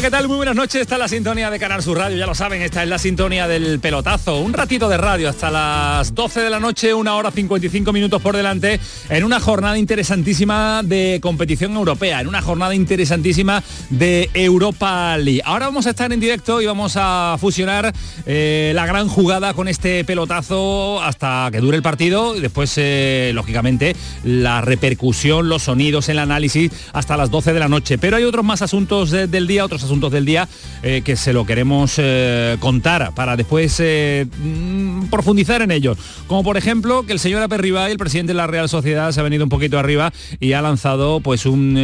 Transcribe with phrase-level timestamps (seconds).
[0.00, 0.28] ¿Qué tal?
[0.28, 0.82] Muy buenas noches.
[0.82, 3.80] Está la sintonía de Canal Sur Radio, ya lo saben, esta es la sintonía del
[3.80, 4.38] pelotazo.
[4.38, 8.36] Un ratito de radio hasta las 12 de la noche, una hora 55 minutos por
[8.36, 15.42] delante, en una jornada interesantísima de competición europea, en una jornada interesantísima de Europa League.
[15.44, 17.92] Ahora vamos a estar en directo y vamos a fusionar
[18.24, 23.32] eh, la gran jugada con este pelotazo hasta que dure el partido y después, eh,
[23.34, 27.98] lógicamente, la repercusión, los sonidos, el análisis hasta las 12 de la noche.
[27.98, 30.48] Pero hay otros más asuntos del día, otros asuntos del día
[30.82, 35.98] eh, que se lo queremos eh, contar para después eh, mm, profundizar en ellos.
[36.26, 39.22] Como por ejemplo que el señor Aperribay, el presidente de la Real Sociedad, se ha
[39.22, 41.74] venido un poquito arriba y ha lanzado pues un...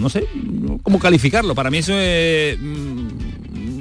[0.00, 0.26] no sé
[0.82, 1.54] cómo calificarlo.
[1.54, 2.58] Para mí eso es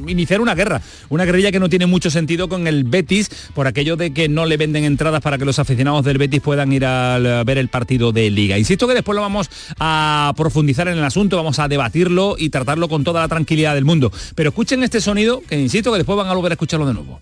[0.07, 3.95] iniciar una guerra, una guerrilla que no tiene mucho sentido con el Betis por aquello
[3.95, 7.43] de que no le venden entradas para que los aficionados del Betis puedan ir a
[7.45, 8.57] ver el partido de liga.
[8.57, 12.87] Insisto que después lo vamos a profundizar en el asunto, vamos a debatirlo y tratarlo
[12.89, 14.11] con toda la tranquilidad del mundo.
[14.35, 17.19] Pero escuchen este sonido, que insisto que después van a volver a escucharlo de nuevo.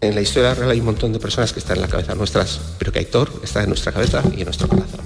[0.00, 2.60] En la historia real hay un montón de personas que están en la cabeza nuestras,
[2.78, 5.00] pero que Héctor está en nuestra cabeza y en nuestro corazón.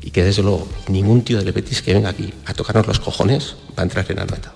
[0.00, 3.56] Y que desde luego ningún tío del Betis que venga aquí a tocarnos los cojones
[3.78, 4.54] va a entrar en nota.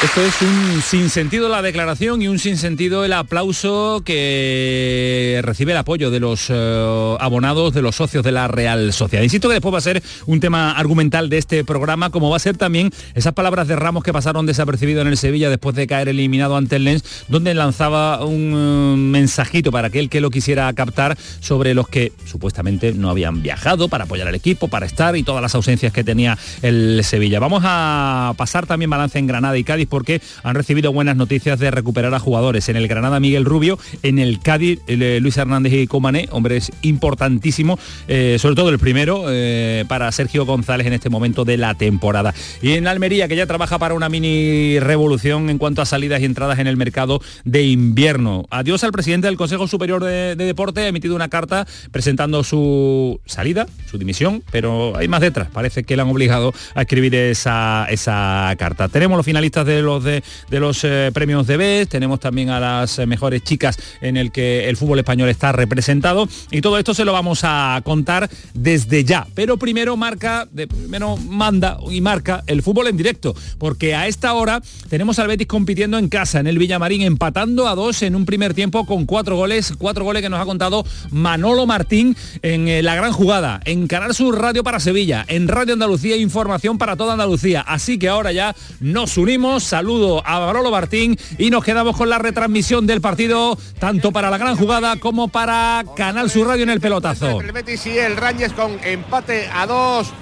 [0.00, 6.12] Esto es un sinsentido la declaración y un sinsentido el aplauso que recibe el apoyo
[6.12, 9.24] de los eh, abonados, de los socios de la Real Sociedad.
[9.24, 12.38] Insisto que después va a ser un tema argumental de este programa, como va a
[12.38, 16.08] ser también esas palabras de Ramos que pasaron desapercibido en el Sevilla después de caer
[16.08, 21.18] eliminado ante el Lens, donde lanzaba un eh, mensajito para aquel que lo quisiera captar
[21.40, 25.42] sobre los que supuestamente no habían viajado para apoyar al equipo, para estar y todas
[25.42, 27.40] las ausencias que tenía el Sevilla.
[27.40, 31.70] Vamos a pasar también balance en Granada y Cádiz porque han recibido buenas noticias de
[31.70, 32.68] recuperar a jugadores.
[32.68, 37.78] En el Granada Miguel Rubio, en el Cádiz eh, Luis Hernández y Comané, hombres importantísimo,
[38.06, 42.34] eh, sobre todo el primero eh, para Sergio González en este momento de la temporada.
[42.62, 46.24] Y en Almería, que ya trabaja para una mini revolución en cuanto a salidas y
[46.24, 48.46] entradas en el mercado de invierno.
[48.50, 53.66] Adiós al presidente del Consejo Superior de, Deporte, ha emitido una carta presentando su salida,
[53.90, 55.48] su dimisión, pero hay más detrás.
[55.52, 58.88] Parece que le han obligado a escribir esa, esa carta.
[58.88, 62.98] Tenemos los finalistas de los, de, los eh, premios de BES, tenemos también a las
[62.98, 67.04] eh, mejores chicas en el que el fútbol español está representado y todo esto se
[67.04, 69.26] lo vamos a contar desde ya.
[69.34, 74.34] Pero primero marca, de, primero manda y marca el fútbol en directo, porque a esta
[74.34, 78.24] hora tenemos al Betis compitiendo en casa, en el Villamarín, empatando a dos en un
[78.24, 82.82] primer tiempo con cuatro goles, cuatro goles que nos ha contado Manolo Martín en eh,
[82.82, 87.12] la gran jugada, en Canal Sur Radio para Sevilla, en Radio Andalucía, información para toda
[87.12, 87.60] Andalucía.
[87.62, 92.18] Así que ahora ya nos unimos saludo a Barolo Martín y nos quedamos con la
[92.18, 96.80] retransmisión del partido, tanto para la gran jugada como para Canal Sur Radio en el
[96.80, 97.40] pelotazo.
[97.40, 100.12] El Betis y el Rangers con empate a dos.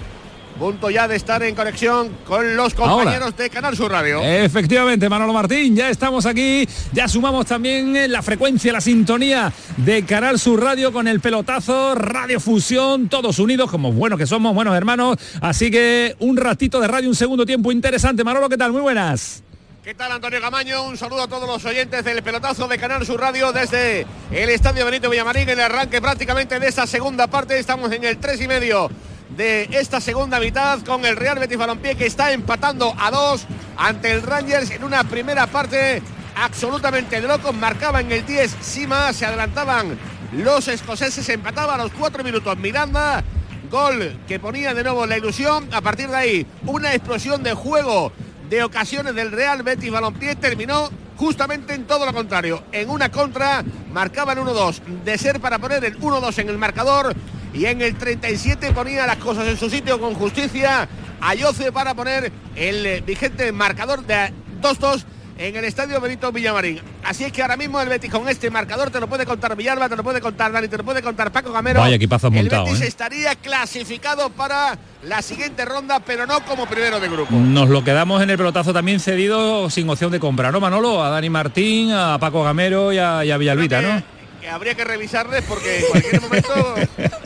[0.59, 4.23] Punto ya de estar en conexión con los compañeros de Canal Sur Radio.
[4.23, 10.39] Efectivamente, Manolo Martín, ya estamos aquí, ya sumamos también la frecuencia, la sintonía de Canal
[10.39, 15.19] Sur Radio con el pelotazo, Radio Fusión, todos unidos como buenos que somos, buenos hermanos.
[15.43, 18.25] Así que un ratito de radio, un segundo tiempo interesante.
[18.25, 18.73] Manolo, ¿qué tal?
[18.73, 19.43] Muy buenas.
[19.85, 20.85] ¿Qué tal Antonio Camaño?
[20.85, 24.87] Un saludo a todos los oyentes del pelotazo de Canal Sur Radio desde el Estadio
[24.87, 27.59] Benito Villamarín, en el arranque prácticamente de esa segunda parte.
[27.59, 28.91] Estamos en el 3 y medio
[29.31, 34.13] de esta segunda mitad con el Real Betis Balompié que está empatando a dos ante
[34.13, 36.03] el Rangers en una primera parte
[36.37, 37.55] absolutamente de locos.
[37.55, 39.99] Marcaba en el 10 Sima, se adelantaban
[40.33, 43.25] los escoceses, empataba a los cuatro minutos Miranda.
[43.71, 45.69] Gol que ponía de nuevo la ilusión.
[45.73, 48.13] A partir de ahí, una explosión de juego
[48.49, 52.63] de ocasiones del Real Betis Balompié terminó justamente en todo lo contrario.
[52.71, 54.83] En una contra marcaban 1-2.
[55.05, 57.15] De ser para poner el 1-2 en el marcador,
[57.53, 60.89] y en el 37 ponía las cosas en su sitio con justicia.
[61.21, 65.05] Ayoce para poner el eh, vigente marcador de 2-2
[65.39, 66.81] en el estadio Benito Villamarín.
[67.05, 69.89] Así es que ahora mismo el Betis con este marcador te lo puede contar Villalba,
[69.89, 71.81] te lo puede contar Dani, te lo puede contar Paco Gamero.
[71.81, 72.65] Vaya equipazo montado.
[72.65, 72.89] El Betis ¿eh?
[72.89, 77.35] estaría clasificado para la siguiente ronda, pero no como primero de grupo.
[77.35, 81.03] Nos lo quedamos en el pelotazo también cedido sin opción de compra, ¿no, Manolo?
[81.05, 84.16] A Dani Martín, a Paco Gamero y a, y a Villalbita, ¿no?
[84.49, 86.55] Habría que revisarles porque en cualquier momento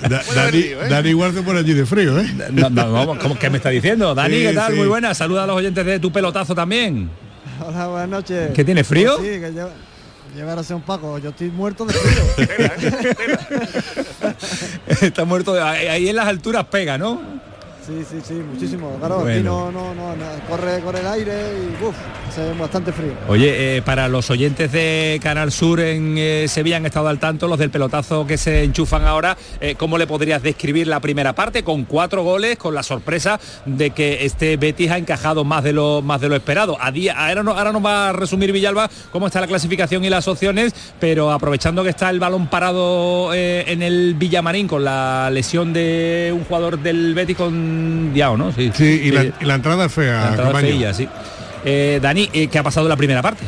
[0.09, 0.89] Da- puede haber Dani, lío, ¿eh?
[0.89, 2.27] Dani pone allí de frío, ¿eh?
[2.53, 4.15] No, no, vamos, ¿cómo- ¿Qué me está diciendo?
[4.15, 4.73] Dani, Sí, ¿qué tal?
[4.73, 4.79] sí.
[4.79, 5.15] Muy buena.
[5.15, 7.11] Saluda a los oyentes de tu pelotazo también.
[7.67, 8.51] Hola, buenas noches.
[8.55, 9.17] ¿Que tiene frío?
[9.19, 9.71] Pues sí, que lleva,
[10.35, 11.19] lleva a ser un paco.
[11.19, 12.47] Yo estoy muerto de frío.
[12.49, 13.15] ¿eh?
[15.03, 15.53] Está muerto.
[15.55, 17.21] de- ahí en las alturas pega, ¿no?
[17.91, 18.97] Sí, sí, sí, muchísimo.
[18.99, 21.33] Claro, aquí no, no, no, no, corre, corre el aire
[21.81, 21.95] y uff,
[22.29, 23.13] hace bastante frío.
[23.29, 27.49] Oye, eh, para los oyentes de Canal Sur en eh, Sevilla han estado al tanto,
[27.49, 31.63] los del pelotazo que se enchufan ahora, eh, ¿cómo le podrías describir la primera parte?
[31.65, 36.03] Con cuatro goles, con la sorpresa de que este Betis ha encajado más de lo,
[36.03, 36.77] más de lo esperado.
[36.81, 40.11] A día, ahora, no- ahora nos va a resumir Villalba cómo está la clasificación y
[40.11, 45.31] las opciones, pero aprovechando que está el balón parado eh, en el Villamarín con la
[45.33, 47.80] lesión de un jugador del Betis con
[48.13, 48.53] Diao, ¿no?
[48.53, 49.33] Sí, Sí, y la, Sí.
[49.41, 51.09] y la entrada es fea, La entrada feilla, sí.
[51.65, 53.45] Eh, Dani, eh, ¿qué ha pasado en la primera parte?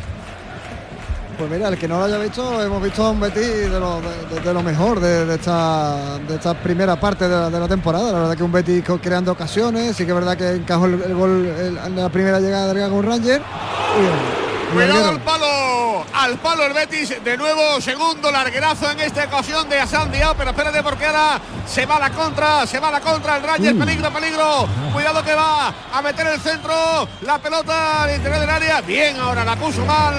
[1.39, 4.01] Pues mira, el que no lo haya visto, hemos visto a un Betis de lo,
[4.01, 7.59] de, de- de lo mejor de, de esta, de esta primera parte de la, de
[7.59, 8.13] la temporada.
[8.13, 11.15] La verdad que un Betis creando ocasiones, sí que es verdad que encajó el, el
[11.15, 11.51] gol
[11.87, 13.41] en la primera llegada del Gago Ranger.
[13.41, 19.69] Y, Cuidado al palo, al palo el Betis, de nuevo segundo larguerazo en esta ocasión
[19.69, 23.37] de Asan Diao, pero espérate porque ahora se va la contra, se va la contra
[23.37, 28.41] el Ranger, peligro, peligro, cuidado que va a meter el centro, la pelota al interior
[28.41, 30.15] del área, bien ahora la puso mal,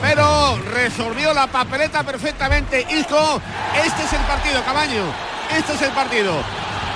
[0.00, 2.84] pero resolvió la papeleta perfectamente.
[2.90, 3.40] Isco,
[3.84, 5.04] este es el partido, Cabaño,
[5.56, 6.34] este es el partido.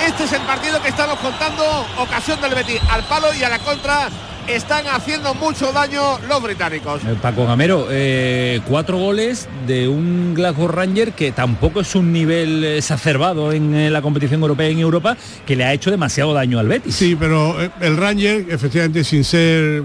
[0.05, 2.81] Este es el partido que estamos contando, ocasión del Betis.
[2.91, 4.09] Al palo y a la contra.
[4.49, 7.03] Están haciendo mucho daño los británicos.
[7.05, 12.63] Eh, Paco Gamero, eh, cuatro goles de un Glasgow Ranger que tampoco es un nivel
[12.65, 16.61] exacerbado en eh, la competición europea y en Europa, que le ha hecho demasiado daño
[16.61, 16.95] al Betis.
[16.95, 19.83] Sí, pero el Ranger, efectivamente, sin ser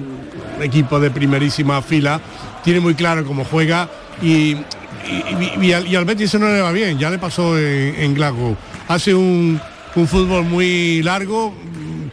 [0.61, 2.21] equipo de primerísima fila,
[2.63, 3.89] tiene muy claro cómo juega
[4.21, 4.57] y, y-
[5.59, 7.95] y- y al, y al Betis eso no le va bien, ya le pasó en,
[7.99, 8.55] en Glasgow.
[8.87, 9.59] Hace un,
[9.95, 11.51] un fútbol muy largo,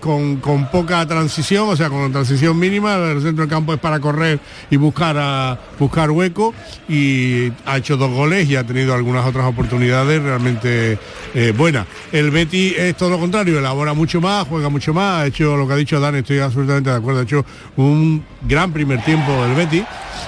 [0.01, 4.01] con, con poca transición, o sea, con transición mínima, el centro del campo es para
[4.01, 4.39] correr
[4.71, 6.55] y buscar buscar hueco
[6.89, 10.99] y ha hecho dos goles y ha tenido algunas otras oportunidades realmente
[11.35, 11.87] eh, buenas.
[12.13, 15.67] El Betty es todo lo contrario, elabora mucho más, juega mucho más, ha hecho lo
[15.67, 17.45] que ha dicho Dan, estoy absolutamente de acuerdo, ha hecho
[17.77, 19.85] un gran primer tiempo el Betty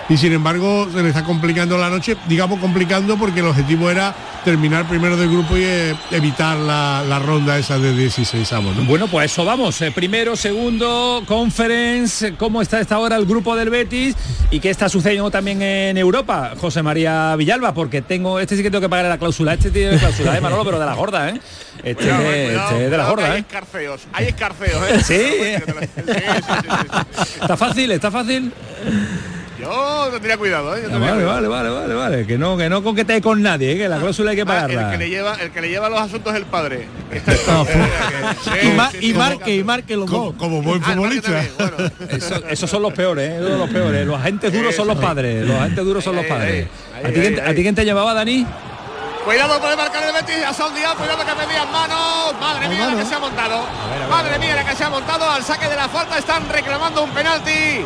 [0.08, 4.14] y sin embargo se le está complicando la noche, digamos complicando porque el objetivo era
[4.44, 8.84] terminar primero del grupo y eh, evitar la, la ronda esa de 16 avos, ¿no?
[8.84, 9.59] Bueno, pues eso vamos.
[9.60, 14.16] Eh, primero, segundo, conference, cómo está esta hora el grupo del Betis
[14.50, 18.70] y qué está sucediendo también en Europa, José María Villalba, porque tengo, este sí que
[18.70, 20.64] tengo que pagar la cláusula, este tiene cláusula, ¿eh, Manolo?
[20.64, 21.40] Pero de la gorda, ¿eh?
[21.84, 23.38] Este, Cuidado, eh, de- cuidado, este es de la gorda, Hay ¿eh?
[23.40, 25.00] escarceos, hay escarceos, ¿eh?
[25.04, 25.18] ¿Sí?
[25.18, 27.40] Sí, sí, sí, sí, sí.
[27.42, 28.52] Está fácil, está fácil.
[29.60, 30.80] Yo tendría cuidado, ¿eh?
[30.82, 31.50] Yo Ah, tendría vale, cuidado.
[31.50, 32.26] vale, vale, vale, vale.
[32.26, 32.82] Que no, que no
[33.22, 33.76] con nadie, ¿eh?
[33.78, 34.84] que la cláusula hay que Ah, pagarla.
[34.86, 36.86] el que le lleva, el que le lleva los asuntos es el padre.
[38.62, 40.34] Y, ma- y marque, y marque los Como, dos.
[40.36, 41.30] como buen Ah, el futbolista.
[41.30, 41.90] también, bueno.
[42.10, 43.40] Eso- esos son los peores, ¿eh?
[43.40, 44.06] Los peores.
[44.06, 45.46] Los agentes duros son los padres.
[45.46, 46.68] Los agentes duros son los padres.
[47.02, 48.46] ¿A ti, quién, ahí, ¿A ti quién te llevaba, Dani?
[49.24, 52.34] Cuidado puede marcar el Betis a Son Díaz, cuidado que pedían manos.
[52.40, 53.64] Madre mía la que se ha montado.
[54.08, 56.18] Madre mía la que se ha montado al saque de la falta.
[56.18, 57.84] Están reclamando un penalti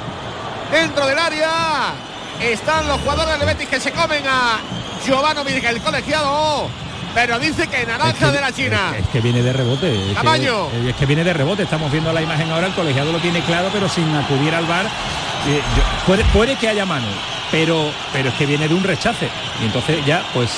[0.74, 1.92] dentro del área.
[2.40, 4.58] Están los jugadores del Betis que se comen a
[5.06, 6.68] Giovanni el colegiado.
[7.14, 8.88] Pero dice que naranja de la China.
[8.90, 9.94] Es que, es que viene de rebote.
[10.02, 10.66] Es que, Tamaño.
[10.88, 11.62] es que viene de rebote.
[11.62, 12.66] Estamos viendo la imagen ahora.
[12.66, 14.84] El colegiado lo tiene claro, pero sin acudir al bar.
[14.86, 17.06] Eh, yo- puede, puede que haya mano,
[17.52, 19.28] pero, pero es que viene de un rechace.
[19.62, 20.50] Y entonces ya, pues,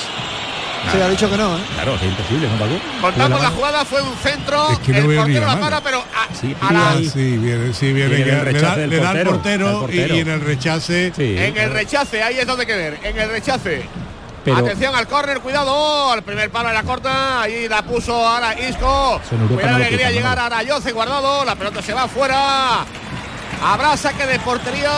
[0.91, 1.61] Sí, ha dicho que no, ¿eh?
[1.75, 2.79] claro, es imposible, ¿no, Paco?
[3.01, 4.69] Contamos la jugada, fue un centro.
[4.71, 5.61] Es que no el ni portero la mano.
[5.61, 8.15] para, pero a, Sí, a la- sí, viene, sí, viene.
[8.15, 9.87] Viene que el le rechace da, del le da al portero.
[9.91, 11.35] Y, y en el rechace Sí.
[11.37, 13.85] En el rechace, ahí es donde hay que ver, en el rechace.
[14.45, 18.57] Pero- Atención al córner, cuidado, al primer palo de la corta, ahí la puso ahora
[18.57, 19.19] Isco.
[19.49, 22.85] Cuidado no que quería llegar a Arayoce guardado, la pelota se va afuera.
[23.61, 24.89] Habrá saque de portería.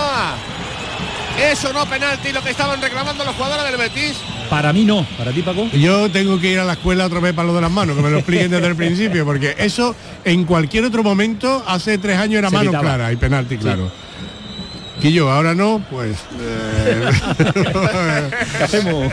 [1.41, 4.17] Eso no penalti, lo que estaban reclamando los jugadores del Betis.
[4.50, 5.05] Para mí no.
[5.17, 5.67] ¿Para ti, Paco?
[5.74, 8.01] Yo tengo que ir a la escuela otra vez para lo de las manos, que
[8.01, 12.39] me lo expliquen desde el principio, porque eso en cualquier otro momento, hace tres años
[12.39, 12.84] era Se mano evitaba.
[12.96, 13.91] clara y penalti, claro.
[15.01, 17.10] Que yo ahora no, pues eh,
[18.58, 19.10] ¿Qué hacemos?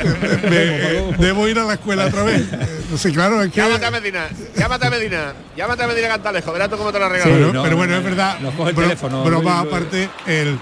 [0.50, 2.44] me- debo ir a la escuela otra vez.
[2.90, 6.52] No sé, claro, es que Llámate a Medina, llámate a Medina, llámate a Medina Cantalejo,
[6.52, 7.32] verás tú cómo te la Sí, regalo.
[7.34, 8.38] Pero, no, pero bueno, no, es verdad.
[8.40, 10.58] nos coge el bro- teléfono, broma aparte, el,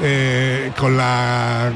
[0.00, 1.70] eh, con la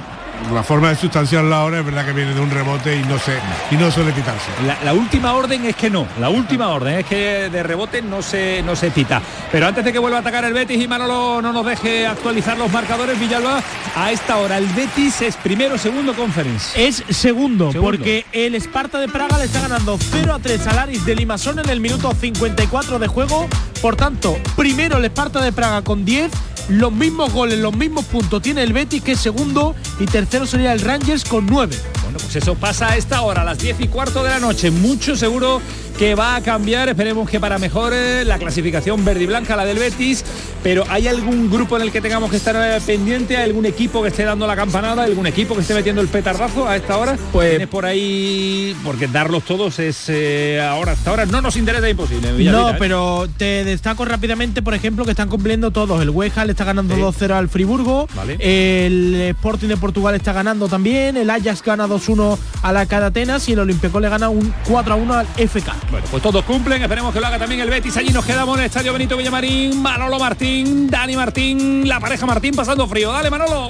[0.52, 3.38] la forma de sustanciarla ahora es verdad que viene de un rebote y no se
[3.70, 4.50] y no suele pitarse.
[4.66, 8.22] La, la última orden es que no, la última orden es que de rebote no
[8.22, 9.20] se no se pita.
[9.50, 12.56] Pero antes de que vuelva a atacar el Betis y Manolo no nos deje actualizar
[12.58, 13.62] los marcadores, Villalba,
[13.96, 16.80] a esta hora el Betis es primero, segundo conferencia.
[16.80, 17.82] Es segundo, Segundo.
[17.82, 21.58] porque el Esparta de Praga le está ganando 0 a 3 al Aris de Limasol
[21.58, 23.48] en el minuto 54 de juego.
[23.82, 26.30] Por tanto, primero el Esparta de Praga con 10,
[26.68, 30.72] los mismos goles, los mismos puntos tiene el Betis que es segundo y tercero sería
[30.72, 31.76] el Rangers con 9.
[32.02, 34.70] Bueno, pues eso pasa a esta hora, a las 10 y cuarto de la noche.
[34.70, 35.60] Mucho seguro
[35.98, 36.88] que va a cambiar.
[36.88, 40.24] Esperemos que para mejor eh, la clasificación verde y blanca, la del Betis.
[40.62, 43.36] Pero ¿hay algún grupo en el que tengamos que estar eh, pendiente?
[43.36, 45.04] ¿Hay algún equipo que esté dando la campanada?
[45.04, 47.16] ¿Algún equipo que esté metiendo el petardazo a esta hora?
[47.32, 51.88] Pues ¿Tienes por ahí, porque darlos todos es eh, ahora, hasta ahora no nos interesa
[51.88, 52.32] imposible.
[52.50, 56.02] No, pero te destaco rápidamente, por ejemplo, que están cumpliendo todos.
[56.02, 57.00] El Hueja le está ganando Sí.
[57.00, 58.08] 2-0 al Friburgo.
[58.14, 58.36] Vale.
[58.40, 61.16] El Sporting de Portugal está ganando también.
[61.16, 65.14] El Ajax gana 2-1 a la Cada Atenas y el Olympiacos le gana un 4-1
[65.14, 65.90] al FK.
[65.90, 67.96] Bueno, pues todos cumplen, esperemos que lo haga también el Betis.
[67.96, 72.54] Allí nos quedamos en el Estadio Benito Villamarín, Manolo Martín, Dani Martín, la pareja Martín
[72.54, 73.12] pasando frío.
[73.12, 73.68] Dale, Manolo.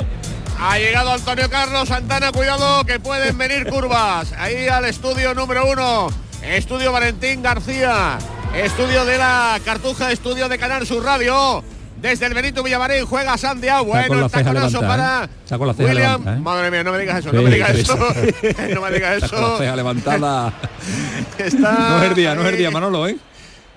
[0.58, 4.32] Ha llegado Antonio Carlos Santana, cuidado que pueden venir curvas.
[4.38, 6.08] Ahí al estudio número uno.
[6.42, 8.18] Estudio Valentín García.
[8.54, 11.62] Estudio de la Cartuja, estudio de Canal Sur Radio.
[12.06, 15.28] Desde el Benito Villamarín juega con Bueno, el taconazo para ¿eh?
[15.44, 16.10] Está con la ceja William.
[16.20, 16.40] levantada, ¿eh?
[16.40, 17.96] Madre mía, no me digas eso, Sí, no me digas sí, eso.
[17.96, 18.48] sí.
[18.74, 19.58] no me digas con la eso.
[19.58, 20.52] ceja levantada.
[21.38, 23.16] Está No es el día, no es el día, Manolo, ¿eh?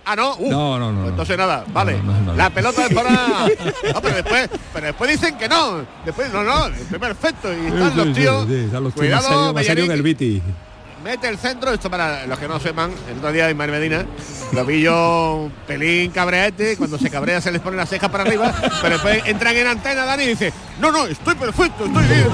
[0.05, 0.35] Ah, no.
[0.37, 1.07] Uh, No, no, no, no.
[1.09, 2.01] Entonces nada, vale.
[2.03, 2.33] No, no.
[2.35, 3.09] La pelota es para.
[3.11, 3.47] No,
[4.01, 5.85] pero después, pero después dicen que no.
[6.05, 7.49] Después, no, no, es perfecto.
[7.53, 8.47] Y están los tíos.
[8.95, 10.41] Cuidado, Bellerín, Betis.
[11.03, 14.05] Mete el centro, esto para los que no sepan, el otro día Ismael Medina
[14.51, 18.25] lo vi yo un pelín cabreete, cuando se cabrea se les pone las cejas para
[18.25, 22.27] arriba, pero después entran en antena Dani y dice, no, no, estoy perfecto, estoy bien.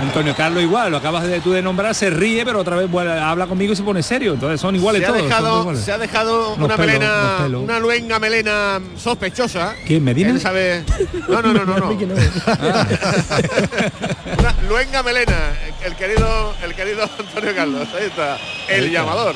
[0.00, 2.88] Antonio Carlos igual, lo acabas de tú de nombrar, se ríe, pero otra vez
[3.20, 4.32] habla conmigo y se pone serio.
[4.34, 5.20] Entonces son iguales se, ha todos.
[5.20, 5.84] todos dejado, iguales.
[5.84, 9.74] se ha dejado una pelos, melena, una luenga melena sospechosa.
[9.86, 10.38] ¿Quién, Medina?
[10.40, 10.82] Sabe.
[11.28, 11.90] No, no, no, no, no.
[14.38, 15.52] Una luenga melena,
[15.84, 17.88] el querido, el querido Antonio Carlos.
[17.94, 19.34] Ahí está, el llamador.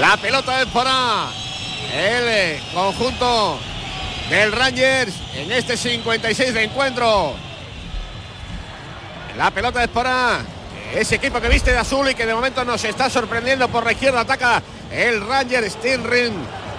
[0.00, 1.26] La pelota es para
[1.92, 3.58] el conjunto
[4.34, 7.34] del Rangers en este 56 de encuentro.
[9.38, 10.40] La pelota es para
[10.92, 13.92] ese equipo que viste de azul y que de momento nos está sorprendiendo por la
[13.92, 14.20] izquierda.
[14.20, 14.60] Ataca
[14.90, 16.32] el Ranger Stirring.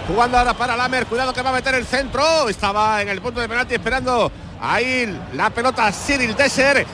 [0.06, 1.06] Jugando ahora para Lamer.
[1.06, 2.50] Cuidado que va a meter el centro.
[2.50, 4.30] Estaba en el punto de penalti esperando
[4.62, 6.86] ahí la pelota Cyril Tesser.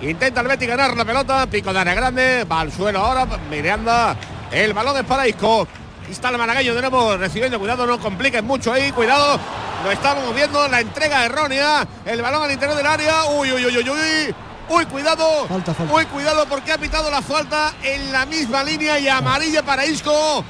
[0.00, 1.46] Intenta el Betty ganar la pelota.
[1.46, 2.44] Pico de área grande.
[2.50, 3.24] Va al suelo ahora.
[3.48, 4.16] Miranda.
[4.50, 5.68] El balón es para Isco.
[6.02, 7.58] Aquí está el malagueño de nuevo recibiendo.
[7.58, 8.90] Cuidado, no compliquen mucho ahí.
[8.92, 9.38] Cuidado.
[9.84, 10.66] Lo estamos viendo.
[10.68, 11.86] La entrega errónea.
[12.04, 13.24] El balón al interior del área.
[13.26, 14.34] Uy, uy, uy, uy, uy.
[14.68, 15.46] Uy, cuidado.
[15.48, 15.94] Falta, falta.
[15.94, 20.44] Uy, cuidado porque ha pitado la falta en la misma línea y amarilla para Isco.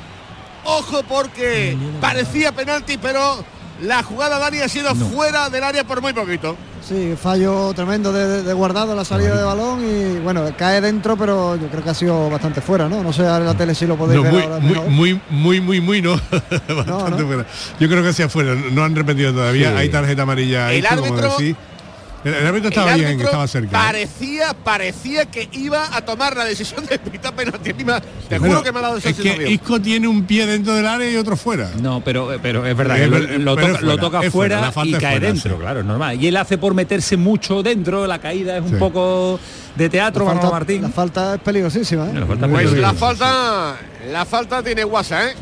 [0.65, 3.45] Ojo porque parecía penalti, pero
[3.81, 6.57] la jugada Dani ha sido fuera del área por muy poquito.
[6.87, 11.55] Sí, fallo tremendo de, de- guardado la salida de balón y bueno, cae dentro, pero
[11.57, 13.03] yo creo que ha sido bastante fuera, ¿no?
[13.05, 15.61] No sé en la tele si lo podéis No, ver muy, ahora muy, muy, muy,
[15.61, 16.13] muy, muy, no.
[16.15, 17.27] Bastante no.
[17.29, 17.47] fuera.
[17.79, 19.71] Yo creo que hacia afuera, no han repetido todavía.
[19.71, 19.77] Sí.
[19.77, 21.57] Hay tarjeta amarilla ahí, El como árbitro- decís.
[22.25, 23.69] El, el árbitro El estaba bien, estaba cerca.
[23.69, 23.71] ¿eh?
[23.87, 27.73] Parecía, parecía que iba a tomar la decisión de pitar penalti.
[27.73, 27.83] Te
[28.39, 29.51] Bueno, juro que me ha dado esa es que.
[29.51, 31.71] Isco tiene un pie dentro del área y otro fuera.
[31.81, 34.33] No, pero, pero es verdad Es que lo, pero toca, es lo fuera, toca es
[34.33, 35.61] fuera, fuera, la falta y cae fuera, dentro, sí.
[35.61, 36.23] claro, es normal.
[36.23, 38.77] Y él hace por meterse mucho dentro, la caída es un Sí.
[38.77, 39.41] poco
[39.77, 40.83] de teatro, la, falta, Martín.
[40.83, 42.15] la falta es peligrosísima, ¿eh?
[42.15, 43.77] La falta Pues la falta,
[44.11, 45.35] la falta tiene guasa, ¿eh?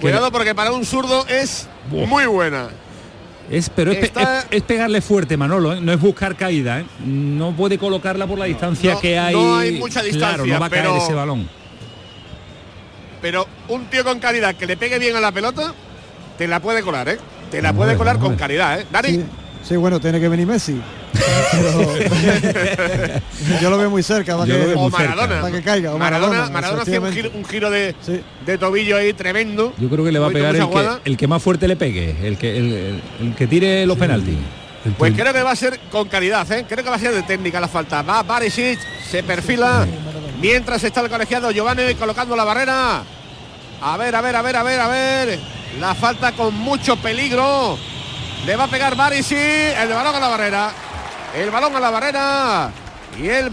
[0.00, 2.68] Cuidado porque para un zurdo es muy buena.
[3.50, 5.80] Es, pero es, Está- es- es pegarle fuerte, Manolo, ¿eh?
[5.80, 6.80] no es buscar caída.
[6.80, 6.84] ¿eh?
[7.04, 9.34] No puede colocarla por la distancia no, que hay.
[9.34, 11.48] no hay mucha Claro, distancia, no va a pero- caer ese balón.
[13.22, 15.72] Pero un tío con calidad que le pegue bien a la pelota,
[16.38, 17.18] te la puede colar, ¿eh?
[17.50, 18.86] Te la puede colar con calidad, ¿eh?
[18.90, 19.08] Dani.
[19.10, 19.24] Sí,
[19.66, 20.80] sí, bueno, tiene que venir Messi.
[21.52, 21.94] Pero-
[23.60, 25.14] yo lo veo muy cerca para que, lo veo o muy cerca.
[25.14, 25.40] Maradona.
[25.40, 25.94] para que caiga.
[25.94, 28.20] o Maradona, Maradona, Maradona hacía un giro, un giro de, Sí.
[28.44, 29.72] de tobillo ahí tremendo.
[29.78, 31.00] Yo creo que le va a pegar el que, jugada.
[31.04, 34.36] el que más fuerte le pegue, el que, el, el- el que tire los penaltis.
[34.98, 36.64] Pues creo que va a ser con calidad, ¿eh?
[36.68, 38.02] Creo que va a ser de técnica la falta.
[38.02, 38.78] Va Barisic,
[39.10, 39.84] se perfila.
[40.40, 43.02] Mientras está el colegiado Giovanni colocando la barrera.
[43.82, 45.38] A ver, a ver, a ver, a ver, a ver.
[45.80, 47.76] La falta con mucho peligro.
[48.44, 49.38] Le va a pegar Barisic.
[49.38, 50.70] El balón a la barrera.
[51.34, 52.70] El balón a la barrera.
[53.18, 53.50] Y el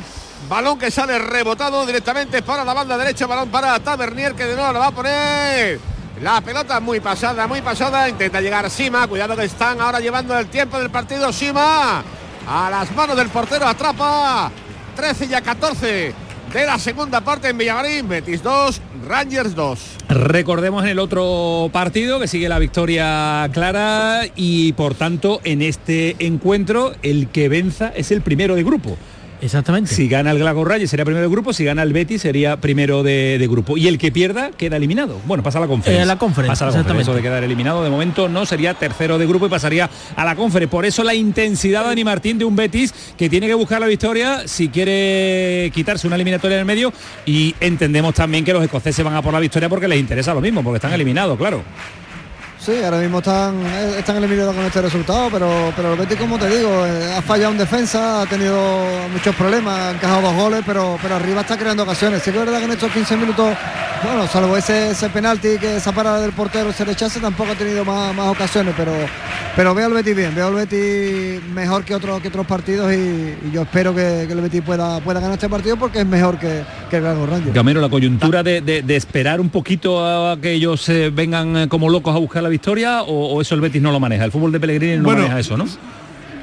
[0.50, 3.28] balón que sale rebotado directamente para la banda derecha.
[3.28, 5.80] Balón para Tavernier que de nuevo la va a poner.
[6.22, 8.10] La pelota muy pasada, muy pasada.
[8.10, 9.08] Intenta llegar Sima.
[9.08, 11.32] Cuidado que están ahora llevando el tiempo del partido.
[11.32, 12.04] Sima.
[12.48, 14.52] a las manos del portero, atrapa
[14.96, 16.23] 13 y a 14
[16.54, 19.80] de la segunda parte en Villamarín, Betis 2, Rangers 2.
[20.10, 26.16] Recordemos en el otro partido que sigue la victoria clara y por tanto en este
[26.20, 28.98] encuentro el que venza es el primero de grupo.
[29.44, 29.94] Exactamente.
[29.94, 33.04] Si gana el Glasgow Rangers sería primero de grupo, si gana el Betis sería primero
[33.04, 33.78] de, de grupo.
[33.78, 35.20] Y el que pierda queda eliminado.
[35.26, 36.04] Bueno, pasa a la conferencia.
[36.04, 37.02] Eh, la conferencia, Pasa a la conferencia.
[37.02, 40.36] Eso de quedar eliminado de momento no sería tercero de grupo y pasaría a la
[40.36, 40.72] conferencia.
[40.72, 43.88] Por eso la intensidad de Dani Martín de un Betis que tiene que buscar la
[43.88, 46.94] victoria si quiere quitarse una eliminatoria en el medio
[47.26, 50.40] y entendemos también que los escoceses van a por la victoria porque les interesa lo
[50.40, 51.64] mismo, porque están eliminados, claro.
[52.66, 56.40] Sí, ahora mismo están, eh, están eliminados con este resultado, pero, pero el Betis, como
[56.40, 58.58] te digo, eh, ha fallado en defensa, ha tenido
[59.12, 62.24] muchos problemas, ha encajado dos goles, pero, pero arriba está creando ocasiones.
[62.24, 63.50] Sí que es verdad que en estos 15 minutos,
[64.02, 67.84] bueno, salvo ese, ese penalti que esa parada del portero se rechaza, tampoco ha tenido
[67.84, 68.94] más, más ocasiones, pero,
[69.58, 73.34] pero veo al Betis bien, veo al Betis mejor que otros que otros partidos y,
[73.52, 76.64] yo espero que, que el Betis pueda, pueda ganar este partido porque es mejor que,
[76.90, 77.54] que el Glasgow Rangers.
[77.54, 81.68] Gamero, la coyuntura de, de- de esperar un poquito a que ellos eh, vengan eh,
[81.68, 84.24] como locos a buscar la victoria o, o eso el Betis no lo maneja.
[84.26, 85.66] El fútbol de Pellegrini no Bueno, maneja eso, ¿no?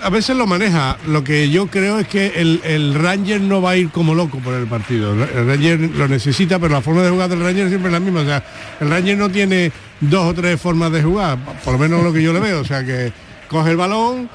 [0.03, 0.97] A veces lo maneja.
[1.07, 4.39] Lo que yo creo es que el, el Ranger no va a ir como loco
[4.39, 5.13] por el partido.
[5.13, 8.21] El Ranger lo necesita, pero la forma de jugar del Ranger siempre es la misma.
[8.21, 8.43] O sea,
[8.81, 12.23] el Ranger no tiene dos o tres formas de jugar, por lo menos lo que
[12.23, 12.61] yo le veo.
[12.61, 13.13] O sea, que
[13.49, 14.31] coge el balón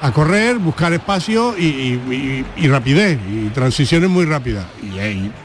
[0.00, 4.64] a correr, buscar espacio y, y- y- y rapidez, y transiciones muy rápidas.
[4.82, 4.86] Y,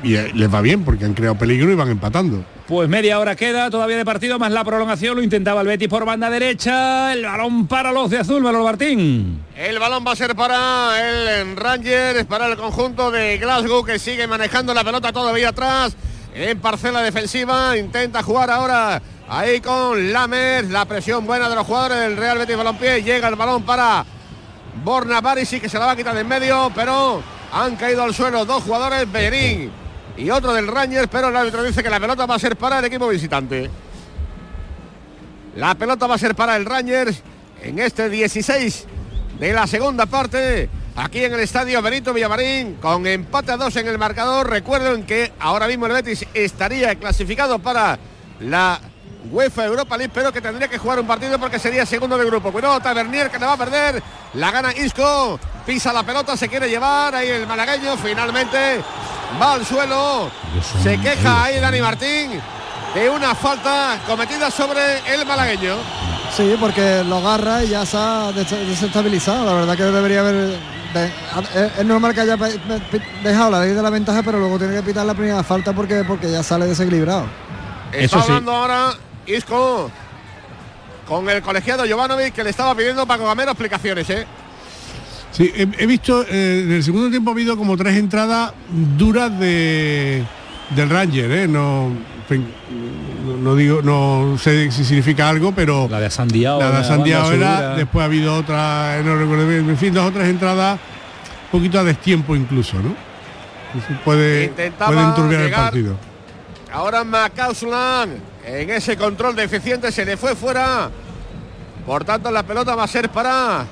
[0.08, 2.44] y ahí les va bien porque han creado peligro y van empatando.
[2.68, 6.06] Pues media hora queda todavía de partido, más la prolongación, lo intentaba el Betis por
[6.06, 9.44] banda derecha, el balón para los de azul, Manolo Martín.
[9.58, 14.26] El balón va a ser para el Rangers, para el conjunto de Glasgow que sigue
[14.28, 15.96] manejando la pelota todavía atrás
[16.34, 17.78] en parcela defensiva.
[17.78, 22.56] Intenta jugar ahora ahí con Lamer, la presión buena de los jugadores del Real Betis
[22.56, 23.04] Balompié.
[23.04, 24.06] Llega el balón para
[24.84, 28.14] Borna Barisi que se la va a quitar de en medio, pero han caído al
[28.14, 29.72] suelo dos jugadores, Bellerín
[30.18, 32.80] y otro del Rangers, pero el árbitro dice que la pelota va a ser para
[32.80, 33.70] el equipo visitante.
[35.56, 37.22] La pelota va a ser para el Rangers
[37.62, 38.86] en este 16
[39.40, 40.70] de la segunda parte.
[40.96, 44.50] Aquí en el estadio Benito Villamarín, con empate a dos en el marcador.
[44.50, 47.98] Recuerden que ahora mismo el Betis estaría clasificado para
[48.40, 48.80] la
[49.32, 52.52] UEFA Europa League, pero que tendría que jugar un partido porque sería segundo de grupo.
[52.52, 54.02] Cuidado, Tavernier que le va a perder.
[54.34, 57.14] La gana Isco, pisa la pelota, se quiere llevar.
[57.14, 58.82] Ahí el malagueño finalmente
[59.42, 60.32] va al suelo.
[60.82, 62.42] Se queja ahí Dani Martín
[62.96, 65.76] de una falta cometida sobre el malagueño.
[66.36, 69.46] Sí, porque lo agarra y ya se ha des- desestabilizado.
[69.46, 70.58] La verdad que debería haber.
[70.94, 71.12] de-
[71.80, 72.36] es- normal que haya
[73.24, 76.04] dejado la ley de la ventaja, pero luego tiene que pitar la primera falta porque,
[76.06, 77.26] porque ya sale desequilibrado.
[77.94, 78.24] Está Eso sí.
[78.28, 78.94] hablando ahora
[79.26, 79.92] Isco
[81.08, 84.26] con el colegiado Jovanovic que le estaba pidiendo Paco Gamero explicaciones, ¿eh?
[85.32, 88.54] Sí, he, he visto, eh, en el segundo tiempo ha habido como tres entradas
[88.98, 90.24] duras de
[90.76, 91.48] del Ranger, ¿eh?
[91.48, 91.90] No,
[92.30, 96.60] no, no digo, no sé si significa algo, pero La de Sandiao.
[96.60, 100.12] la de era, después ha habido otra, eh, no recuerdo bien, en fin, dos o
[100.12, 100.80] tres entradas,
[101.52, 102.96] un poquito a destiempo incluso, ¿no?
[104.04, 105.96] Puede, puede enturbiar el partido.
[106.72, 110.90] Ahora Macauslan en ese control deficiente se le fue fuera.
[111.86, 113.66] Por tanto, la pelota va a ser para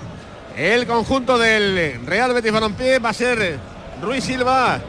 [0.58, 3.00] el conjunto del Real Betis Balompié.
[3.00, 3.58] Va a ser
[4.02, 4.80] Ruiz Silva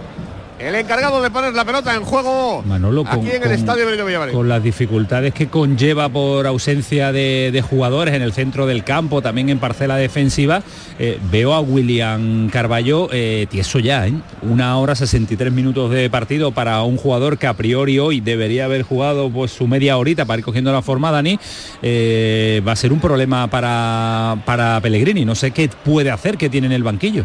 [0.60, 3.86] el encargado de poner la pelota en juego Manolo, con, aquí en el con- estadio
[3.86, 4.34] Benito Villamarín.
[4.34, 9.22] con las dificultades que conlleva por ausencia de, de jugadores en el centro del campo,
[9.22, 10.62] también en parcela defensiva,
[10.98, 14.12] eh, veo a William Carballo eh, tieso ya, ¿eh?
[14.42, 18.82] una hora 63 minutos de partido para un jugador que a priori hoy debería haber
[18.82, 21.38] jugado pues su media horita para ir cogiendo la forma, Dani,
[21.82, 26.50] eh, va a ser un problema para, para Pellegrini, no sé qué puede hacer, que
[26.50, 27.24] tiene en el banquillo.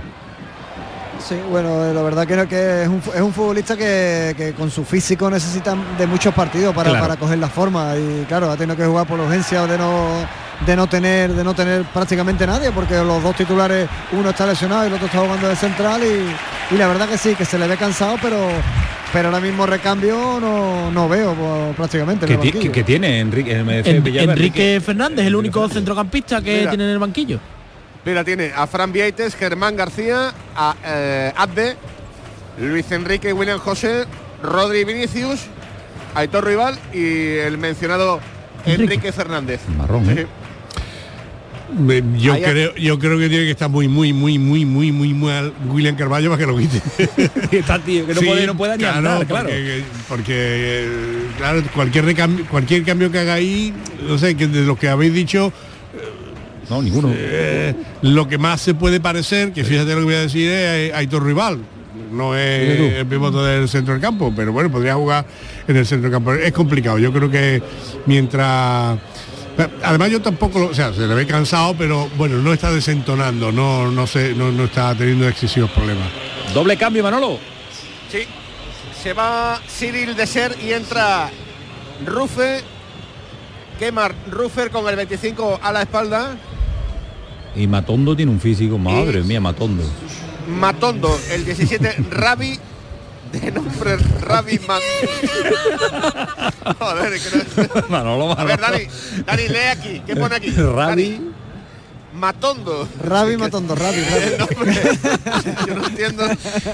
[1.27, 4.69] Sí, bueno, eh, la verdad que, que es, un, es un futbolista que, que con
[4.69, 7.03] su físico necesita de muchos partidos para, Claro.
[7.05, 10.09] para coger la forma y claro, ha tenido que jugar por urgencia de no
[10.65, 14.83] de no tener de no tener prácticamente nadie porque los dos titulares uno está lesionado
[14.83, 17.57] y el otro está jugando de central y, y la verdad que sí, que se
[17.57, 18.37] le ve cansado, pero
[19.11, 22.31] pero ahora mismo recambio no, no veo pues, prácticamente.
[22.31, 23.55] en ¿Qué, qué tiene Enrique?
[23.63, 26.69] decía En- Enrique Fernández, el único centrocampista que Mira.
[26.71, 27.39] tiene en el banquillo.
[28.05, 31.75] Mira, tiene a Fran Vieites, Germán García, a eh, Abde,
[32.59, 34.05] Luis Enrique, William José,
[34.43, 35.39] Rodri Vinicius,
[36.13, 38.19] Aitor Rival y el mencionado
[38.65, 39.11] Enrique, Enrique.
[39.11, 39.61] Fernández.
[39.77, 40.27] Marrón, ¿eh?
[41.79, 44.91] Me- Yo Ahí- creo, yo creo que tiene que estar muy, muy, muy, muy, muy,
[44.91, 46.79] muy mal William Carballo para que lo quite.
[47.57, 49.49] Está tío, que no, Sí, puede, no pueda ni claro, andar, porque, claro.
[50.07, 53.73] Porque, eh, claro, cualquier recambio, cualquier cambio que haga ahí,
[54.07, 55.51] no sé, que de lo que habéis dicho,
[56.69, 57.09] No, ninguno.
[57.13, 60.93] Eh, lo que más se puede parecer, que fíjate lo que voy a decir, es
[60.93, 61.59] Aitor Rival.
[62.11, 65.25] No es el pivote del centro del campo, pero bueno, podría jugar
[65.67, 66.33] en el centro del campo.
[66.33, 66.97] Es complicado.
[66.97, 67.61] Yo creo que
[68.05, 68.97] mientras.
[69.83, 73.51] Además yo tampoco, lo- o sea, se le ve cansado, pero bueno, no está desentonando,
[73.53, 76.07] no, no, sé, no, no está teniendo excesivos problemas.
[76.53, 77.39] Doble cambio, Manolo.
[78.11, 78.19] Sí.
[79.01, 81.29] Se va Cyril Deser y entra
[82.05, 82.61] Rufe.
[83.79, 86.35] Quema Rufer con el 25 a la espalda.
[87.55, 89.83] Y Matondo tiene un físico, madre mía, Matondo.
[90.47, 92.59] Matondo, el 17, Rabi,
[93.31, 94.81] de nombre Rabi Man.
[96.79, 97.37] Joder, que
[97.81, 98.77] no- Manolo, A ver, Manolo.
[98.79, 100.01] Dani, Dani, lee aquí.
[100.05, 100.49] ¿Qué pone aquí?
[100.51, 101.11] Rabi.
[101.11, 101.31] Dani,
[102.15, 102.87] Matondo.
[103.03, 103.97] Rabi Matondo, Rabi,
[105.67, 106.27] Yo no entiendo.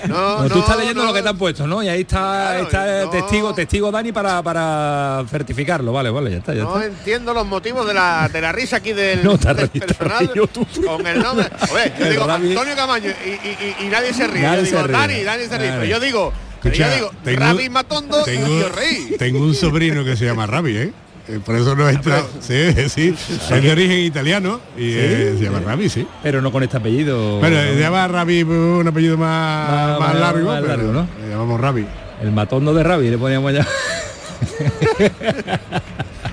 [0.08, 1.08] No, No, tú no, estás leyendo no.
[1.10, 1.82] lo que te han puesto, ¿no?
[1.84, 3.10] Y ahí está, Claro, está no.
[3.10, 5.92] testigo, testigo Dani para, para certificarlo.
[5.92, 6.86] Vale, vale, ya está, ya No está.
[6.88, 10.66] entiendo los motivos de la, de la risa aquí del, No, del personal reído tú.
[10.86, 11.48] con el nombre.
[11.74, 12.50] Oye, yo digo Rabi.
[12.50, 14.42] Antonio Camaño y, y- y- y nadie se ríe.
[14.44, 14.98] Nadie yo digo, se ríe.
[14.98, 15.72] Dani, Dani se ríe.
[15.72, 19.16] Pero yo digo, pero yo Escucha, digo, tengo- Rabi Matondo Tengo, y yo reí.
[19.18, 20.94] tengo un sobrino que se llama Rabi, ¿eh?
[21.32, 22.24] Eh, Por eso no entra.
[22.42, 23.16] Sí, sí.
[23.50, 26.06] Es de origen italiano y eh, se llama Rabi, sí.
[26.22, 27.40] Pero no con este apellido.
[27.40, 31.08] Bueno, se llama Rabi un apellido más, Más- más más- largo, más pero largo, ¿no?
[31.24, 31.86] Le llamamos Rabi.
[32.22, 33.66] El matondo de Rabi le poníamos ya.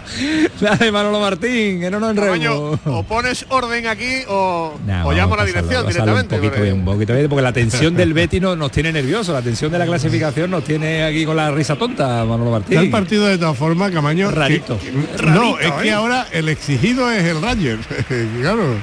[0.60, 2.78] Dale, Manolo Martín, que no nos enredemos.
[2.86, 6.34] o pones orden aquí o, Nah, o llamo a la dirección directamente.
[6.36, 9.34] Un poquito bien, un poquito bien, porque la tensión del Betty no- nos tiene nerviosos,
[9.34, 12.74] la tensión de la clasificación nos tiene aquí con la risa tonta, Manolo Está el
[12.76, 12.90] Martín.
[12.90, 14.28] partido de todas formas, Camaño.
[14.30, 14.78] que- Rarito.
[14.78, 15.92] que- no, Rarito, es que ¿eh?
[15.92, 17.78] ahora el exigido es el Ranger.
[18.40, 18.74] claro.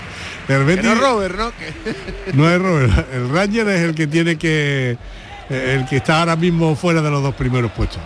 [0.47, 1.51] El Que Betis no es Robert, ¿no?
[1.51, 3.07] Que- no es Robert.
[3.13, 4.95] El Ranger es el que tiene que.
[5.49, 7.99] eh, El que está ahora mismo fuera de los dos primeros puestos.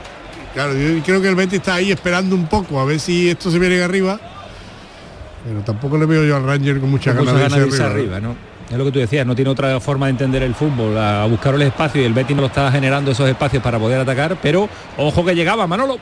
[0.60, 3.50] Claro, yo creo que el Betis está ahí esperando un poco a ver si esto
[3.50, 4.20] se viene arriba.
[5.48, 7.82] Pero tampoco le veo yo al Ranger con muchas Con ganas, de ganas de irse
[7.82, 8.36] arriba, ¿no?
[8.70, 11.28] Es lo que tú decías, no tiene otra forma de entender el fútbol, a, a
[11.28, 14.38] buscar el espacio y el Betis no lo está generando esos espacios para poder atacar,
[14.42, 14.68] pero
[14.98, 15.98] ojo que llegaba, Manolo.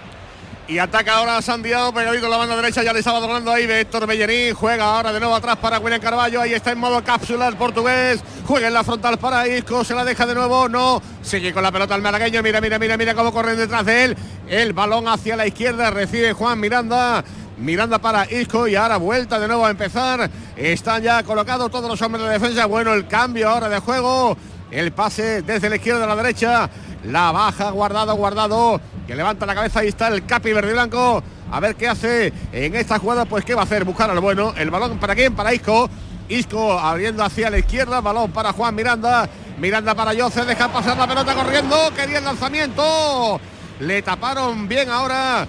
[0.69, 4.05] Y ataca ahora Sandiado, pegadito en la banda derecha, ya le estaba doblando ahí Héctor
[4.05, 7.55] Bellerín, juega ahora de nuevo atrás para William Carballo, ahí está en modo cápsula el
[7.55, 11.63] portugués, juega en la frontal para Isco, se la deja de nuevo, no, sigue con
[11.63, 14.17] la pelota el malagueño, mira, mira, mira, mira cómo corren detrás de él,
[14.49, 17.23] el balón hacia la izquierda, recibe Juan Miranda,
[17.57, 22.01] Miranda para Isco y ahora vuelta de nuevo a empezar, están ya colocados todos los
[22.01, 24.37] hombres de defensa, bueno, el cambio ahora de juego,
[24.71, 26.69] el pase desde la izquierda a la derecha,
[27.03, 31.59] la baja, guardado, guardado, que levanta la cabeza, ahí está el Capi verde blanco, a
[31.59, 34.69] ver qué hace en esta jugada, pues qué va a hacer, buscar al bueno, el
[34.69, 35.89] balón para quién, para Isco,
[36.29, 41.07] Isco abriendo hacia la izquierda, balón para Juan Miranda, Miranda para Jose, deja pasar la
[41.07, 43.39] pelota corriendo, quería el lanzamiento,
[43.79, 45.47] le taparon bien ahora.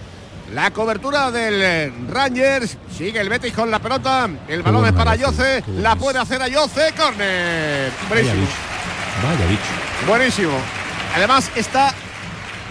[0.55, 5.63] La cobertura del Rangers, sigue el Betis con la pelota, el balón es para Jose,
[5.77, 7.93] la puede hacer a Jose, córner.
[9.23, 9.49] Vaya Buenísimo.
[9.49, 10.07] bicho.
[10.07, 10.53] Buenísimo.
[11.15, 11.95] Además está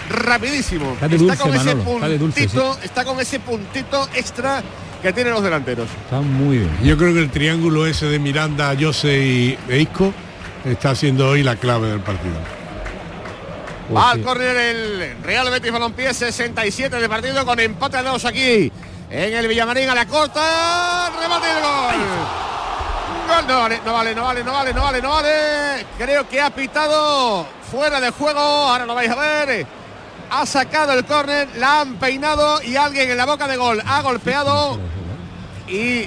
[0.09, 0.93] rapidísimo.
[0.93, 4.63] Está de dulce, con ese Manolo, está de dulce, puntito, está con ese puntito extra
[5.01, 5.87] que tienen los delanteros.
[6.05, 6.77] Está muy bien.
[6.83, 10.13] Yo creo que el triángulo ese de Miranda, Jose y e Isco
[10.65, 12.35] está siendo hoy la clave del partido.
[13.89, 14.19] Pues Va sí.
[14.19, 18.71] al córner el Real Betis Balompié 67 de partido con empate a dos aquí
[19.09, 21.11] en el Villamarín a la corta.
[21.21, 22.07] Remate de gol.
[23.27, 25.29] Gol no vale, no vale, no vale, no vale, no vale, no vale.
[25.97, 28.39] Creo que ha pitado fuera de juego.
[28.39, 29.65] Ahora lo vais a ver.
[30.29, 34.01] Ha sacado el córner, la han peinado y alguien en la boca de gol ha
[34.01, 34.77] golpeado
[35.69, 36.01] y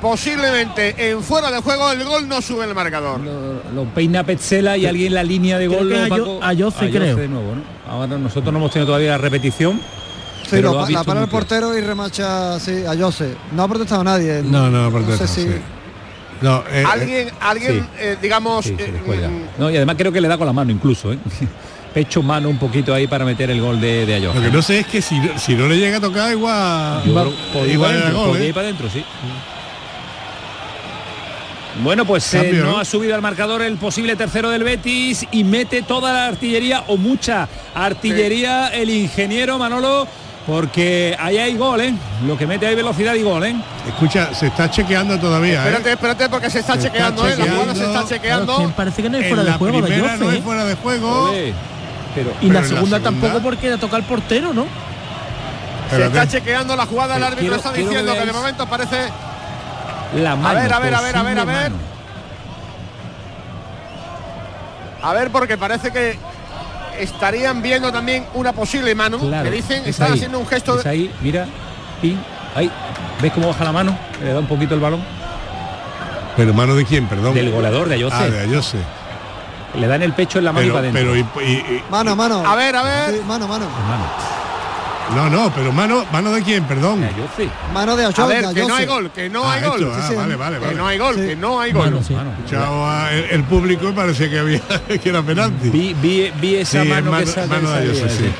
[0.00, 3.18] posiblemente en fuera de juego el gol no sube el marcador.
[3.20, 5.88] Lo, lo peina Petzela y alguien en la línea de Creo gol.
[5.88, 6.52] que ¿no, a?
[6.52, 7.16] Yo- a Jose, creo.
[7.16, 7.62] de nuevo, ¿no?
[7.92, 9.80] Ahora nosotros no hemos tenido todavía la repetición.
[10.42, 13.34] Sí, pero lo lo ha pa- la para el portero y remacha sí, a Jose.
[13.52, 14.40] No ha protestado nadie.
[14.44, 15.46] No, no, no sé si
[16.40, 17.86] No, eh, eh, Alguien, alguien, sí.
[18.00, 18.92] eh, digamos, Sí, eh,
[19.28, 21.18] mm, No, y además creo que le da con la mano incluso, ¿eh?
[21.94, 24.80] Pecho, mano un poquito ahí para meter el gol de, de lo que no sé
[24.80, 27.72] es que si, si no le llega a tocar igual, Yo va- creo- podía ir
[27.74, 28.48] igual para gol, podía ¿eh?
[28.48, 29.04] ir para adentro, sí.
[31.82, 32.78] Bueno, pues eh, ¿no?
[32.78, 36.96] ha subido al marcador el posible tercero del Betis y mete toda la artillería o
[36.96, 40.06] mucha artillería el ingeniero Manolo
[40.46, 41.94] porque ahí hay gol, ¿eh?
[42.26, 43.56] Lo que mete ahí velocidad y gol, ¿eh?
[43.88, 45.68] Escucha, se está chequeando todavía, ¿eh?
[45.68, 47.36] Espérate, espérate, porque se está Se está chequeando, ¿eh?
[47.36, 48.44] La jugada se está chequeando.
[48.46, 48.76] Claro, chequeando.
[48.76, 50.36] parece que no es En fuera de la juego de primera no ¿eh?
[50.38, 51.30] es fuera de juego.
[52.14, 54.66] Pero, Y la Pero la segunda segunda- tampoco porque le toca al portero, ¿no?
[55.90, 58.96] Se está chequeando la jugada, el árbitro quiero- está que diciendo que, de momento parece.
[60.16, 61.70] la mano, ver, a ver, a ver, a ver, a ver.
[61.70, 61.76] mano.
[65.02, 66.18] A ver, porque parece que
[67.00, 69.18] estarían viendo también una posible mano.
[69.18, 70.90] Claro, que dicen, es están ahí, haciendo un gesto es de.
[70.90, 71.46] ahí, mira,
[72.00, 72.18] pin,
[72.54, 72.70] ahí.
[73.20, 73.96] ¿Ves cómo baja la mano?
[74.22, 75.02] Le da un poquito el balón.
[76.36, 77.34] Pero mano de quién, perdón.
[77.34, 78.16] Del goleador de Ayose.
[78.18, 78.78] Ah, de Ayose.
[79.78, 81.02] Le dan el pecho en la mano y para adentro.
[81.02, 82.44] pero y- y- y- Mano, mano.
[82.46, 83.10] A ver, a ver.
[83.14, 83.66] Sí, mano, mano.
[85.14, 87.06] No, no, pero mano, mano de quién, perdón.
[87.72, 88.26] Mano de A Ochoa.
[88.26, 89.92] ver, de que no hay gol, que no Ah, hay gol.
[89.94, 91.20] ah, vale, vale, Que no hay gol, Sí.
[91.26, 91.84] que no hay gol.
[91.90, 92.14] Mano, sí.
[92.14, 92.30] Mano.
[92.50, 94.60] Chao a el, el público y parecía que había
[95.02, 95.68] que era penalti.
[95.70, 98.30] Vi, vi, vi esa Sí, es mano, mano- que mano de Ayose, sí.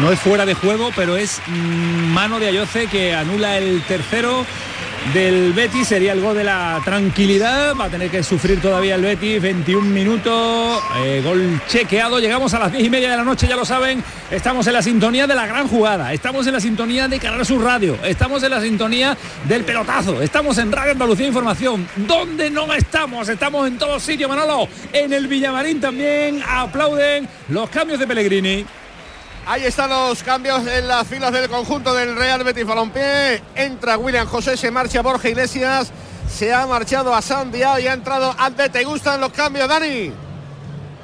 [0.00, 4.44] No es fuera de juego, pero es mm, mano de Ayoce que anula el tercero
[5.14, 5.88] del Betis.
[5.88, 7.74] Sería el gol de la tranquilidad.
[7.74, 9.40] Va a tener que sufrir todavía el Betis.
[9.40, 10.82] 21 minutos.
[11.04, 12.18] eh, gol chequeado.
[12.18, 14.02] Llegamos a las 10 y media de la noche, ya lo saben.
[14.30, 16.12] Estamos en la sintonía de la gran jugada.
[16.12, 17.98] Estamos en la sintonía de Canal Sur Radio.
[18.04, 19.16] Estamos en la sintonía
[19.48, 20.22] del pelotazo.
[20.22, 21.88] Estamos en Radio Andalucía Información.
[21.96, 23.28] ¿Dónde no estamos?
[23.28, 24.68] Estamos en todos sitios, Manolo.
[24.92, 28.64] En el Villamarín también aplauden los cambios de Pellegrini.
[29.46, 33.42] Ahí están los cambios en las filas del conjunto del Real Betis Balompié.
[33.54, 35.90] Entra William José, se marcha Borja Iglesias,
[36.28, 38.68] se ha marchado a Sandiao y ha entrado Ante.
[38.68, 40.12] ¿Te gustan los cambios, Dani?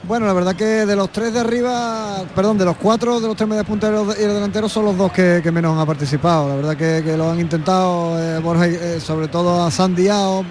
[0.05, 3.37] Bueno, la verdad que de los tres de arriba, perdón, de los cuatro, de los
[3.37, 6.49] tres medios punteros y el delantero son los dos que, menos han participado.
[6.49, 10.45] La verdad que, que lo han intentado, eh, Borja, eh, sobre todo a Sandiao.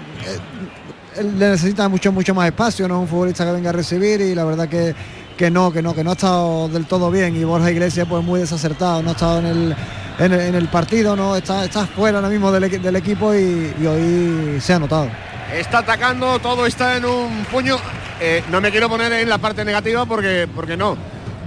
[1.16, 4.34] él le necesita mucho, mucho más espacio, no un futbolista que venga a recibir y
[4.34, 4.94] la verdad que,
[5.36, 8.24] que no, que no, que no ha estado del todo bien y Borja Iglesias pues
[8.24, 9.76] muy desacertado, no ha estado en el,
[10.18, 13.86] en el, partido, no está, está fuera ahora mismo del, equi- del equipo y, y
[13.86, 15.08] hoy se ha notado.
[15.54, 17.76] Está atacando, todo está en un puño.
[18.20, 20.96] Eh, no me quiero poner en la parte negativa porque, porque no,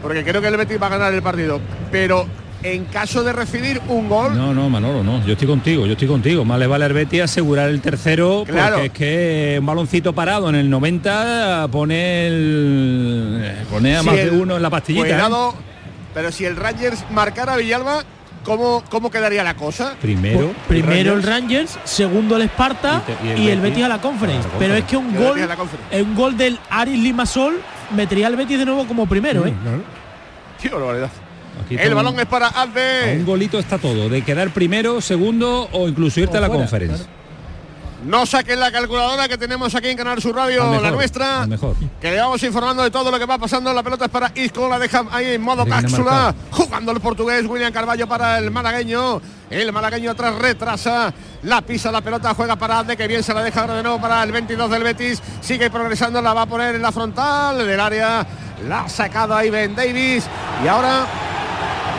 [0.02, 1.60] porque creo que el Betis va a ganar el partido.
[1.92, 2.28] Pero
[2.62, 5.26] en caso de recibir un gol, No, no, Manolo, no.
[5.26, 6.44] Yo estoy contigo, yo estoy contigo.
[6.44, 8.78] Más le vale al Betis asegurar el tercero Claro.
[8.78, 14.18] porque es que un baloncito parado en el 90 pone el, pone a si más
[14.18, 15.08] el- de uno en la pastillita.
[15.28, 15.32] ¿eh?
[16.14, 18.04] Pero si el Rangers marcara a Villalba,
[18.44, 19.96] ¿cómo, ¿cómo quedaría la cosa?
[20.02, 23.84] Primero, Pues, primero el Rangers, segundo el Esparta Y y y el el, Betis Betis
[23.86, 24.48] a la conference.
[24.50, 25.40] a la Pero es que un Y gol,
[26.02, 27.62] un gol del Aris Limasol
[27.96, 29.54] metería al Betis de nuevo como primero, ¿eh?
[30.62, 31.10] Qué barbaridad.
[31.64, 33.16] Aquí El balón un- es para a Alde.
[33.18, 36.62] un golito está todo, de quedar primero, segundo o incluso irte O a la fuera,
[36.64, 37.06] conferencia.
[38.06, 41.46] No saquen la calculadora que tenemos aquí en Canal Sur Radio, mejor, la nuestra.
[41.46, 41.76] mejor.
[42.00, 43.74] Que le vamos informando de todo lo que va pasando.
[43.74, 46.34] La pelota es para Isco, la deja ahí en modo cápsula.
[46.50, 49.22] Jugando el portugués, William Carballo para el malagueño.
[49.50, 51.14] El malagueño atrás retrasa.
[51.44, 54.00] La pisa la pelota, juega para Alde, que bien se la deja ahora de nuevo
[54.00, 55.22] para el 22 del Betis.
[55.42, 58.26] Sigue progresando, la va a poner en la frontal del área.
[58.66, 60.24] La ha sacado ahí Ben Davis.
[60.64, 61.06] Y ahora,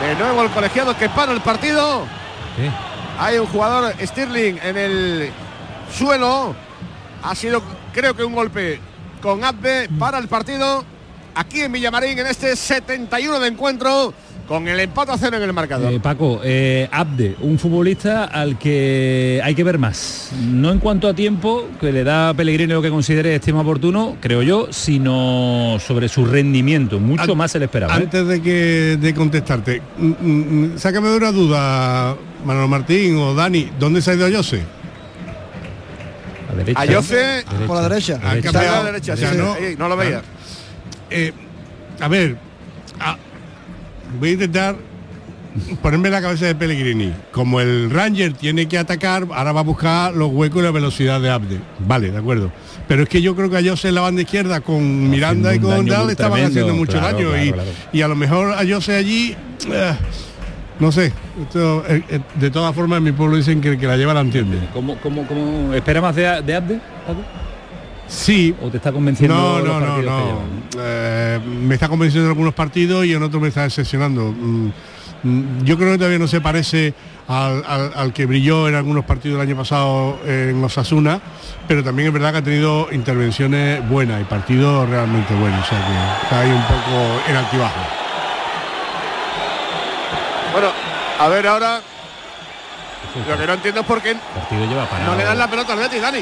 [0.01, 2.05] de nuevo el colegiado que para el partido.
[3.19, 5.31] Hay un jugador Stirling en el
[5.95, 6.55] suelo.
[7.23, 7.61] Ha sido,
[7.93, 8.79] creo que un golpe
[9.21, 10.83] con Abde para el partido.
[11.35, 14.13] Aquí en Villamarín, en este 71 de encuentro,
[14.51, 15.93] con el empate a cero en el marcador.
[15.93, 20.29] Eh, Paco, eh, Abde, un futbolista al que hay que ver más.
[20.45, 24.17] No en cuanto a tiempo, que le da a Pellegrini lo que considere estima oportuno,
[24.19, 26.99] creo yo, sino sobre su rendimiento.
[26.99, 27.93] Mucho An- más se le esperaba.
[27.93, 28.01] ¿eh?
[28.03, 33.33] Antes de que de contestarte, mm, mm, mm, sácame de una duda, Manuel Martín o
[33.33, 34.63] Dani, ¿dónde se ha ido Jose?
[36.51, 36.81] A derecha.
[36.81, 38.19] Ayoce Por la derecha.
[38.21, 38.31] A
[38.83, 39.87] derecha, sí, Ya sí, no.
[39.87, 40.21] lo veía.
[41.09, 41.31] Eh,
[42.01, 42.35] a ver,
[42.99, 43.17] a-
[44.19, 44.75] voy a intentar
[45.81, 47.13] ponerme la cabeza de Pellegrini.
[47.31, 51.19] Como el Ranger tiene que atacar, ahora va a buscar los huecos y la velocidad
[51.21, 51.59] de Abde.
[51.79, 52.51] Vale, de acuerdo.
[52.87, 55.59] Pero es que yo creo que a Jose en la banda izquierda con Miranda y
[55.59, 57.29] con Dal estaban tremendo, haciendo mucho claro, daño.
[57.29, 57.69] claro, y, claro.
[57.93, 59.35] y a lo mejor a Jose allí,
[59.71, 59.93] eh,
[60.79, 61.13] no sé.
[61.41, 64.13] Esto, eh, eh, de todas formas, en mi pueblo dicen que el que la lleva
[64.13, 64.57] la entiende.
[64.73, 67.21] ¿Cómo, cómo, cómo- espera más de, de Abde, Paco?
[68.11, 70.41] Sí, ¿O te está convenciendo No, los no, no, no.
[70.77, 74.33] Eh, me está convenciendo en algunos partidos y en otros me está decepcionando.
[74.37, 74.71] Mm,
[75.23, 76.93] mm, Yo creo que todavía no se parece
[77.29, 81.21] al, al- al que brilló en algunos partidos del año pasado en Osasuna,
[81.69, 85.65] pero también es verdad que ha tenido intervenciones buenas y partidos realmente buenos.
[85.65, 87.79] O sea que está ahí un poco en altibajo.
[90.51, 90.67] Bueno,
[91.17, 91.79] a ver ahora.
[93.27, 95.11] Lo que no entiendo es por qué El partido lleva parado.
[95.11, 96.19] no le dan la pelota al Betis, Dani.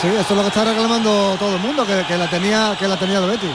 [0.00, 2.88] Sí, eso es lo que está reclamando todo el mundo, que, que la tenía que
[2.88, 3.50] la tenía el Betis.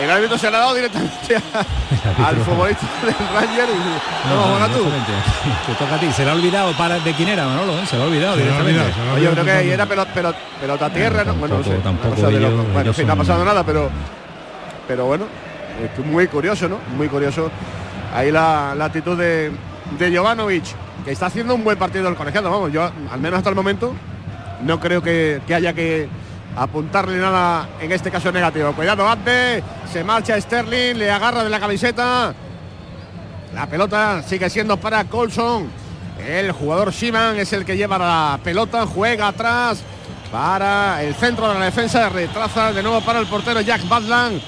[0.00, 4.42] El árbitro se la ha dado directamente a- al futbolista del Ranger y no, No,
[4.42, 4.84] juega no, tú.
[5.66, 6.12] Te toca a ti.
[6.12, 7.86] Se le ha olvidado para de quién era, Manolo, ¿eh?
[7.86, 8.80] Se lo ha olvidado Se lo ha directamente.
[8.92, 11.34] olvidado, Oye, yo creo que ahí era pelota, pelota, pelota a tierra, ¿no?
[11.34, 11.70] Bueno, no sé.
[11.82, 12.56] Tampoco- de loco.
[12.56, 13.90] bueno, en ellos fin, no ha pasado nada, pero
[14.86, 15.24] pero bueno,
[15.98, 16.78] es muy curioso, ¿no?
[16.96, 17.50] Muy curioso.
[18.14, 19.50] Ahí la, la actitud de,
[19.98, 20.64] de Jovanovic,
[21.04, 23.94] que está haciendo un buen partido del colegiado, vamos, yo al menos hasta el momento
[24.62, 26.08] no creo que, haya que
[26.56, 28.72] apuntarle nada en este caso negativo.
[28.72, 32.34] Cuidado, Ante, se marcha Sterling, le agarra de la camiseta.
[33.54, 35.68] La pelota sigue siendo para Colson.
[36.26, 39.82] El jugador Shiman es el que lleva la pelota, juega atrás.
[40.30, 44.40] para el centro de la defensa, retraza de nuevo para el portero Jack Badland.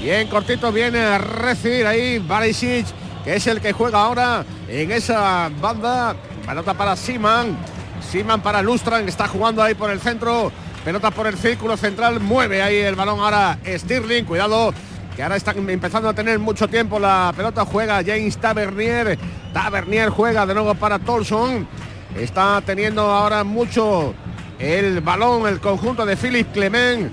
[0.00, 2.86] Bien cortito viene a recibir ahí Barisic,
[3.24, 6.14] que es el que juega ahora en esa banda.
[6.46, 7.56] Pelota para Siman.
[8.00, 10.50] Siman para Lustran, está jugando ahí por el centro.
[10.84, 12.20] Pelota por el círculo central.
[12.20, 14.24] Mueve ahí el balón ahora Stirling.
[14.24, 14.72] Cuidado,
[15.14, 17.64] que ahora están empezando a tener mucho tiempo la pelota.
[17.64, 19.18] Juega James Tavernier.
[19.52, 21.68] Tavernier juega de nuevo para Tolson.
[22.16, 24.14] Está teniendo ahora mucho
[24.58, 27.12] el balón, el conjunto de Philip Clement.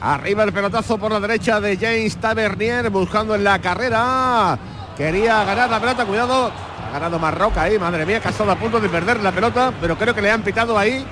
[0.00, 4.58] Arriba el pelotazo por la derecha de James Tavernier buscando en la carrera.
[4.96, 6.50] Quería ganar la pelota, cuidado.
[6.90, 9.72] Ha ganado Marroca ahí, madre mía, que ha estado a punto de perder la pelota,
[9.80, 11.04] pero creo que le han pitado ahí.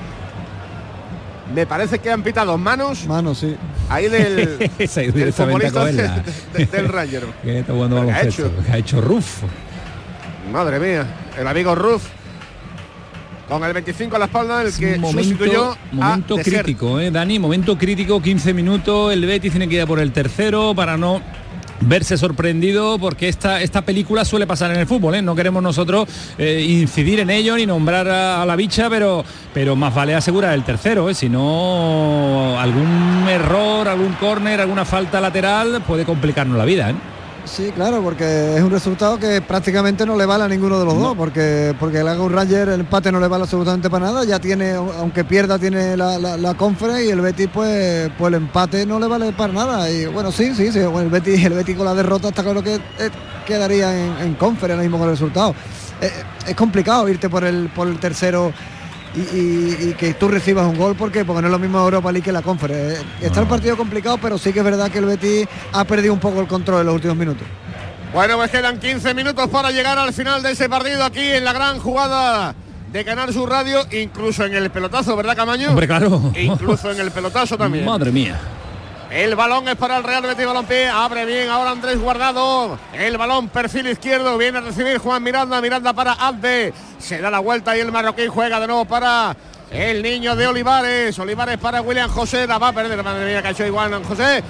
[1.55, 3.07] Me parece que han pitado manos.
[3.07, 3.57] Manos, sí.
[3.89, 5.93] Ahí del, del futbolista de,
[6.55, 7.25] de, del Ranger.
[7.43, 8.51] ¿Qué está jugando ¿Qué ha hecho?
[8.67, 9.43] ¿Qué ha hecho Ruf?
[10.53, 11.07] Madre mía,
[11.39, 12.05] el amigo Ruf
[13.49, 17.39] con el 25 a la espalda, el que momento, sustituyó momento a crítico, eh, Dani,
[17.39, 21.23] momento crítico, 15 minutos, el Betis tiene que ir a por el tercero para no
[21.81, 25.23] verse sorprendido porque esta, esta película suele pasar en el fútbol, ¿eh?
[25.23, 29.77] no queremos nosotros eh, incidir en ello ni nombrar a, a, la bicha, pero, pero
[29.77, 31.15] más vale asegurar el tercero, ¿eh?
[31.15, 36.95] si no algún error, algún córner, alguna falta lateral puede complicarnos la vida.
[37.49, 40.95] Sí, claro, porque es un resultado que prácticamente no le vale a ninguno de los
[40.95, 41.01] no.
[41.01, 44.39] dos, porque porque el Agus Ranger el empate no le vale absolutamente para nada, ya
[44.39, 48.87] tiene, aunque pierda, tiene la, la, la conference y el Betis pues, pues el empate
[48.87, 49.91] no le vale para nada.
[49.91, 52.63] Y bueno, sí, sí, sí, bueno, el Betis, el Betis con la derrota está claro
[52.63, 52.81] que eh,
[53.47, 55.55] quedaría en, en conference mismo con el resultado.
[56.01, 56.13] Eh,
[56.47, 58.53] es complicado irte por el, por el tercero
[59.19, 62.13] y, y, y, que tú recibas un gol porque porque no es lo mismo Europa
[62.13, 63.03] League que la Conference.
[63.21, 66.21] Está el partido complicado, pero sí que es verdad que el Betis ha perdido un
[66.21, 67.47] poco el control en los últimos minutos.
[68.13, 71.53] Bueno, pues quedan 15 minutos para llegar al final de ese partido aquí en la
[71.53, 72.55] gran jugada
[72.93, 75.71] de Canal Sur Radio, incluso en el pelotazo, ¿verdad, Camaño?
[75.71, 76.33] Hombre, claro.
[76.35, 77.85] E incluso en el pelotazo también.
[77.85, 78.39] Madre mía.
[79.11, 80.89] El balón es para el Real Betis Balompié.
[80.89, 82.79] Abre bien ahora Andrés Guardado.
[82.93, 84.37] El balón perfil izquierdo.
[84.37, 85.63] Viene a recibir Juan Miranda.
[85.63, 86.75] Miranda para Abde.
[86.99, 89.35] Se da la vuelta y el marroquí juega de nuevo para
[89.71, 91.19] el niño de Olivares.
[91.19, 92.47] Olivares para William José.
[92.47, 93.03] La va a perder.
[93.03, 94.45] Madre mía, hecho igual José.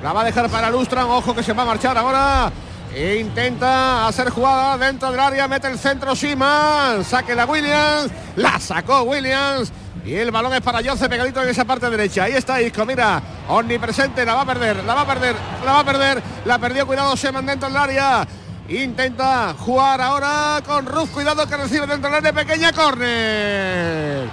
[0.00, 1.06] La va a dejar para Lustran.
[1.10, 2.52] Ojo que se va a marchar ahora.
[2.94, 5.48] E intenta hacer jugada dentro del área.
[5.48, 7.02] Mete el centro Siman.
[7.02, 8.12] Saque la Williams.
[8.36, 9.72] La sacó Williams.
[10.04, 12.24] Y el balón es para Jose pegadito en esa parte derecha.
[12.24, 15.80] Ahí está Isco, mira, omnipresente, la va a perder, la va a perder, la va
[15.80, 16.22] a perder.
[16.44, 18.26] La perdió, cuidado, Seman dentro del área.
[18.68, 24.28] Intenta jugar ahora con Ruf, cuidado que recibe dentro del área pequeña córner.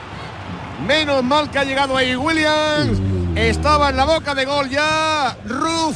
[0.86, 3.00] Menos mal que ha llegado ahí Williams.
[3.36, 5.38] Estaba en la boca de gol ya.
[5.46, 5.96] Ruf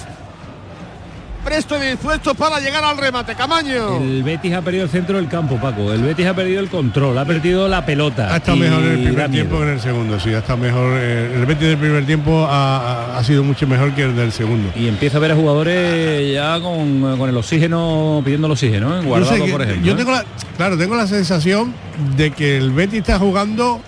[1.45, 3.97] presto y dispuesto para llegar al remate, Camaño.
[3.97, 5.93] El Betis ha perdido el centro del campo, Paco.
[5.93, 8.33] El Betis ha perdido el control, ha perdido la pelota.
[8.33, 10.97] Ha estado mejor en el primer tiempo que en el segundo, sí, ha estado mejor.
[10.97, 14.71] Eh, el Betis del primer tiempo ha, ha, sido mucho mejor que el del segundo.
[14.75, 19.05] Y empieza a ver a jugadores ya con, con el oxígeno, pidiendo el oxígeno, ¿eh?
[19.05, 19.85] guardado, por ejemplo.
[19.85, 19.95] Yo ¿eh?
[19.95, 20.25] tengo la,
[20.57, 21.75] claro, tengo la sensación
[22.17, 23.81] de que el Betis está jugando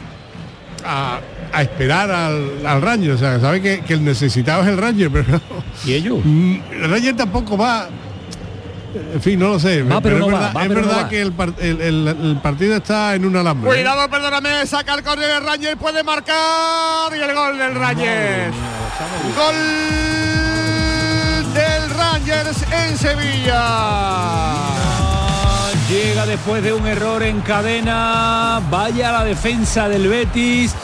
[0.85, 1.19] a
[1.51, 3.11] a esperar al, al, Ranger.
[3.11, 5.41] O sea, sabe que, que, el necesitado es el Ranger, pero
[5.85, 6.19] ¿Y ellos?
[6.25, 7.87] El Ranger tampoco va.
[9.13, 9.83] En fin, no lo sé.
[9.83, 12.07] Va, pero, pero no es verdad, va, es pero verdad no que el, el, el,
[12.07, 13.69] el, partido está en un alambre.
[13.69, 14.09] Cuidado, ¿eh?
[14.09, 18.51] perdóname, saca el córner el Ranger, puede marcar y el gol del Ranger.
[19.35, 19.55] Gol
[21.53, 24.07] del Rangers en Sevilla.
[25.89, 28.61] Llega después de un error en cadena.
[28.69, 30.75] Vaya la defensa del Betis.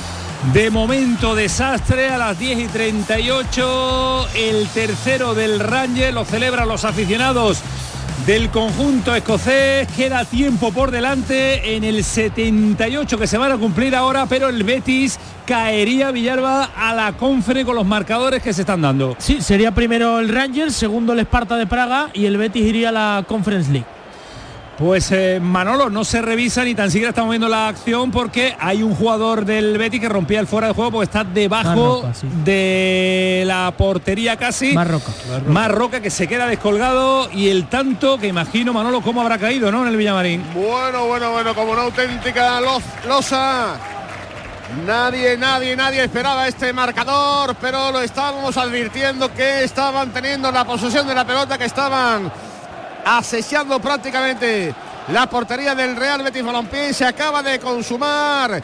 [0.51, 4.27] De momento desastre a las 10 y 38.
[4.35, 7.63] El tercero del Ranger lo celebran los aficionados
[8.27, 9.87] del conjunto escocés.
[9.95, 14.63] Queda tiempo por delante en el 78 que se van a cumplir ahora, pero el
[14.63, 19.15] Betis caería Villalba a la confere con los marcadores que se están dando.
[19.19, 22.91] Sí, sería primero el Ranger, segundo el Esparta de Praga y el Betis iría a
[22.91, 23.92] la Conference League.
[24.77, 28.81] Pues eh, Manolo no se revisa ni tan siquiera estamos viendo la acción porque hay
[28.81, 32.27] un jugador del Betis que rompía el fuera de juego porque está debajo Marroca, sí.
[32.43, 34.73] de la portería casi.
[34.73, 35.11] Marroca.
[35.47, 39.83] Marroca que se queda descolgado y el tanto que imagino Manolo cómo habrá caído, ¿no?
[39.83, 40.43] En el Villamarín.
[40.55, 42.59] Bueno, bueno, bueno, como una auténtica
[43.07, 43.77] losa.
[44.87, 51.05] Nadie, nadie, nadie esperaba este marcador, pero lo estábamos advirtiendo que estaban teniendo la posesión
[51.05, 52.31] de la pelota, que estaban
[53.05, 54.73] asesiando prácticamente
[55.09, 56.93] la portería del Real Betis Balompié.
[56.93, 58.63] Se acaba de consumar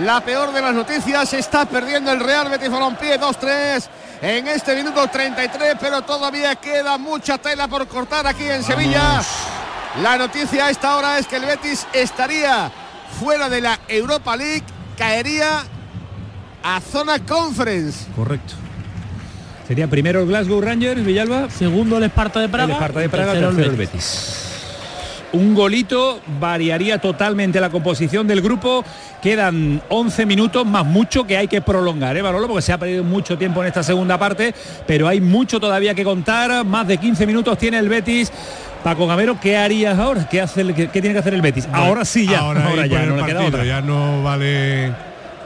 [0.00, 1.28] la peor de las noticias.
[1.28, 3.84] Se está perdiendo el Real Betis Balompié 2-3
[4.20, 9.22] en este minuto 33, pero todavía queda mucha tela por cortar aquí en Sevilla.
[10.02, 12.70] La noticia a esta hora es que el Betis estaría
[13.18, 14.64] fuera de la Europa League,
[14.96, 15.64] caería
[16.62, 18.06] a zona conference.
[18.14, 18.54] Correcto.
[19.68, 21.50] Sería primero el Glasgow Rangers, Villalba.
[21.50, 22.64] Segundo el Esparta de Praga.
[22.64, 23.92] El Esparta de Praga, tercero el tercero el Betis.
[23.92, 24.44] Betis.
[25.30, 28.82] Un golito variaría totalmente la composición del grupo.
[29.20, 32.48] Quedan 11 minutos más mucho que hay que prolongar, ¿eh, Manolo?
[32.48, 34.54] Porque se ha perdido mucho tiempo en esta segunda parte,
[34.86, 36.64] pero hay mucho todavía que contar.
[36.64, 38.32] Más de 15 minutos tiene el Betis.
[38.82, 40.26] Paco Gamero, ¿qué harías ahora?
[40.30, 41.68] ¿Qué, hace el- qué, qué tiene que hacer el Betis?
[41.74, 43.64] Ahora sí ya, ahora, ya, por el no le queda partido, otra.
[43.64, 44.92] ya no vale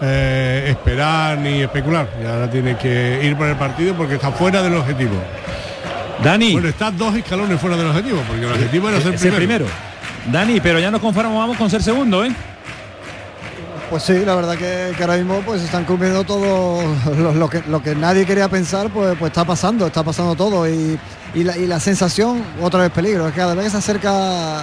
[0.03, 2.09] eh, esperar ni especular.
[2.23, 5.15] Ya ahora tiene que ir por el partido porque está fuera del objetivo.
[6.23, 9.65] Dani, Bueno, está dos escalones fuera del objetivo, porque el objetivo era ser ese primero.
[9.65, 9.67] primero.
[10.31, 12.33] Dani, pero ya nos conformamos con ser segundo, ¿eh?
[13.91, 16.83] Pues sí, la verdad que, que ahora mismo pues están cumpliendo todo
[17.19, 20.67] lo, lo que, lo que nadie quería pensar, pues, pues está pasando, está pasando todo.
[20.69, 20.99] Y,
[21.35, 24.63] y la, y la sensación, otra vez peligro, es que cada vez que se acerca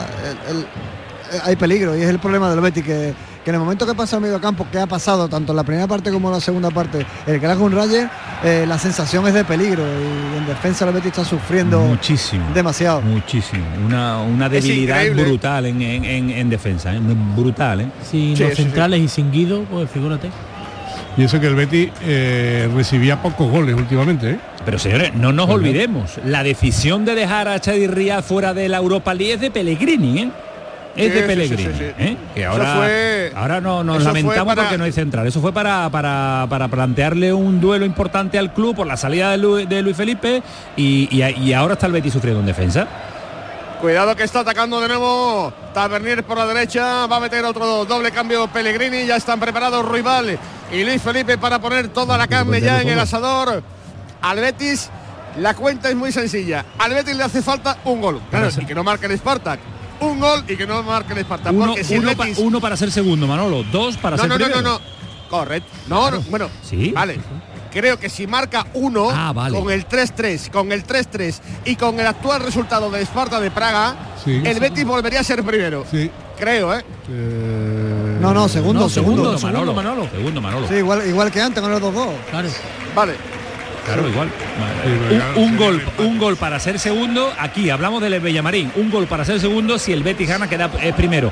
[0.50, 3.14] el- el- eh, hay peligro y es el problema del Betis que,
[3.50, 5.64] que en el momento que pasa el medio campo, que ha pasado tanto en la
[5.64, 8.10] primera parte como en la segunda parte, el Glasgow Rangers,
[8.44, 12.46] eh, la sensación es de peligro y en defensa el Betis está sufriendo Muchísimo.
[12.54, 13.02] demasiado.
[13.02, 13.64] Muchísimo.
[13.86, 15.24] Una, una debilidad increíble.
[15.24, 16.94] brutal en, en- en- en defensa.
[16.96, 17.00] ¿eh?
[17.36, 17.88] Brutal, ¿eh?
[18.04, 20.30] Sin Sí, los sí, centrales y sin Guido, pues figúrate.
[21.18, 24.30] Y eso que el Betis eh, recibía pocos goles últimamente.
[24.32, 24.40] ¿eh?
[24.64, 26.20] Pero señores, no nos olvidemos.
[26.24, 30.20] La decisión de dejar a Chadi Ríaz fuera de la Europa League es de Pellegrini,
[30.20, 30.32] ¿eh?
[30.96, 31.74] Es de Pellegrini.
[31.98, 32.18] ¿eh?
[32.36, 35.28] Que ahora, fue- ahora no, nos lamentamos para- porque no hay central.
[35.28, 39.38] Eso fue para, para, para plantearle un duelo importante al club por la salida de,
[39.38, 40.42] Lu- de Luis Felipe
[40.76, 42.88] y, y- y ahora está el Betis sufriendo en defensa.
[43.82, 47.08] Cuidado que está atacando de nuevo Tavernier por la derecha.
[47.08, 49.06] Va a meter otro doble cambio Pellegrini.
[49.06, 50.38] Ya están preparados Ruibal
[50.74, 53.64] y Luis Felipe para poner toda la carne ya en el asador.
[54.22, 54.90] Al Betis
[55.38, 56.66] la cuenta es muy sencilla.
[56.78, 58.20] Al Betis le hace falta un gol.
[58.30, 59.60] Claro, y que no marque el Spartak.
[60.02, 61.54] Un gol y que no marque el Spartak.
[61.54, 63.64] Uno, porque si uno pa- uno para ser segundo, Manolo.
[63.72, 64.80] Dos para no, ser no, no, no, primero.
[64.80, 65.00] no.
[65.30, 65.70] Correcto.
[65.88, 66.92] No, no, bueno, Sí.
[66.92, 67.20] vale.
[67.72, 69.60] Creo que si marca uno Ah, vale.
[69.60, 73.96] con el 3-3, con el 3-3 y con el actual resultado de Esparta de Praga,
[74.26, 74.42] Sí.
[74.44, 75.86] el Betis volvería a ser primero.
[75.92, 76.10] Sí.
[76.40, 76.84] Creo, ¿eh?
[77.10, 79.38] Eh, No, no, segundo, No, segundo.
[79.38, 80.10] segundo, segundo, Manolo.
[80.10, 80.68] Segundo, Manolo.
[80.68, 82.08] Sí, igual, igual que antes con los dos dos.
[82.32, 82.50] Claro.
[82.96, 83.14] Vale.
[83.94, 84.30] Claro, igual.
[85.36, 87.34] Un, gol, un gol para ser segundo.
[87.40, 88.72] Aquí hablamos del Bellamarín.
[88.76, 89.80] Un gol para ser segundo.
[89.80, 91.32] Si el Betis gana, queda eh, primero.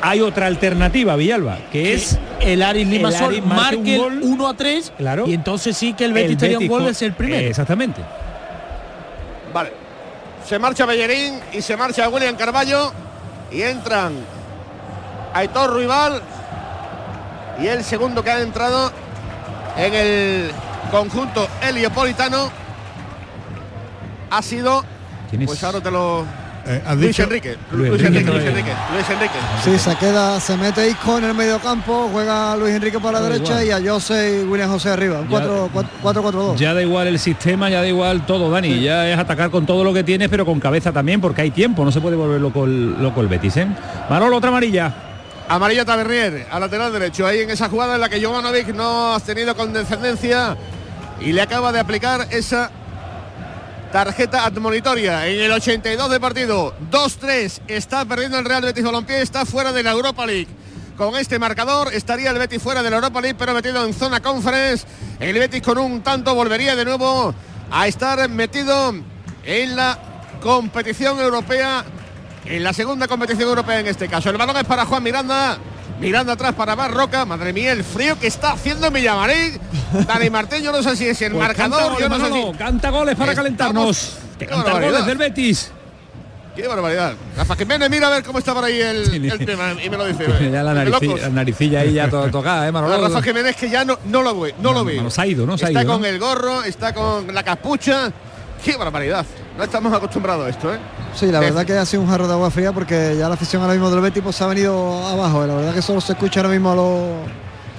[0.00, 4.20] Hay otra alternativa, Villalba, que es el Aris Limasol marque un el gol.
[4.22, 5.24] 1 a 3 Claro.
[5.26, 7.48] y entonces sí que el Betis tenía un gol de ser primero.
[7.48, 8.02] Exactamente.
[9.52, 9.72] Vale.
[10.46, 12.92] Se marcha Bellerín y se marcha William Carballo
[13.50, 14.12] y entran
[15.34, 16.22] Aitor Ruibal
[17.60, 18.92] y el segundo que ha entrado
[19.76, 20.50] en el
[20.90, 22.50] conjunto heliopolitano
[24.30, 24.84] ha sido
[25.44, 26.24] pues ahora te lo
[26.68, 28.44] eh, Luis dicho- Enrique Luis Luis, Enrique Enrique, Luis.
[28.48, 29.34] Enrique Luis Enrique
[29.64, 33.20] Sí, se queda, se mete Isco en el medio campo, juega Luis Enrique por la
[33.20, 33.84] derecha igual.
[33.84, 35.20] y a Jose y William José arriba.
[35.20, 35.46] Un Ya-
[36.02, 36.56] 4-4-2.
[36.56, 38.80] Ya da igual el sistema, ya da igual todo, Dani.
[38.80, 41.84] Ya es atacar con todo lo que tienes, pero con cabeza también, porque hay tiempo.
[41.84, 43.68] No se puede volver loco el, loco el Betis, ¿eh?
[44.10, 44.92] Manolo, otra amarilla.
[45.48, 49.20] Amarilla Tavernier, a lateral derecho, ahí en esa jugada en la que Jovanovic no ha
[49.20, 50.56] tenido condescendencia
[51.20, 52.70] y le acaba de aplicar esa
[53.92, 56.74] tarjeta admonitoria en el 82 de partido.
[56.90, 60.48] 2-3, está perdiendo el Real Betis Balompié, está fuera de la Europa League.
[60.96, 64.20] Con este marcador estaría el Betis fuera de la Europa League, pero metido en zona
[64.20, 64.86] conference.
[65.20, 67.34] El Betis con un tanto volvería de nuevo
[67.70, 68.94] a estar metido
[69.44, 69.98] en la
[70.40, 71.84] competición europea
[72.46, 74.30] en la segunda competición europea en este caso.
[74.30, 75.58] El balón es para Juan Miranda.
[76.00, 77.24] Miranda atrás para Barroca.
[77.24, 79.58] Madre mía, el frío que está haciendo en Villamarín.
[80.06, 81.78] Dani Martín, yo no sé si es el Pues marcador.
[81.78, 82.58] canta yo goles, no sé Manolo, si...
[82.58, 84.18] canta goles para Estamos- calentarnos.
[84.38, 84.90] Que Qué canta barbaridad.
[84.92, 85.70] goles del Betis.
[86.54, 87.14] Qué barbaridad.
[87.36, 90.06] Rafa Jiménez, mira a ver cómo está por ahí el, el tema y me lo
[90.06, 90.24] dice.
[90.52, 93.08] ya la naricilla, la naricilla ahí ya to- tocada, ¿eh, No, Manolo?
[93.08, 95.00] Rafa Jiménez que ya no, no lo ve, no, No, lo ve.
[95.02, 95.58] no, se ha ido, ¿no?
[95.58, 98.10] Se ha está ido, con el gorro, está con la capucha.
[98.64, 99.26] Qué barbaridad.
[99.56, 100.78] No estamos acostumbrados a esto, ¿eh?
[101.14, 103.34] Sí, la Eh, verdad que ha sido un jarro de agua fría porque ya la
[103.34, 105.44] afición ahora mismo del Betis pues, se ha venido abajo.
[105.44, 107.02] y La verdad que solo se escucha ahora mismo a los,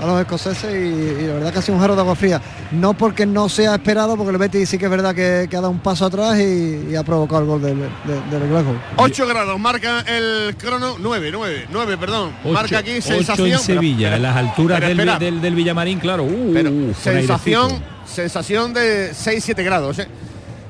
[0.01, 2.41] a los escoceses y, y la verdad que ha sido un jarro de agua fría.
[2.71, 5.61] No porque no sea esperado, porque el Betis sí que es verdad que, que ha
[5.61, 8.75] dado un paso atrás y, y ha provocado el gol del, del, del Glasgow.
[8.95, 12.32] 8 grados, marca el crono 9, 9, 9, perdón.
[12.43, 13.49] Ocho- marca aquí sensación.
[13.51, 16.23] en Sevilla, pero- en las alturas del, del, del Villamarín, claro.
[16.23, 17.86] Uh, pero uh, sensación, airecito.
[18.07, 19.99] sensación de 6-7 grados.
[19.99, 20.07] ¿eh?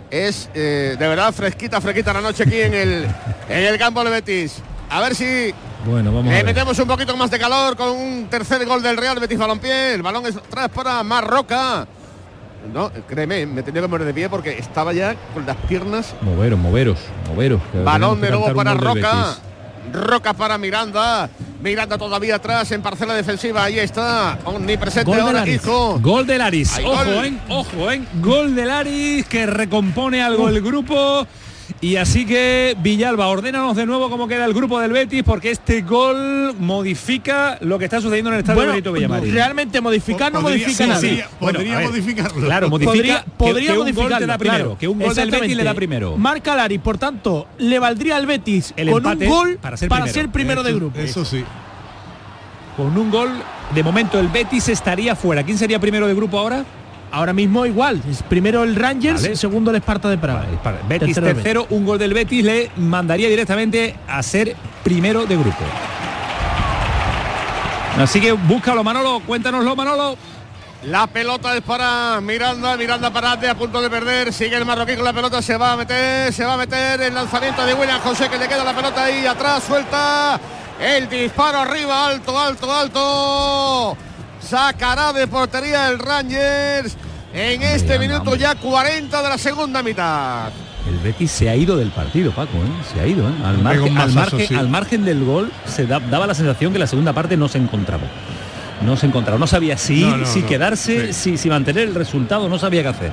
[0.10, 3.08] Es eh, de verdad fresquita, fresquita la noche aquí en el,
[3.50, 4.62] en el campo de Betis.
[4.90, 5.54] A ver si
[5.86, 6.46] Bueno, vamos a le ver.
[6.46, 9.94] metemos un poquito más de calor con un tercer gol del Real Betis Balompié.
[9.96, 11.86] El balón es atrás para Marroca.
[12.74, 16.58] No, créeme, me tenía que poner de pie porque estaba ya con las piernas Moveros,
[16.60, 17.00] moveros,
[17.30, 17.62] moveros.
[17.84, 19.36] Balón de nuevo para Roca.
[19.94, 21.30] Roca para Miranda.
[21.62, 23.64] Miranda todavía atrás en parcela defensiva.
[23.64, 24.38] Ahí está.
[24.46, 25.56] Omnipresente Gol de ahora Laris.
[25.56, 26.00] Isco.
[26.00, 26.78] Gol de Laris.
[26.84, 27.26] Ojo, gol.
[27.26, 28.08] en, ojo, en.
[28.22, 31.26] Gol de Laris que recompone algo el grupo.
[31.82, 35.82] Y así que Villalba, ordénanos de nuevo cómo queda el grupo del Betis, porque este
[35.82, 39.34] gol modifica lo que está sucediendo en el estadio Bueno, Benito Villamarín.
[39.34, 41.02] realmente modificar no Podría- modifica sí, nada.
[41.02, 41.22] sí.
[41.40, 42.42] Bueno, podría ver, modificarlo.
[42.46, 44.78] Claro, modifica podría, que- podría que, un gol te modificarlo, da primero, claro.
[44.80, 46.18] que un gol del Betis le da primero.
[46.18, 49.90] Marca Lari, por tanto, le valdría al Betis El con empate un gol para ser
[49.90, 50.14] primero.
[50.14, 51.00] ser primero de grupo.
[51.00, 51.44] Eso sí.
[52.76, 53.30] Con un gol,
[53.74, 55.44] de momento el Betis estaría fuera.
[55.44, 56.64] ¿Quién sería primero de grupo ahora?
[57.12, 58.02] Ahora mismo igual.
[58.10, 59.36] Es primero el Rangers, Vale.
[59.36, 60.46] segundo el Esparta de Praga.
[60.64, 65.26] Para- Betis Tercero el tercero, un gol del Betis le mandaría directamente a ser primero
[65.26, 65.64] de grupo.
[68.00, 70.18] Así que búscalo Manolo, cuéntanoslo Manolo.
[70.84, 74.96] La pelota es para Miranda, Miranda para Ade a punto de perder, sigue el marroquí
[74.96, 78.00] con la pelota, se va a meter, se va a meter el lanzamiento de William
[78.02, 80.40] José que le queda la pelota ahí atrás, suelta
[80.80, 83.98] el disparo arriba, alto, alto, alto.
[84.42, 86.96] Sacará de portería el Rangers
[87.34, 90.50] en este minuto ya 40 de la segunda mitad.
[90.88, 92.84] El Betis se ha ido del partido, Paco, ¿eh?
[92.94, 93.28] se ha ido.
[93.28, 93.34] ¿eh?
[93.44, 94.56] Al, margen, al, margen, sí.
[94.56, 97.58] al margen del gol se da- daba la sensación que la segunda parte no se
[97.58, 98.04] encontraba.
[98.82, 100.48] No se encontraba, no sabía si ir, No, no, si no.
[100.48, 101.32] quedarse, Sí.
[101.32, 103.12] si, si mantener el resultado, no sabía qué hacer.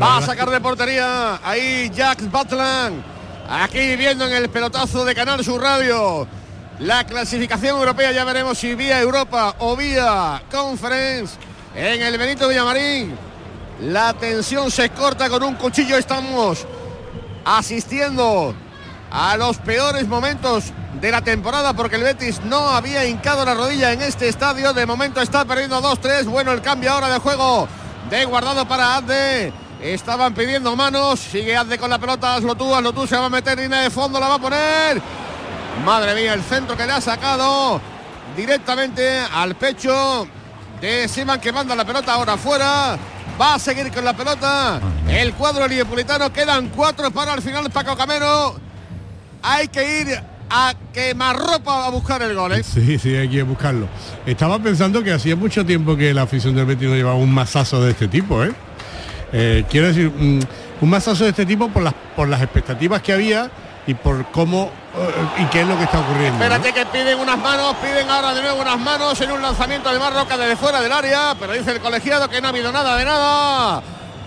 [0.00, 3.02] Va a sacar de portería ahí Jack Batland.
[3.48, 6.26] Aquí viendo en el pelotazo de Canal Sur Radio.
[6.80, 11.36] La clasificación europea ya veremos si vía Europa o vía Conference
[11.74, 13.16] en el Benito Villamarín.
[13.80, 15.96] La tensión se corta con un cuchillo.
[15.96, 16.66] Estamos
[17.44, 18.54] asistiendo
[19.10, 23.92] a los peores momentos de la temporada porque el Betis no había hincado la rodilla
[23.92, 24.72] en este estadio.
[24.72, 26.24] De momento está perdiendo 2-3.
[26.24, 27.68] Bueno, el cambio ahora de juego
[28.10, 29.52] de guardado para Adde.
[29.80, 31.20] Estaban pidiendo manos.
[31.20, 32.34] Sigue Adde con la pelota.
[32.34, 33.06] Hazlo tú, hazlo tú.
[33.06, 34.18] Se va a meter línea de fondo.
[34.18, 35.23] La va a poner.
[35.82, 37.80] Madre mía, el centro que le ha sacado
[38.36, 40.26] directamente al pecho
[40.80, 42.96] de Siman que manda la pelota ahora afuera.
[43.40, 44.80] Va a seguir con la pelota.
[45.08, 46.32] El cuadro liverpulitano.
[46.32, 48.54] Quedan cuatro para el final Paco Camero.
[49.42, 52.52] Hay que ir a quemar ropa a buscar el gol.
[52.52, 52.62] ¿eh?
[52.62, 53.88] Sí, sí, hay que buscarlo.
[54.24, 57.82] Estaba pensando que hacía mucho tiempo que la afición del Betis no llevaba un masazo
[57.82, 58.52] de este tipo, ¿eh?
[59.32, 60.40] Eh, quiero decir, mm,
[60.80, 63.50] un masazo de este tipo por las, por las expectativas que había
[63.86, 66.38] y por cómo eh, y qué es lo que está ocurriendo.
[66.38, 66.44] ¿no?
[66.44, 69.98] Espérate que piden unas manos, piden ahora de nuevo unas manos en un lanzamiento de
[69.98, 73.04] Marroca desde fuera del área, pero dice el colegiado que no ha habido nada de
[73.04, 73.82] nada.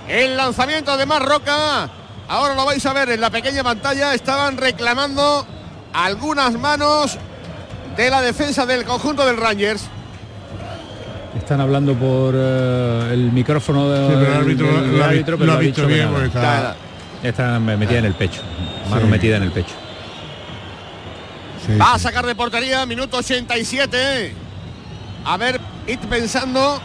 [0.08, 1.90] El lanzamiento de Marroca,
[2.28, 5.46] ahora lo vais a ver en la pequeña pantalla, estaban reclamando
[5.94, 7.18] algunas manos
[7.96, 9.88] de la defensa del conjunto del Rangers.
[11.38, 15.58] Están hablando por eh, el micrófono de- Sí, el del- árbitro del pero lo ha
[15.58, 16.76] visto bien porque está-.
[17.24, 18.42] Está metida en el pecho.
[18.90, 19.08] Mano Sí.
[19.08, 19.74] metida en el pecho.
[21.66, 24.34] Sí, Va a sacar de portería, minuto 87.
[25.26, 26.80] A ver, id pensando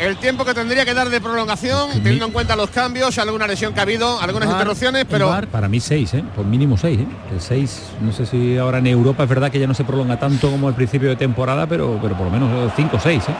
[0.00, 3.16] el tiempo que tendría que dar de prolongación, Que mi- teniendo en cuenta los cambios,
[3.18, 5.30] alguna lesión que ha habido, algunas interrupciones, pero.
[5.52, 6.24] Para mí seis, ¿eh?
[6.34, 7.06] Por mínimo seis, ¿eh?
[7.32, 10.18] El seis, no sé si ahora en Europa es verdad que ya no se prolonga
[10.18, 13.34] tanto como al principio de temporada, pero, pero por lo menos cinco o seis, ¿eh?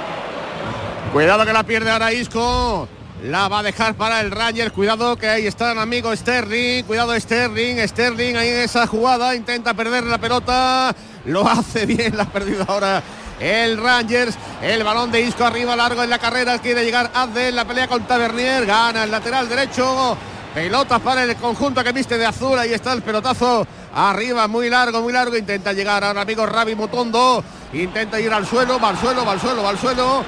[1.12, 2.88] cuidado que la pierde ahora Isco.
[3.24, 4.70] La va a dejar para el Rangers.
[4.70, 6.84] Cuidado que ahí está el amigo Sterling.
[6.84, 7.76] Cuidado Sterling.
[7.88, 9.34] Sterling ahí en esa jugada.
[9.34, 10.94] Intenta perder la pelota.
[11.24, 12.14] Lo hace bien.
[12.18, 13.02] La ha perdido ahora
[13.40, 14.36] el Rangers.
[14.60, 16.58] El balón de Isco arriba largo en la carrera.
[16.58, 18.66] Quiere llegar Azde la pelea con Tavernier.
[18.66, 20.18] Gana el lateral derecho.
[20.52, 22.58] Pelotas para el conjunto que viste de azul.
[22.58, 23.66] Ahí está el pelotazo.
[23.94, 25.34] Arriba, muy largo, muy largo.
[25.34, 27.42] Intenta llegar ahora amigo Ravi Mutondo.
[27.72, 28.78] Intenta ir al suelo.
[28.78, 30.22] Va al suelo, va al suelo, va al suelo.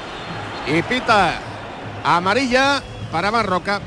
[0.67, 1.41] Y pita
[2.07, 3.81] amarilla para Marroca.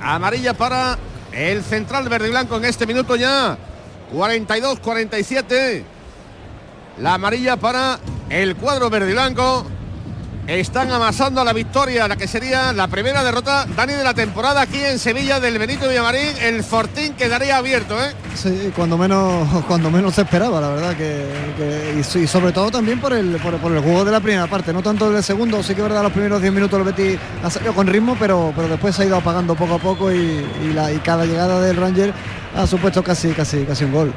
[0.00, 0.98] Amarilla para
[1.32, 3.58] el central verde y blanco en este minuto ya.
[4.12, 5.82] 42-47.
[6.98, 7.98] La amarilla para
[8.30, 9.66] el cuadro verde y blanco.
[10.46, 14.82] Están amasando la victoria, la que sería la primera derrota, Dani, de la temporada aquí
[14.82, 16.36] en Sevilla del Benito Villamarín.
[16.40, 18.12] El Fortín quedaría abierto, ¿eh?
[18.34, 21.24] Sí, cuando menos, cuando menos se esperaba, la verdad que,
[21.56, 24.72] que- y, sobre todo también por el, por, por el juego de la primera parte,
[24.72, 27.48] no tanto del segundo, sí que es verdad los primeros 10 minutos el Betis ha
[27.48, 30.72] salido con ritmo, pero, pero después se ha ido apagando poco a poco y, y
[30.74, 32.12] la, y cada llegada del Ranger
[32.56, 34.12] ha supuesto casi, casi, casi un gol.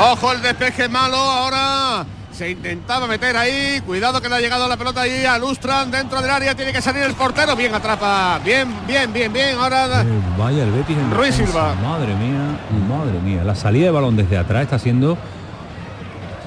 [0.00, 2.04] Ojo el despeje malo ahora.
[2.32, 3.80] Se intentaba meter ahí.
[3.84, 6.54] Cuidado que le ha llegado la pelota ahí a Lustran dentro del área.
[6.54, 7.54] Tiene que salir el portero.
[7.54, 8.40] Bien atrapa.
[8.44, 9.58] Bien, bien, bien, bien.
[9.58, 10.06] Ahora Eh,
[10.38, 11.34] vaya el Betis en Ruiz.
[11.34, 11.74] Silva.
[11.74, 12.58] Madre mía,
[12.88, 13.44] madre mía.
[13.44, 15.16] La salida de balón desde atrás está siendo,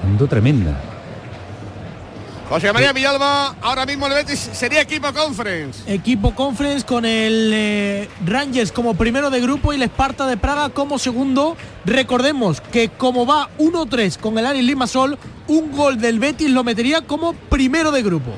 [0.02, 0.76] siendo tremenda.
[2.48, 5.82] José María Villalba, ahora mismo el Betis sería equipo conference.
[5.92, 10.68] Equipo conference con el eh, Rangers como primero de grupo y el Esparta de Praga
[10.68, 11.56] como segundo.
[11.84, 15.18] Recordemos que como va 1-3 con el Aris Limasol,
[15.48, 18.30] un gol del Betis lo metería como primero de grupo.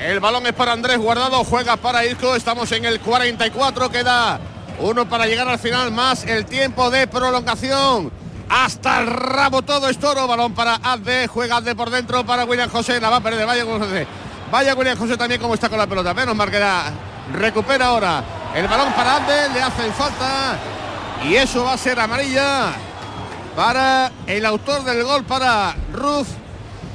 [0.00, 4.40] El balón es para Andrés Guardado, juega para Isco, estamos en el 44, queda
[4.80, 8.23] uno para llegar al final más el tiempo de prolongación.
[8.48, 12.70] Hasta el rabo todo es toro, balón para Azde, juega Azde por dentro para William
[12.70, 14.06] José, la va a perder, vaya José.
[14.50, 16.92] Vaya William José también como está con la pelota, menos la
[17.32, 18.22] recupera ahora.
[18.54, 20.58] El balón para Azde, le hacen falta.
[21.24, 22.72] Y eso va a ser amarilla
[23.56, 26.28] para el autor del gol, para Ruz.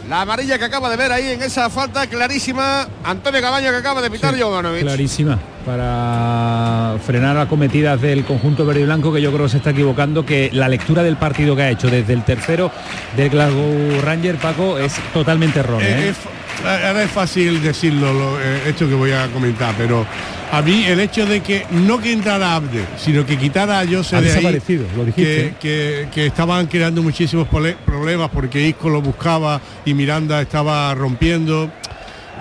[0.09, 4.01] La amarilla que acaba de ver ahí en esa falta clarísima, Antonio Cabaño que acaba
[4.01, 4.81] de pitar Sí, Jovanovic.
[4.81, 5.37] Clarísima,
[5.67, 10.25] para frenar acometidas del conjunto verde y blanco que yo creo que se está equivocando,
[10.25, 12.71] que la lectura del partido que ha hecho desde el tercero
[13.15, 15.87] del Glasgow Ranger, Paco, es totalmente errónea.
[15.99, 16.13] Eh, ¿eh?
[16.13, 16.29] fa-
[16.65, 20.05] ahora es fácil decirlo, lo- eh, esto que voy a comentar, pero
[20.51, 24.15] a mí el hecho de que no que entrara Abde, sino que quitara a Jose
[24.15, 25.23] Ha de ahí, desaparecido, lo dijiste.
[25.23, 31.69] que, que- que estaban creando muchísimos problemas porque Isco lo buscaba y Miranda estaba rompiendo.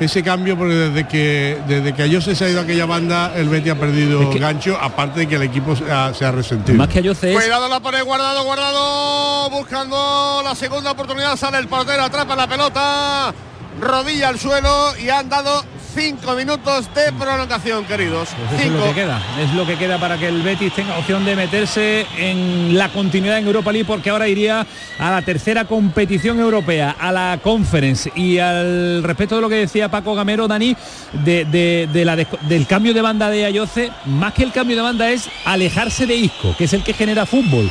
[0.00, 3.32] Ese cambio, porque desde que desde que a Jose se ha ido a aquella banda,
[3.34, 6.24] el Betty ha perdido Es que- gancho, aparte de que el equipo se ha, se
[6.24, 6.78] ha resentido.
[6.78, 11.58] Más que a Jose es Cuidado la pone guardado, guardado, buscando la segunda oportunidad, sale
[11.58, 13.34] el portero, atrapa la pelota,
[13.80, 15.64] rodilla al suelo y han dado
[15.94, 18.28] cinco minutos de prolongación, queridos.
[18.36, 18.88] Pues eso es lo Cinco.
[18.94, 22.76] que queda, es lo que queda para que el Betis tenga opción de meterse en
[22.78, 24.66] la continuidad en Europa League porque ahora iría
[24.98, 29.88] a la tercera competición europea, a la Conference y al respecto de lo que decía
[29.90, 30.76] Paco Gamero, Dani,
[31.24, 34.82] de, de- de la del cambio de banda de Ayoce, más que el cambio de
[34.82, 37.70] banda es alejarse de Isco, que es el que genera fútbol.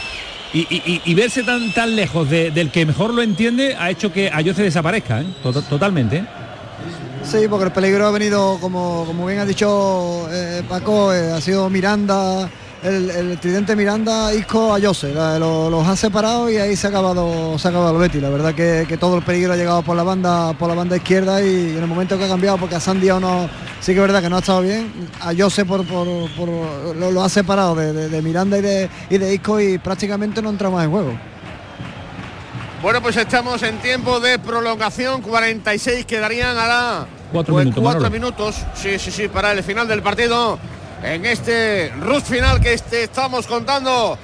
[0.53, 4.29] Y, y- verse tan tan lejos de- del que mejor lo entiende ha hecho que
[4.33, 5.25] Ayoce desaparezca, ¿eh?
[5.43, 6.17] Tot- totalmente.
[6.17, 6.25] ¿eh?
[7.23, 11.41] Sí, porque el peligro ha venido, como, como bien ha dicho eh, Paco, eh, ha
[11.41, 12.49] sido Miranda,
[12.87, 15.13] el, el tridente Miranda, Isco, Ayose.
[15.13, 18.21] La- lo- los ha separado y ahí se ha acabado, se ha acabado el Betis.
[18.21, 20.95] La verdad que, que todo el peligro ha llegado por la banda, por la banda
[20.97, 24.01] izquierda y en el momento que ha cambiado, porque a Sandy no, sí que es
[24.01, 27.93] verdad que no ha estado bien, Ayose por, por, por- lo, lo ha separado de,
[27.93, 31.13] de- de Miranda y de, y de Isco y prácticamente no entra más en juego.
[32.81, 38.55] Bueno, pues estamos en tiempo de prolongación, 46 quedarían ahora Cuatro pues, minutos, cuatro minutos,
[38.75, 40.59] sí, sí, sí, para el final del partido,
[41.03, 44.17] en este Rus final que este estamos contando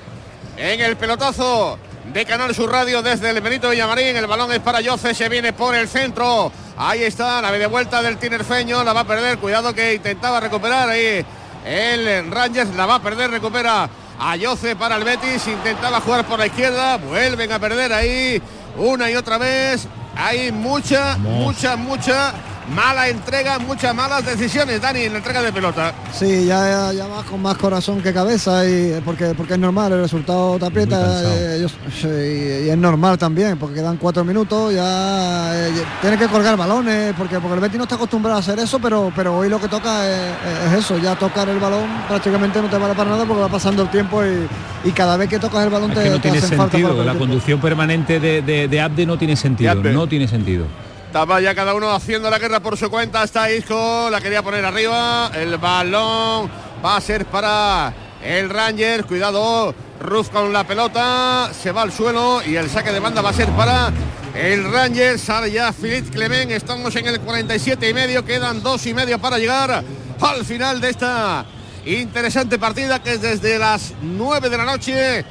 [0.58, 1.78] en el pelotazo
[2.12, 5.54] de Canal Sur Radio desde el Benito Villamarín, el balón es para Yoce, se viene
[5.54, 9.74] por el centro, ahí está la media vuelta del tinerfeño, la va a perder, cuidado
[9.74, 11.26] que intentaba recuperar ahí
[11.66, 16.40] el Rangers, la va a perder, recupera a Yoce para el Betis, intentaba jugar por
[16.40, 18.42] la izquierda, vuelven a perder ahí
[18.78, 22.34] una y otra vez, hay mucha, mucha, mucha
[22.76, 25.94] mala entrega, muchas malas decisiones, Dani, en la entrega de pelota.
[26.14, 30.02] Sí, ya, ya vas con más corazón que cabeza y porque porque es normal, el
[30.02, 35.72] resultado te aprieta eh, sí, y, es normal también, porque quedan cuatro minutos, ya eh,
[36.02, 39.12] tiene que colgar balones, porque, porque el Betis no está acostumbrado a hacer eso, pero,
[39.16, 40.32] pero hoy lo que toca es,
[40.68, 43.82] es eso, ya tocar el balón prácticamente no te vale para nada porque va pasando
[43.84, 44.48] el tiempo y,
[44.88, 46.72] y cada vez que tocas el balón Es te, que no te tiene hacen falta
[46.78, 47.20] sentido, el la tiempo.
[47.20, 49.92] conducción permanente de, de, de Abde no tiene sentido, Abde.
[49.94, 50.66] no tiene sentido.
[51.14, 53.24] Estaba ya cada uno haciendo la guerra por su cuenta.
[53.24, 55.30] Está Isco, la quería poner arriba.
[55.36, 56.50] El balón
[56.84, 57.94] va a ser para
[58.24, 59.06] el Ranger.
[59.06, 61.52] Cuidado, Ruz con la pelota.
[61.54, 63.94] Se va al suelo y el saque de banda va a ser para
[64.34, 65.20] el Ranger.
[65.20, 66.50] Sale ya Philippe Clement.
[66.50, 68.26] Estamos en el 47 y medio.
[68.26, 69.84] Quedan dos y medio para llegar
[70.20, 71.46] al final de esta
[71.86, 75.26] interesante partida que es desde las 9 de la noche.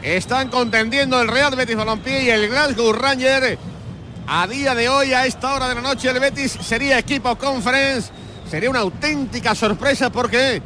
[0.00, 3.73] Están contendiendo el Real Betis Balompié y el Glasgow Ranger.
[4.26, 8.10] A día de hoy, a esta hora de la noche, el Betis sería equipo conference.
[8.48, 10.62] Sería una auténtica sorpresa porque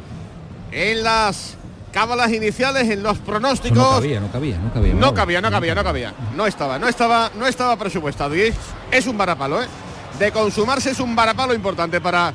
[0.71, 1.57] en las
[1.93, 4.95] cábalas iniciales, en los pronósticos, no cabía, no cabía, no cabía.
[4.95, 6.15] no cabía, no cabía, no cabía.
[6.37, 8.37] No estaba, no estaba, no estaba presupuestado.
[8.37, 8.53] Y
[8.91, 9.67] es, un varapalo, ¿eh?
[10.19, 12.33] De consumarse es un varapalo importante para,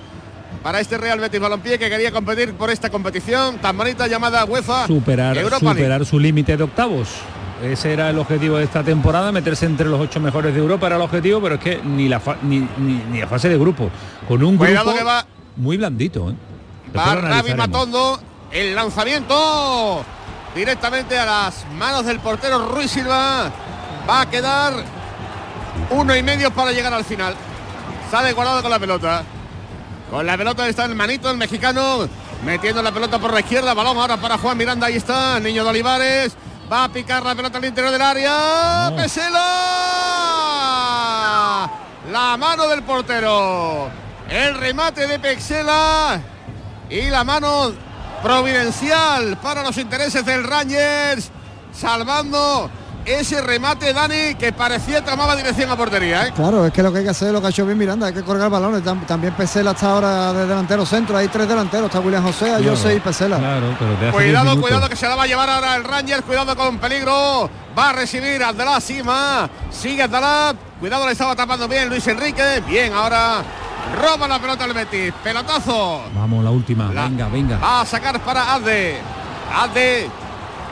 [0.62, 4.88] para este Real Betis Balompié que quería competir por esta competición tan bonita llamada UEFA
[4.88, 5.80] Superar, Europa League.
[5.80, 7.10] superar su límite de octavos.
[7.62, 10.98] Ese era el objetivo de esta temporada, meterse entre los ocho mejores de Europa era
[10.98, 13.90] el objetivo, pero es que ni la, fa- ni, ni, ni la fase de grupo,
[14.28, 15.26] con un Cuidado grupo que va-
[15.56, 16.30] muy blandito.
[16.32, 16.36] ¿eh?
[16.96, 17.54] Va Ravi.
[17.54, 18.20] Matondo,
[18.52, 20.04] el lanzamiento
[20.56, 23.50] directamente a las manos del portero Ruiz Silva.
[24.10, 24.74] Va a quedar
[25.92, 27.34] uno y medio para llegar al final.
[28.12, 29.24] Sale guardado con la pelota.
[30.12, 32.08] Con la pelota está el manito, el mexicano,
[32.46, 33.74] metiendo la pelota por la izquierda.
[33.74, 36.36] Balón ahora para Juan Miranda, ahí está, Niño de Olivares.
[36.74, 38.90] Va a picar la pelota al interior del área.
[38.90, 38.96] No.
[38.96, 39.40] Pesela.
[42.12, 43.92] la mano del portero.
[44.28, 46.20] El remate de Pexela
[46.90, 47.74] y la mano
[48.24, 51.30] providencial para los intereses del Rangers,
[51.72, 52.72] salvando
[53.06, 56.28] ese remate, Dani, que parecía tomaba dirección a portería.
[56.28, 56.34] ¿eh?
[56.36, 58.08] Claro, es que lo que hay que hacer es lo que ha hecho bien Miranda,
[58.08, 58.84] hay que colgar balones.
[58.84, 63.00] También Pesela está ahora de delantero centro, hay tres delanteros, está William José, José y
[63.00, 63.40] Pesela.
[64.12, 67.50] cuidado, cuidado que se la va a llevar ahora el Rangers, cuidado con peligro.
[67.78, 72.94] Va a recibir Abdalá Sima, sigue Abdalá, cuidado le estaba tapando bien Luis Enrique, bien
[72.94, 73.44] ahora
[73.92, 75.14] Roba la pelota el Betis.
[75.24, 76.04] Pelotazo.
[76.16, 76.88] Vamos, la última.
[76.88, 77.58] venga, venga.
[77.58, 79.00] Va a sacar para Azde.
[79.54, 80.10] Azde.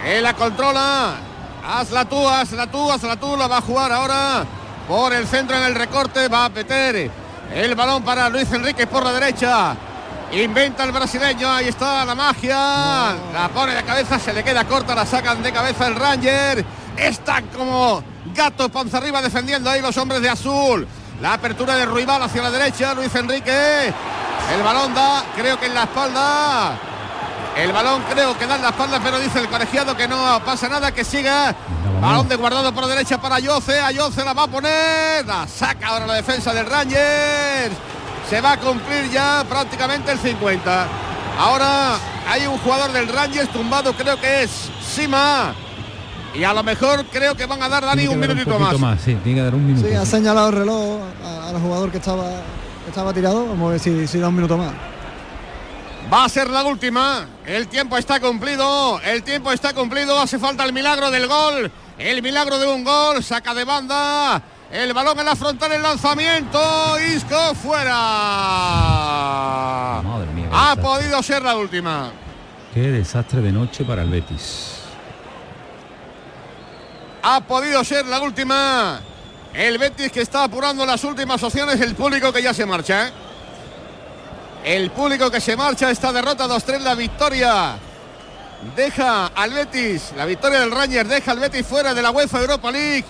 [0.03, 1.30] Que la controla.
[1.65, 3.37] Hazla tú, hazla tú, hazla tú.
[3.37, 4.45] La va a jugar ahora
[4.87, 6.27] por el centro en el recorte.
[6.27, 7.11] Va a meter
[7.53, 9.75] el balón para Luis Enrique por la derecha.
[10.31, 12.55] Inventa el brasileño, ahí está la magia.
[13.33, 16.65] La pone de cabeza, se le queda corta, la sacan de cabeza el Ranger.
[16.95, 18.01] Están como
[18.33, 20.87] gatos panza arriba defendiendo ahí los hombres de azul.
[21.21, 23.93] La apertura de Ruibal hacia la derecha, Luis Enrique.
[24.55, 26.90] El balón da, creo que en la espalda.
[27.61, 30.67] El balón creo que da en la espalda, pero dice el colegiado que no pasa
[30.67, 31.55] nada, que siga.
[32.01, 33.79] Balón de guardado por la derecha para Yoce.
[33.79, 35.23] A Yoce la va a poner.
[35.27, 37.75] La saca ahora la defensa del Rangers.
[38.27, 40.87] Se va a cumplir ya prácticamente el 50.
[41.37, 41.97] Ahora
[42.27, 45.53] hay un jugador del Rangers tumbado, creo que es Sima.
[46.33, 49.01] Y a lo mejor creo que van a dar Dani un minutito más.
[49.01, 49.87] Sí, tiene que dar un minuto.
[49.87, 50.99] Sí, ha señalado el reloj
[51.47, 52.25] al jugador que estaba,
[52.87, 53.45] estaba tirado.
[53.45, 54.71] Vamos a ver si, si da un minuto más.
[56.11, 57.27] Va a ser la última.
[57.45, 59.01] El tiempo está cumplido.
[59.01, 60.19] El tiempo está cumplido.
[60.19, 61.71] Hace falta el milagro del gol.
[61.97, 63.23] El milagro de un gol.
[63.23, 64.41] Saca de banda.
[64.71, 66.97] El balón en la frontal, el lanzamiento.
[67.13, 67.93] Isco fuera.
[70.03, 70.49] Madre mía.
[70.51, 72.11] Ha podido ser la última.
[72.73, 74.81] Qué desastre de noche para el Betis
[77.23, 79.01] ha podido ser la última.
[79.53, 83.07] El Betis que está apurando las últimas opciones, el público que ya se marcha.
[83.07, 83.11] ¿eh?
[84.63, 87.75] El público que se marcha, esta derrota 2-3, la victoria.
[88.75, 92.71] Deja al Betis, la victoria del Rangers deja al Betis fuera de la UEFA Europa
[92.71, 93.05] League.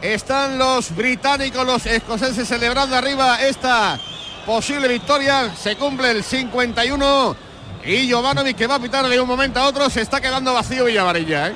[0.00, 3.98] Están los británicos, los escoceses celebrando arriba esta
[4.44, 5.52] posible victoria.
[5.56, 7.36] Se cumple el 51
[7.84, 10.84] y Jovanovic que va a pitar de un momento a otro se está quedando vacío
[10.84, 11.48] Villavarilla.
[11.48, 11.54] ¿eh?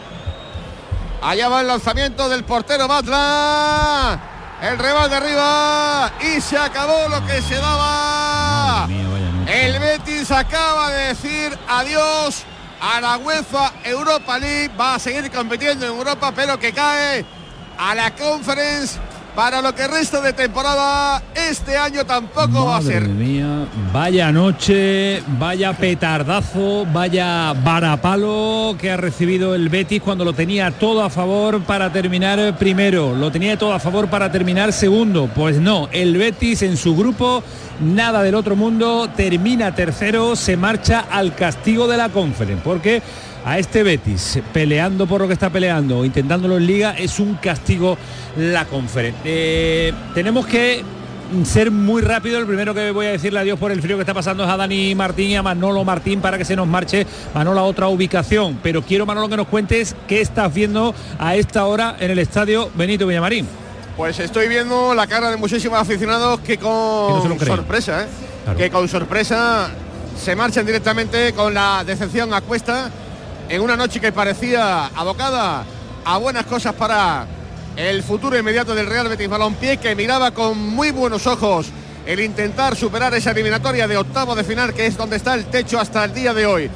[1.22, 4.29] Allá va el lanzamiento del portero Batla.
[4.62, 6.12] El rebate de arriba.
[6.20, 8.86] Y se acabó lo que se daba.
[9.46, 12.44] el Betis acaba de decir adiós
[12.80, 14.70] a la UEFA Europa League.
[14.78, 17.24] Va a seguir compitiendo en Europa, pero que cae
[17.78, 18.98] a la Conference
[19.40, 23.08] para lo que resta de temporada este año tampoco va a ser.
[23.08, 30.70] Mía, vaya noche, vaya petardazo, vaya varapalo que ha recibido el Betis cuando lo tenía
[30.70, 35.30] todo a favor para terminar primero, lo tenía todo a favor para terminar segundo.
[35.34, 37.42] Pues no, el Betis en su grupo,
[37.80, 43.00] nada del otro mundo, termina tercero, se marcha al castigo de la conferencia, porque
[43.44, 47.96] a este Betis peleando por lo que está peleando, intentándolo en liga, es un castigo
[48.36, 49.20] la conferencia.
[49.24, 50.82] Eh, tenemos que
[51.44, 52.38] ser muy rápido.
[52.38, 54.56] El primero que voy a decirle adiós por el frío que está pasando es a
[54.56, 58.58] Dani Martín y a Manolo Martín para que se nos marche Manolo a otra ubicación.
[58.62, 62.70] Pero quiero, Manolo, que nos cuentes qué estás viendo a esta hora en el estadio
[62.74, 63.46] Benito Villamarín.
[63.96, 68.06] Pues estoy viendo la cara de muchísimos aficionados que con sorpresa, ¿eh?
[68.56, 69.68] que con sorpresa
[70.18, 72.90] se marchan directamente con la decepción a cuesta
[73.50, 75.64] en una noche que parecía abocada
[76.04, 77.26] a buenas cosas para
[77.74, 81.66] el futuro inmediato del Real Betis Balompié, que miraba con muy buenos ojos
[82.06, 85.80] el intentar superar esa eliminatoria de octavo de final, que es donde está el techo
[85.80, 86.70] hasta el día de hoy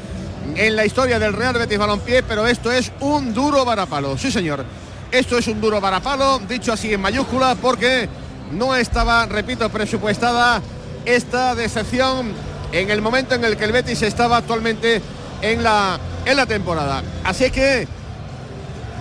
[0.57, 4.19] en la historia del Real Betis Balompié, pero esto es un duro varapalo.
[4.19, 4.65] Sí, señor.
[5.13, 8.09] Esto es un duro varapalo, dicho así en mayúscula, porque
[8.51, 10.61] no estaba, repito, presupuestada
[11.05, 12.33] esta decepción
[12.73, 15.01] en el momento en el que el Betis estaba actualmente
[15.41, 17.03] en la en la temporada.
[17.25, 17.87] Así que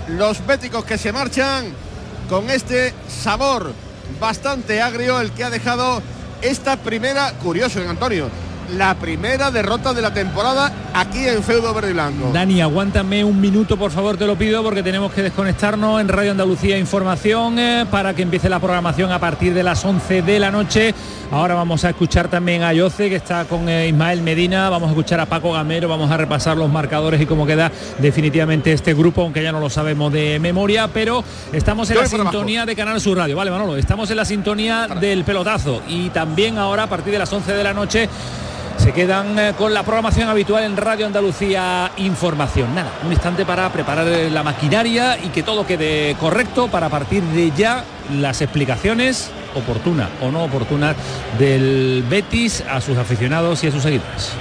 [0.08, 1.66] los béticos que se marchan
[2.30, 3.74] con este sabor
[4.20, 6.02] bastante agrio, el que ha dejado
[6.42, 8.30] esta primera, curioso en Antonio,
[8.78, 12.32] la primera derrota de la temporada aquí en Feudo Verde Blanco.
[12.34, 16.32] Dani, aguántame un minuto, por favor, te lo pido, porque tenemos que desconectarnos en Radio
[16.32, 20.52] Andalucía Información eh, para que empiece la programación a partir de las 11 de la
[20.52, 20.94] noche.
[21.32, 24.92] Ahora vamos a escuchar también a Yoce, que está con eh, Ismael Medina, vamos a
[24.92, 29.24] escuchar a Paco Gamero, vamos a repasar los marcadores y cómo queda definitivamente este grupo,
[29.24, 33.18] aunque ya no lo sabemos de memoria, pero estamos en la sintonía de Canal Sur
[33.18, 33.78] Radio, ¿vale, Manolo?
[33.78, 37.64] Estamos en la sintonía del pelotazo y también ahora a partir de las 11 de
[37.64, 38.10] la noche
[38.84, 42.76] se quedan eh, con la programación habitual en Radio Andalucía Información.
[42.76, 47.24] Nada, un instante para preparar eh, la maquinaria y que todo quede correcto para partir
[47.24, 50.98] de ya las explicaciones oportunas o no oportunas
[51.40, 54.34] del Betis a sus aficionados y a sus seguidores.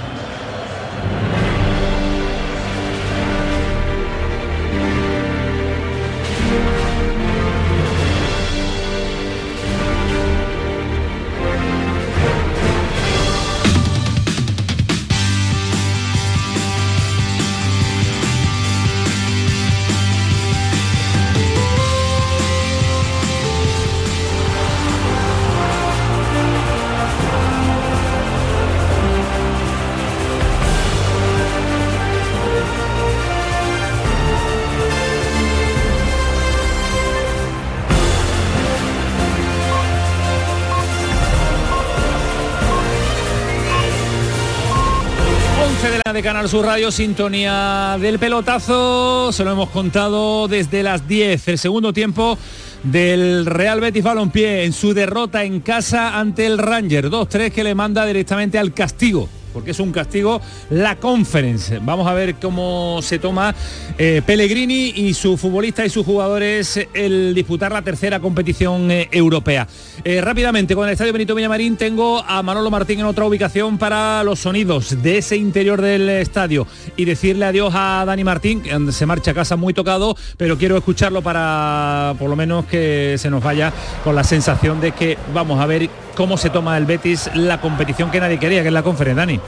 [46.13, 49.31] De Canal Sur Radio, sintonía del pelotazo.
[49.31, 52.37] Se lo hemos contado desde las 10, el segundo tiempo
[52.83, 57.09] del Real Betis Balompié en su derrota en casa ante el Ranger.
[57.09, 61.79] 2-3 que le manda directamente al castigo porque es un castigo la conference.
[61.79, 63.53] Vamos a ver cómo se toma
[63.97, 69.67] eh, Pellegrini y su futbolista y sus jugadores el disputar la tercera competición eh, europea.
[70.03, 74.23] Eh, rápidamente, con el Estadio Benito Villamarín tengo a Manolo Martín en otra ubicación para
[74.23, 79.05] los sonidos de ese interior del estadio y decirle adiós a Dani Martín, que se
[79.05, 83.43] marcha a casa muy tocado, pero quiero escucharlo para por lo menos que se nos
[83.43, 83.71] vaya
[84.03, 88.11] con la sensación de que vamos a ver cómo se toma el Betis la competición
[88.11, 89.39] que nadie quería, que es la conferencia, Dani.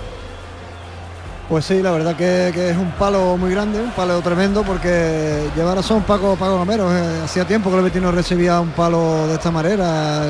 [1.47, 5.75] Pues sí, la verdad que, es un palo muy grande, un palo tremendo, porque llevar
[5.75, 6.91] razón Paco, Paco Gamero.
[6.91, 10.23] Eh, hacía tiempo que el Betis no recibía un palo de esta manera.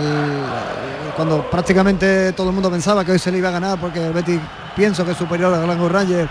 [1.16, 4.12] Cuando prácticamente todo el mundo pensaba que hoy se le iba a ganar, porque el
[4.12, 4.42] Betis
[4.76, 6.30] pienso que es superior al Glasgow Rangers,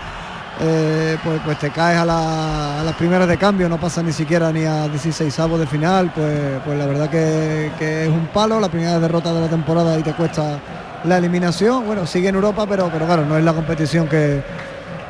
[0.61, 4.13] eh, pues, pues te caes a, la, a, las primeras de cambio, no pasa ni
[4.13, 8.59] siquiera ni a 16 avos de final, pues, pues la verdad que, es un palo,
[8.59, 10.59] la primera derrota de la temporada y te cuesta
[11.03, 11.85] la eliminación.
[11.85, 14.41] Bueno, sigue en Europa, pero, pero claro, no es la competición que,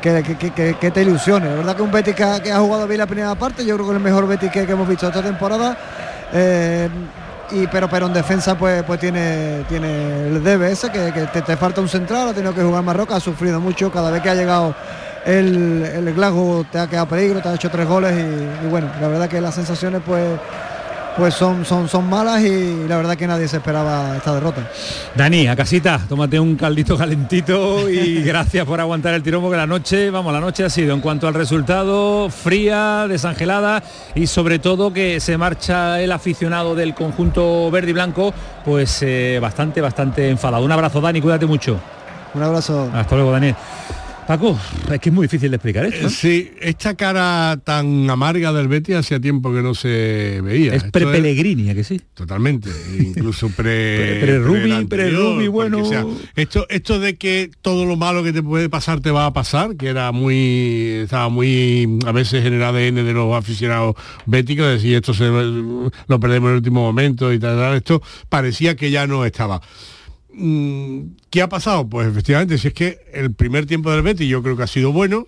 [0.02, 1.48] que, te ilusione.
[1.48, 3.92] La verdad que un Betis que ha, jugado bien la primera parte, yo creo que
[3.92, 5.76] es el mejor Betis que, hemos visto esta temporada.
[6.32, 6.88] Eh,
[7.52, 11.80] y pero pero en defensa pues pues tiene tiene el ese que, te, te, falta
[11.80, 14.74] un central, ha tenido que jugar Marroca, ha sufrido mucho cada vez que ha llegado
[15.26, 18.88] el, el Glasgow te ha quedado peligro, te ha hecho tres goles y, y bueno,
[19.00, 20.38] la verdad que las sensaciones pues
[21.16, 24.68] pues son, son, son malas y la verdad que nadie se esperaba esta derrota.
[25.14, 29.66] Dani, a casita, tómate un caldito calentito y gracias por aguantar el tirón porque la
[29.66, 33.82] noche, vamos, la noche ha sido en cuanto al resultado fría, desangelada
[34.14, 39.38] y sobre todo que se marcha el aficionado del conjunto verde y blanco, pues eh,
[39.40, 40.64] bastante, bastante enfadado.
[40.64, 41.80] Un abrazo, Dani, cuídate mucho.
[42.34, 42.90] Un abrazo.
[42.92, 43.56] Hasta luego, Daniel.
[44.26, 44.58] Paco,
[44.90, 46.10] es que es muy difícil de explicar esto.
[46.10, 50.74] Sí, esta cara tan amarga del Betis hacía tiempo que no se veía.
[50.74, 52.00] Es pre-Pellegrini, que sí?
[52.12, 52.68] Totalmente,
[52.98, 54.18] incluso pre...
[54.20, 55.78] Pre-Rubi, pre-Rubi, bueno...
[55.78, 56.04] O sea,
[56.34, 59.76] esto, esto de que todo lo malo que te puede pasar te va a pasar,
[59.76, 61.02] que era muy...
[61.04, 63.94] estaba muy a veces en el ADN de los aficionados
[64.26, 68.74] béticos, decir esto se, lo perdemos en el último momento y tal, tal, esto parecía
[68.74, 69.60] que ya no estaba.
[71.30, 71.88] ¿Qué ha pasado?
[71.88, 74.92] Pues efectivamente, si es que el primer tiempo del Betis yo creo que ha sido
[74.92, 75.26] bueno.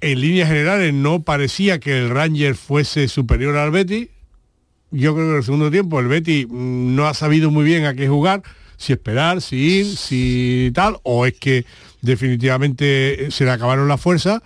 [0.00, 4.08] En líneas generales no parecía que el Ranger fuese superior al Betis.
[4.90, 7.94] Yo creo que en el segundo tiempo el Betis no ha sabido muy bien a
[7.94, 8.42] qué jugar,
[8.76, 11.64] si esperar, si ir, si tal, o es que
[12.00, 14.40] definitivamente se le acabaron las fuerzas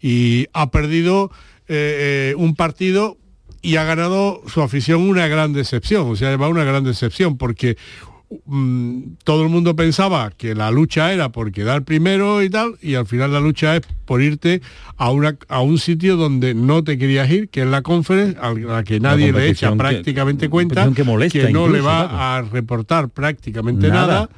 [0.00, 1.30] y ha perdido
[1.68, 3.16] eh, eh, un partido
[3.62, 7.76] y ha ganado su afición una gran decepción, o sea, llevado una gran decepción porque
[9.24, 13.06] todo el mundo pensaba que la lucha era por quedar primero y tal, y al
[13.06, 14.62] final la lucha es por irte
[14.96, 18.52] a, una, a un sitio donde no te querías ir, que es la conference, a
[18.52, 22.08] la que nadie le echa prácticamente que, cuenta, que, molesta que no incluso, le va
[22.08, 22.22] claro.
[22.22, 24.06] a reportar prácticamente nada.
[24.06, 24.30] nada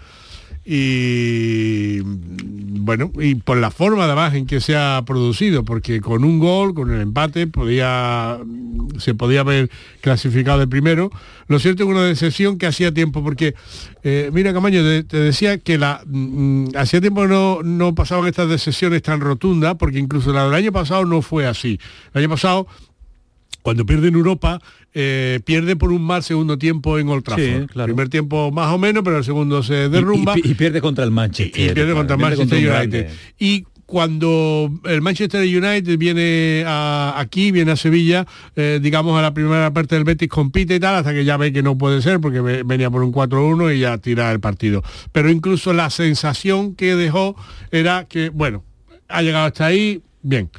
[0.65, 6.39] y bueno y por la forma además en que se ha producido porque con un
[6.39, 8.39] gol con el empate podía
[8.99, 11.11] se podía haber clasificado de primero.
[11.49, 13.55] Lo cierto es una decepción que hacía tiempo porque
[14.03, 19.21] eh, mira Camaño te, decía que mm, hacía tiempo no, no pasaban estas decepciones tan
[19.21, 21.79] rotundas porque incluso la del año pasado no fue así.
[22.13, 22.67] El año pasado
[23.65, 24.61] cuando pierde en Europa,
[24.93, 27.63] eh, pierde por un mal segundo tiempo en Old Trafford.
[27.63, 27.87] Sí, claro.
[27.95, 30.35] Primer tiempo más o menos, pero el segundo se derrumba.
[30.39, 31.71] Y, y, y pierde contra el Manchester.
[31.71, 33.09] Y, pierde contra el Manchester contra United.
[33.39, 39.33] Y cuando el Manchester United viene a- aquí, viene a Sevilla, eh, digamos a la
[39.33, 42.21] primera parte del Betis compite y tal, hasta que ya ve que no puede ser
[42.21, 44.83] porque ve- venía por un 4-1 y ya tira el partido.
[45.11, 47.35] Pero incluso la sensación que dejó
[47.71, 48.63] era que, bueno,
[49.09, 50.51] ha llegado hasta ahí, bien.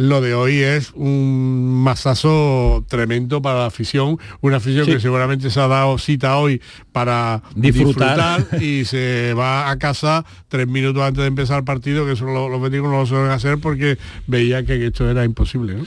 [0.00, 4.92] Lo de hoy es un masazo tremendo para la afición, una afición Sí.
[4.92, 8.38] que seguramente se ha dado cita hoy para Disfrutar.
[8.38, 12.26] disfrutar y se va a casa tres minutos antes de empezar el partido, que eso
[12.26, 15.74] lo- los béticos no lo suelen hacer porque veía que esto era imposible.
[15.74, 15.84] ¿no?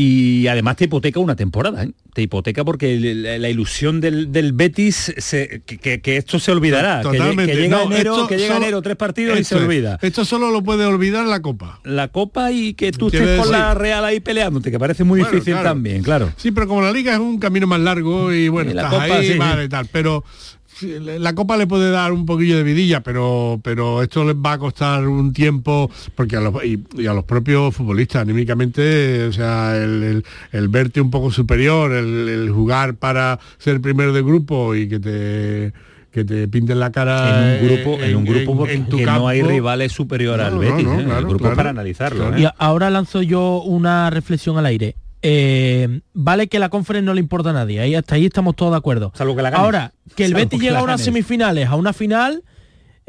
[0.00, 1.90] Y además te hipoteca una temporada, ¿eh?
[2.14, 7.02] te hipoteca porque la, la ilusión del, del Betis, se- que, que- esto se olvidará,
[7.02, 7.52] que, lle- Totalmente.
[7.52, 9.60] que llega No, enero, que llega solo- enero tres partidos y se es.
[9.60, 9.98] olvida.
[10.00, 11.80] Esto solo lo puede olvidar la Copa.
[11.82, 15.18] La Copa y que tú estés con decir- la Real ahí peleándote, que parece muy
[15.18, 15.68] Bueno, difícil claro.
[15.70, 16.32] también, claro.
[16.36, 19.02] Sí, pero como la Liga es un camino más largo y bueno, Y la estás
[19.02, 20.22] Copa, ahí, sí, tal, pero
[20.82, 24.58] la Copa le puede dar un poquillo de vidilla, pero pero esto les va a
[24.58, 29.76] costar un tiempo, porque a los, y, y a los propios futbolistas, anímicamente, o sea,
[29.76, 34.74] el, el- el verte un poco superior, el, el jugar para ser primero de grupo
[34.74, 35.72] y que te
[36.10, 39.04] que te pinten la cara En un grupo, en, un grupo porque en tu que
[39.06, 40.84] no hay rivales superior al No, Betis.
[40.84, 41.04] no, ¿eh?
[41.04, 41.56] claro, el grupo claro.
[41.56, 42.28] para analizarlo.
[42.28, 42.36] Claro.
[42.38, 42.42] ¿eh?
[42.42, 44.96] Y ahora lanzo yo una reflexión al aire.
[45.22, 48.72] Eh, vale que la conferencia no le importa a nadie, ahí hasta ahí estamos todos
[48.72, 49.12] de acuerdo.
[49.14, 49.48] Salvo que la.
[49.50, 51.04] Ahora, que el Salvo Betis que llega a unas ganes.
[51.04, 52.44] semifinales, a una final,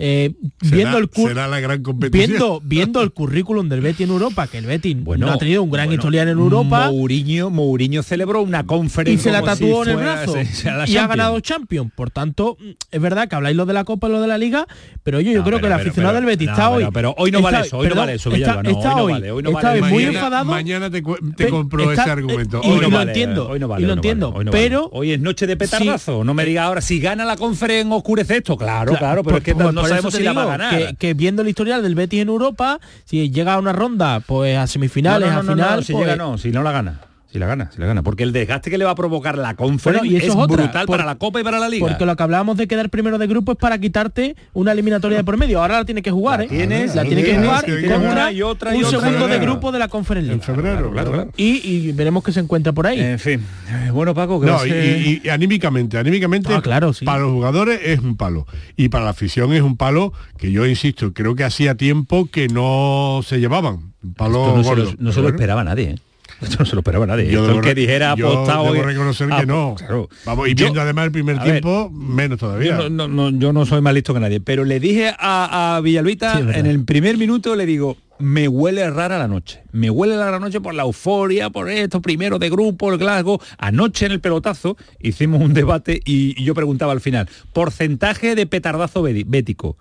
[0.01, 0.31] eh,
[0.61, 2.29] Será- viendo el cur- será la gran competición.
[2.29, 5.61] viendo, viendo el currículum del Betis en Europa, que el Betis Bueno, no ha tenido
[5.61, 9.61] un gran bueno, historial en Europa Mourinho, Mourinho celebró una y conferencia se la si
[9.65, 11.91] tatuó en el brazo se- se- y ha ganado Champions.
[11.95, 14.37] Por tanto, mm, es verdad que habláis lo de la Copa y lo de la
[14.37, 14.65] Liga,
[15.03, 16.77] pero yo No, creo pero- que el aficionado pero- del Betis no, está hoy.
[16.83, 19.11] pero- pero hoy no vale eso, hoy no vale eso, Villalba, está hoy no hoy,
[19.13, 19.81] vale, hoy no está vale.
[19.81, 20.45] hoy muy Mañana- enfadado.
[20.45, 22.61] Mañana te, compro está- ese argumento.
[22.63, 25.45] y Hoy lo no entiendo, hoy no vale, y lo entiendo, pero- hoy es noche
[25.45, 26.23] de petardazo.
[26.23, 28.57] No me diga ahora si gana la conferencia oscurece esto.
[28.57, 30.77] Claro, claro, pero es que no sabemos si la va a ganar.
[30.77, 34.57] Que, que viendo el historial del Betis en Europa, si llega a una ronda, pues
[34.57, 37.01] a semifinales, a final, no, si pues- llega no, si no la gana.
[37.31, 38.01] Si la gana, si la gana.
[38.01, 40.35] Porque el desgaste que le va a provocar la conferencia Bueno, y eso es es
[40.43, 41.85] otra, brutal por- para la Copa y para la Liga.
[41.87, 45.23] Porque lo que hablábamos de quedar primero de grupo es para quitarte una eliminatoria de
[45.23, 45.61] por medio.
[45.61, 46.47] Ahora la tiene que jugar, La ¿eh?
[46.49, 48.99] tienes, la la tiene que tienes, jugar contra una y otra y un otra.
[48.99, 50.33] segundo de grupo de la conferencia.
[50.33, 51.31] En febrero, claro, claro.
[51.37, 52.99] Y, y veremos que se encuentra por ahí.
[52.99, 53.41] En fin.
[53.69, 57.05] Eh, Bueno, Paco, que No, y, ser- y- y anímicamente, anímicamente Ah, claro, sí.
[57.05, 58.47] para los jugadores es un palo.
[58.75, 62.47] Y para la afición es un palo que yo insisto, creo que hacía tiempo que
[62.47, 63.93] no se llevaban.
[64.01, 65.91] Un palo no se lo, no se lo esperaba nadie.
[65.91, 65.95] ¿eh?
[66.41, 67.25] Esto no se lo esperaba nadie.
[67.31, 69.75] Yo Esto debo, el que dijera yo apostado debo que- reconocer Ah, que no.
[69.77, 70.09] claro.
[70.25, 72.77] Vamos, y Yo- viendo además el primer ver, tiempo, menos todavía.
[72.77, 75.75] Yo no, no- no- yo no soy más listo que nadie, pero le dije a,
[75.75, 79.61] a Villalbita Sí, en el primer minuto, le digo, me huele rara la noche.
[79.71, 83.39] Me huele rara la noche por la euforia, por esto, primero de grupo, el Glasgow.
[83.57, 88.45] Anoche en el pelotazo hicimos un debate y, y yo preguntaba al final, porcentaje de
[88.45, 89.77] petardazo bético.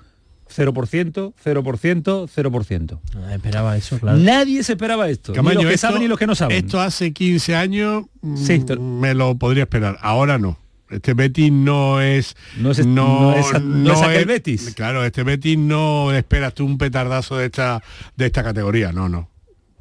[0.48, 3.00] 0%, 0%, 0%.
[3.16, 4.18] Ah, esperaba eso, claro.
[4.18, 5.32] Nadie se esperaba esto.
[5.32, 6.56] Camaño, ni los que esto- saben ni los que no saben.
[6.56, 9.98] Esto hace 15 años Sí, mm, esto- me lo podría esperar.
[10.00, 10.58] Ahora no.
[10.90, 14.72] Este Betis no es No es- no es- no es aquel Betis.
[14.74, 17.82] Claro, este Betis no esperas tú un petardazo de esta
[18.16, 19.28] de esta categoría, no, no.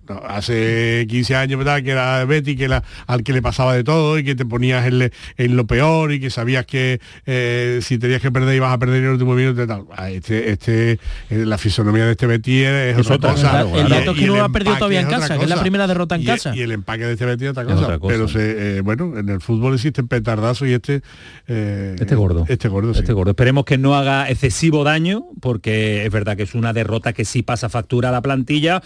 [0.07, 1.83] No, hace 15 años ¿verdad?
[1.83, 4.85] que era Betty que era al que le pasaba de todo y que te ponías
[4.87, 8.97] en, lo peor y que sabías que eh, si tenías que perder ibas a perder
[8.99, 10.91] en el último minuto y tal Ah, este este
[11.29, 14.23] eh, la fisonomía de este Betty es, Es otra cosa claro, el dato es que
[14.23, 16.25] Y no el ha perdido todavía en casa, que es la primera derrota en Y-
[16.25, 16.55] casa.
[16.55, 18.13] y el empaque de este Betty es otra Es cosa, otra cosa.
[18.13, 21.01] pero se, eh, bueno en el fútbol existen petardazos y este
[21.47, 22.45] eh, Este gordo.
[22.47, 22.99] este gordo sí.
[23.01, 23.31] Este gordo.
[23.31, 27.43] Esperemos que no haga excesivo daño, porque es verdad que es una derrota que sí
[27.43, 28.81] pasa factura a la plantilla.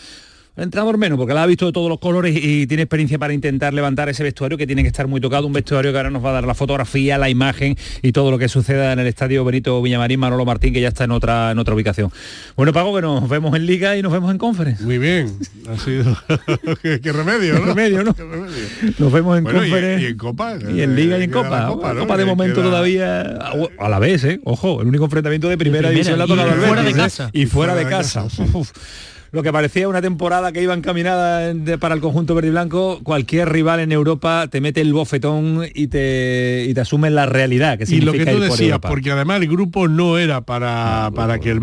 [0.62, 3.74] Entrenador menos, porque la ha visto de todos los colores y tiene experiencia para intentar
[3.74, 6.30] levantar ese vestuario que tiene que estar muy tocado, un vestuario que ahora nos va
[6.30, 9.82] a dar la fotografía, la imagen y todo lo que suceda en el estadio Benito
[9.82, 12.12] Villamarín, Manolo Martín, que ya está en otra, en otra ubicación.
[12.56, 14.84] Bueno, Paco, que nos vemos en Liga y nos vemos en Conference.
[14.84, 15.36] muy bien
[15.70, 16.16] ha sido
[16.82, 17.62] qué, qué remedio ¿no?
[17.62, 18.14] Qué remedio, ¿no?
[18.14, 18.66] Qué remedio.
[19.00, 20.04] Nos vemos en Bueno, Conference.
[20.04, 21.62] y en Copa, Y en Liga y en Copa.
[21.62, 24.40] la Copa, de momento queda- todavía a, a la vez, ¿eh?
[24.44, 27.30] Ojo, el único enfrentamiento de primera, De primera, división la ha y fuera de casa.
[27.34, 28.24] Y fuera de Fuera de casa.
[28.24, 28.72] casa, Uf.
[29.34, 33.00] Lo que parecía una temporada que iba encaminada de- para el conjunto verde y blanco,
[33.02, 37.78] cualquier rival en Europa te mete el bofetón y te, y te asume la realidad
[37.78, 38.90] que y lo que tú por decías, Europa.
[38.90, 41.62] porque además el grupo no era para, para que el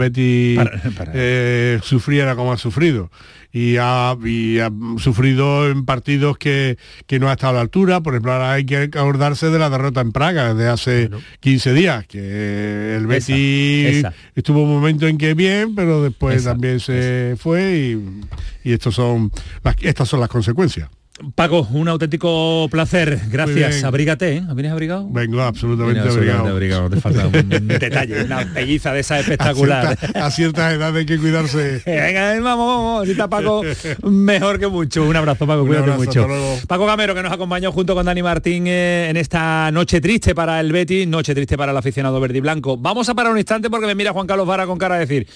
[0.57, 3.11] Para- para- eh, sufriera como ha sufrido.
[3.51, 6.77] Y ha, y ha sufrido en partidos que,
[7.07, 8.03] que no ha estado a la altura.
[8.03, 12.07] Por ejemplo, ahora hay que acordarse de la derrota en Praga de hace 15 días,
[12.07, 17.79] que el Betis estuvo un momento en que bien, pero después Esa, también se fue
[17.79, 19.33] y, y estos son
[19.65, 20.91] las, estas son las consecuencias.
[21.35, 23.21] Paco, un auténtico placer.
[23.31, 23.83] Gracias.
[23.83, 24.43] Abrígate, ¿eh?
[24.55, 25.09] ¿Vienes abrigado?
[25.11, 26.91] Vengo absolutamente, abrigado.
[26.91, 29.99] Te falta un detalle, una pelliza de esa espectacular.
[30.15, 31.83] A, cierta, edad hay que cuidarse.
[31.87, 33.05] Venga, vamos, vamos.
[33.07, 33.63] Si está Paco,
[34.03, 35.05] mejor que mucho.
[35.05, 35.67] Un abrazo, Paco.
[35.67, 36.27] cuídate mucho.
[36.69, 40.61] Paco Gamero, que nos acompañó junto con Dani Martín eh, en esta noche triste para
[40.61, 42.77] el Betis, noche triste para el aficionado verde y blanco.
[42.77, 45.27] Vamos a parar un instante porque me mira Juan Carlos Vara con cara de decir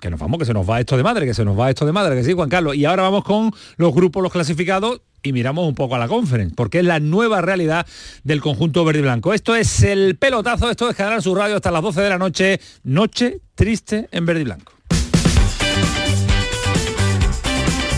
[0.00, 1.86] que nos vamos, que se nos va esto de madre, que se nos va esto
[1.86, 2.74] de madre, que sí, Juan Carlos.
[2.74, 6.54] Y ahora vamos con los grupos, los clasificados y miramos un poco a la conference,
[6.54, 7.86] porque es la nueva realidad
[8.24, 9.34] del conjunto verde y blanco.
[9.34, 12.60] Esto es el pelotazo, esto es Canal Sur Radio hasta las 12 de la noche,
[12.84, 14.72] noche triste en verde y blanco.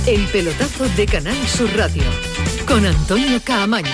[0.06, 2.02] El pelotazo de Canal Sur Radio
[2.66, 3.90] con Antonio Caamaño.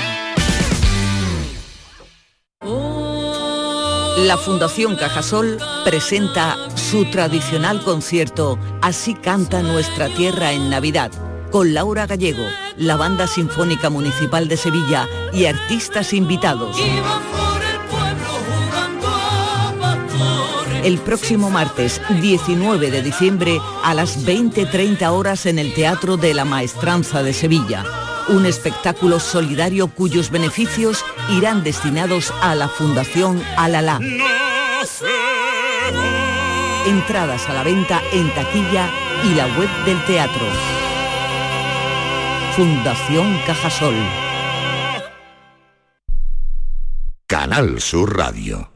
[4.17, 11.11] La Fundación Cajasol presenta su tradicional concierto Así canta nuestra tierra en Navidad,
[11.51, 12.45] con Laura Gallego,
[12.79, 16.79] la Banda Sinfónica Municipal de Sevilla y artistas invitados.
[20.83, 26.47] El próximo martes 19 de diciembre a las 20.30 horas en el Teatro de la
[26.47, 34.01] Maestranza de Sevilla un espectáculo solidario cuyos beneficios irán destinados a la Fundación Alala.
[36.87, 38.89] Entradas a la venta en taquilla
[39.25, 40.47] y la web del teatro.
[42.57, 43.97] Fundación Cajasol.
[47.27, 48.76] Canal Sur Radio.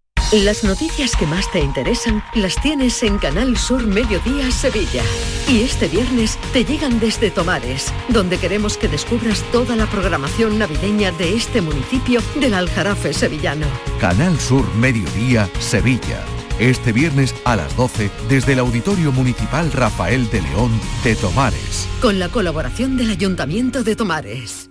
[0.31, 5.03] Las noticias que más te interesan las tienes en Canal Sur Mediodía Sevilla.
[5.49, 11.11] Y este viernes te llegan desde Tomares, donde queremos que descubras toda la programación navideña
[11.11, 13.67] de este municipio del Aljarafe sevillano.
[13.99, 16.23] Canal Sur Mediodía Sevilla.
[16.59, 20.71] Este viernes a las 12 desde el Auditorio Municipal Rafael de León
[21.03, 21.89] de Tomares.
[22.01, 24.70] Con la colaboración del Ayuntamiento de Tomares.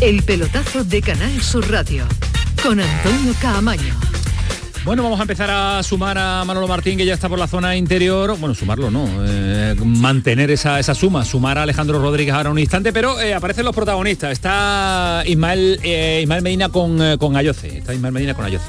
[0.00, 2.06] El pelotazo de Canal Sur Radio
[2.62, 3.94] con Antonio Caamaño.
[4.82, 7.76] Bueno, vamos a empezar a sumar a Manolo Martín, que ya está por la zona
[7.76, 8.34] interior.
[8.38, 12.94] Bueno, sumarlo no, eh, mantener esa, esa, suma, sumar a Alejandro Rodríguez ahora un instante,
[12.94, 14.32] pero eh, aparecen los protagonistas.
[14.32, 17.76] Está Ismael, eh, Ismael Medina con, con Ayoce.
[17.78, 18.64] Está Ismael Medina con Ayoce.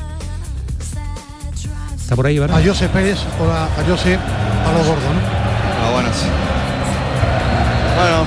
[1.95, 2.57] ¿Está por ahí, ¿verdad?
[2.57, 5.21] Ayoce Pérez, hola, Ayoce, a lo gordo, ¿no?
[5.81, 6.25] Ah, buenas.
[7.95, 8.25] Bueno.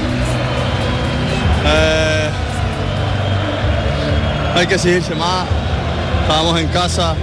[4.55, 5.47] Hay que seguirse más.
[6.23, 7.17] Estábamos en casa,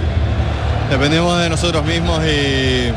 [0.90, 2.92] dependemos de nosotros mismos y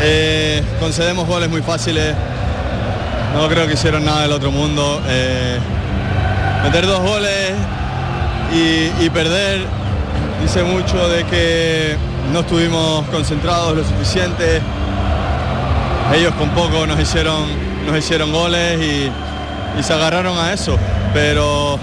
[0.00, 2.14] eh, concedemos goles muy fáciles.
[3.34, 5.00] No creo que hicieron nada del otro mundo.
[5.06, 5.58] Eh,
[6.64, 7.52] meter dos goles
[9.00, 9.60] y, perder
[10.42, 11.96] dice mucho de que
[12.32, 14.60] no estuvimos concentrados lo suficiente.
[16.12, 17.44] Ellos con poco nos hicieron,
[17.86, 18.80] nos hicieron goles
[19.78, 20.76] y se agarraron a eso
[21.12, 21.78] pero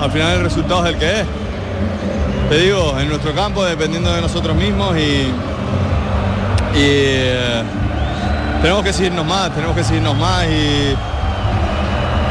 [0.00, 1.26] al final el resultado es el que es.
[2.50, 5.32] Te digo, en nuestro campo, dependiendo de nosotros mismos y,
[6.76, 7.62] eh,
[8.60, 10.94] tenemos que seguirnos más, tenemos que seguirnos más y,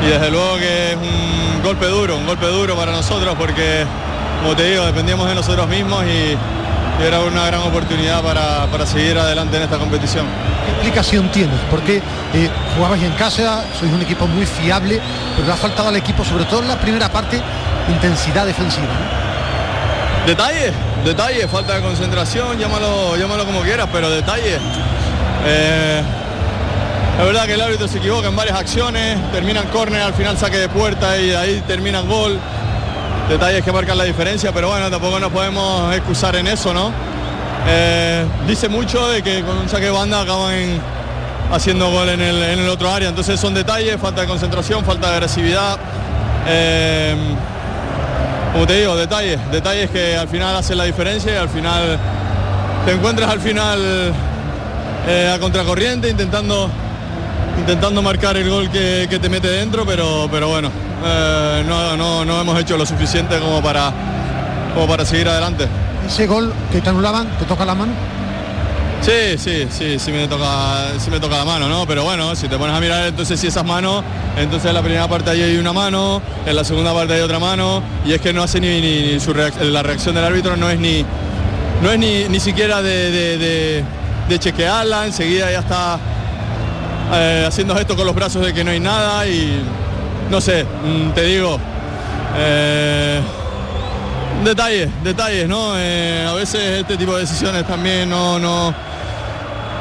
[0.06, 3.86] y desde luego que es un golpe duro, un golpe duro para nosotros porque,
[4.42, 6.38] como te digo, dependíamos de nosotros mismos y,
[7.02, 10.26] era una gran oportunidad para, seguir adelante en esta competición.
[10.66, 11.60] ¿Qué explicación tienes?
[11.70, 15.00] Porque eh, jugabais en casa, sois un equipo muy fiable,
[15.36, 17.42] pero ha faltado al equipo, sobre todo en la primera parte,
[17.90, 18.88] intensidad defensiva.
[20.26, 20.72] Detalle,
[21.04, 24.58] detalle, falta de concentración, llámalo, llámalo como quieras, pero detalle.
[25.46, 26.02] Eh,
[27.20, 30.58] es verdad que el árbitro se equivoca en varias acciones, terminan córner, al final saque
[30.58, 32.40] de puerta y ahí termina el gol.
[33.28, 37.13] Detalles que marcan la diferencia, pero bueno, tampoco nos podemos excusar en eso, ¿no?
[37.66, 40.82] Eh, dice mucho de que con un saque de banda acaban
[41.52, 43.10] haciendo gol en el, otro área.
[43.10, 45.78] Entonces son detalles, falta de concentración, falta de agresividad.
[46.48, 47.16] Eh,
[48.52, 51.98] como te digo, detalles, detalles que al final hacen la diferencia y al final
[52.86, 54.14] te encuentras al final
[55.08, 56.70] eh, a contracorriente intentando
[57.58, 60.72] intentando marcar el gol que, te mete dentro, pero, pero bueno,
[61.68, 63.92] no, no, no hemos hecho lo suficiente como para,
[64.74, 65.68] como para seguir adelante
[66.06, 67.94] ese gol que te anulaban, ¿te toca la mano?
[69.02, 71.86] Sí, sí, sí, sí me toca, sí me toca la mano, ¿no?
[71.86, 74.02] Pero bueno, si te pones a mirar entonces si esas manos,
[74.38, 77.38] entonces en la primera parte ahí hay una mano, en la segunda parte hay otra
[77.38, 81.06] mano, y es que no hace ni, su la reacción del árbitro no es ni
[81.82, 83.84] no es ni, ni siquiera de,
[84.30, 86.00] de, chequearla, enseguida ya está
[87.14, 89.62] eh, haciendo esto con los brazos de que no hay nada y
[90.32, 91.60] no sé, mm, te digo.
[92.38, 93.22] Eh,
[94.44, 95.74] detalles, detalles, ¿no?
[95.78, 98.74] Eh, a veces este tipo de decisiones también no, no,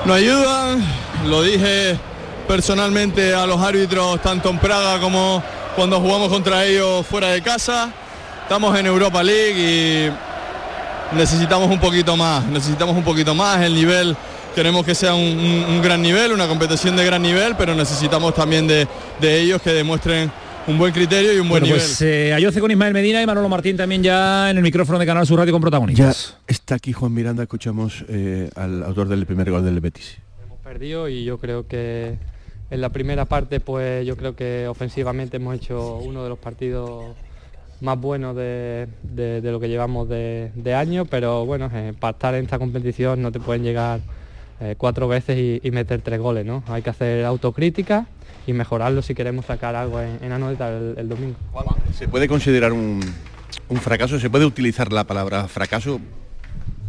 [0.05, 0.85] no ayudan.
[1.27, 1.99] Lo dije
[2.47, 5.43] personalmente a los árbitros, tanto en Praga como
[5.77, 7.91] cuando jugamos contra ellos fuera de casa.
[8.43, 14.17] Estamos en Europa League y necesitamos un poquito más, necesitamos un poquito más el nivel.
[14.55, 18.87] Queremos que sea un, gran nivel, una competición de gran nivel, pero necesitamos también de,
[19.19, 20.31] de ellos que demuestren
[20.67, 21.79] un buen criterio y un buen nivel.
[21.79, 25.27] Pues eh, con Ismael Medina y Manolo Martín también ya en el micrófono de Canal
[25.27, 26.37] Sur Radio con protagonistas.
[26.39, 30.19] Ya está aquí Juan Miranda, escuchamos eh, al autor del primer gol del Betis.
[30.45, 32.17] Hemos perdido y yo creo que
[32.71, 37.15] en la primera parte pues yo creo que ofensivamente hemos hecho uno de los partidos
[37.81, 38.87] más buenos de,
[39.43, 43.41] lo que llevamos de, año, pero bueno, eh, para estar en esta competición no te
[43.41, 44.01] pueden llegar
[44.61, 46.63] eh, cuatro veces y, y, meter tres goles, ¿no?
[46.69, 48.07] Hay que hacer autocrítica
[48.47, 51.37] y mejorarlo si queremos sacar algo en, en Anoeta el, domingo.
[51.97, 53.01] ¿Se puede considerar un,
[53.81, 54.19] fracaso?
[54.19, 56.01] ¿Se puede utilizar la palabra fracaso?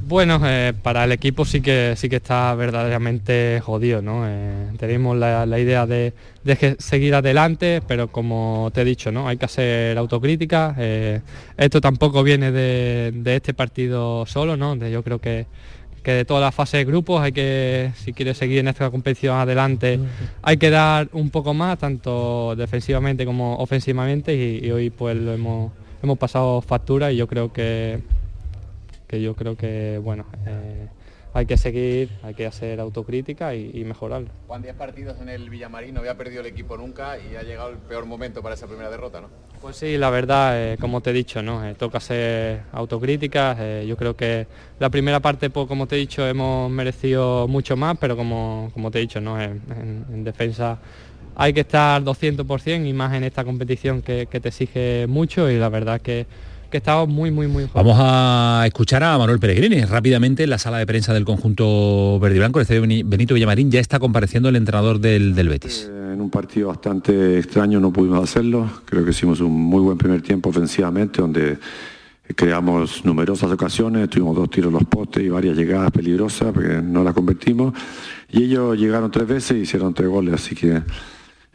[0.06, 4.24] Bueno, eh, para el equipo sí que sí que está verdaderamente jodido, ¿no?
[4.28, 6.14] Eh, tenemos la, idea de,
[6.78, 9.30] seguir adelante, pero como te he dicho, ¿no?
[9.30, 10.76] Hay que hacer autocrítica.
[10.78, 11.22] Eh,
[11.56, 14.76] esto tampoco viene de, de, este partido solo, ¿no?
[14.76, 15.46] De, yo creo que
[16.04, 19.38] que de toda la fase de grupos hay que, si quiere seguir en esta competición
[19.38, 20.00] adelante,
[20.42, 25.72] hay que dar un poco más, tanto defensivamente como ofensivamente, y, hoy pues lo hemos,
[26.04, 28.02] hemos pasado factura y yo creo que,
[29.08, 30.26] que yo creo que bueno.
[30.46, 30.88] Eh,
[31.36, 34.30] hay que seguir, hay que hacer autocrítica y, y mejorarlo.
[34.46, 37.72] Juan, 10 partidos en el Villamarín, no había perdido el equipo nunca y ha llegado
[37.72, 39.30] el peor momento para esa primera derrota, ¿no?
[39.64, 41.66] Pues sí, la verdad, eh, como te he dicho, ¿no?
[41.66, 43.56] Eh, toca hacer autocrítica.
[43.58, 44.46] Eh, yo creo que
[44.78, 48.92] la primera parte, pues, como te he dicho, hemos merecido mucho más, pero como, como
[48.92, 49.42] te he dicho, ¿no?
[49.42, 50.80] en, defensa
[51.38, 55.70] hay que estar 200% y más en esta competición que te exige mucho y la
[55.70, 56.28] verdad que
[56.74, 59.86] que estaba muy, muy, muy Vamos a escuchar a Manuel Peregrini.
[59.86, 63.70] Rápidamente en la sala de prensa del conjunto verde y blanco, el estadio Benito Villamarín,
[63.70, 65.88] ya está compareciendo el entrenador del, Betis.
[65.88, 68.68] Eh, en un partido bastante extraño no pudimos hacerlo.
[68.86, 71.60] Creo que hicimos un muy buen primer tiempo ofensivamente, donde
[72.36, 77.04] creamos numerosas ocasiones, tuvimos dos tiros a los postes y varias llegadas peligrosas, porque no
[77.04, 77.76] las convertimos.
[78.32, 80.82] Y ellos llegaron tres veces y hicieron tres goles, así que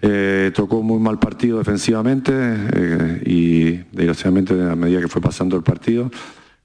[0.01, 5.63] eh, tocó muy mal partido defensivamente eh, y desgraciadamente a medida que fue pasando el
[5.63, 6.11] partido,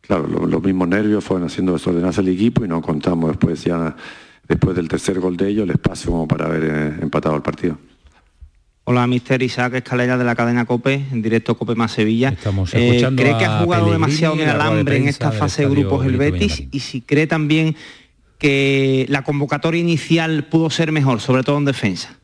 [0.02, 3.96] claro, los mismos nervios fueron haciendo desordenarse el equipo y no contamos después ya,
[4.48, 7.78] después del tercer gol de ellos, el espacio como para haber eh, empatado el partido.
[8.86, 12.30] Hola, Mister Isaac Escalera de la cadena COPE, en directo COPE más Sevilla.
[12.30, 16.06] Estamos escuchando ¿Cree que ha jugado demasiado en el alambre en esta fase de grupos
[16.06, 16.68] el Betis?
[16.70, 17.78] Y si cree también
[18.38, 22.20] que la convocatoria inicial pudo ser mejor, sobre todo en defensa.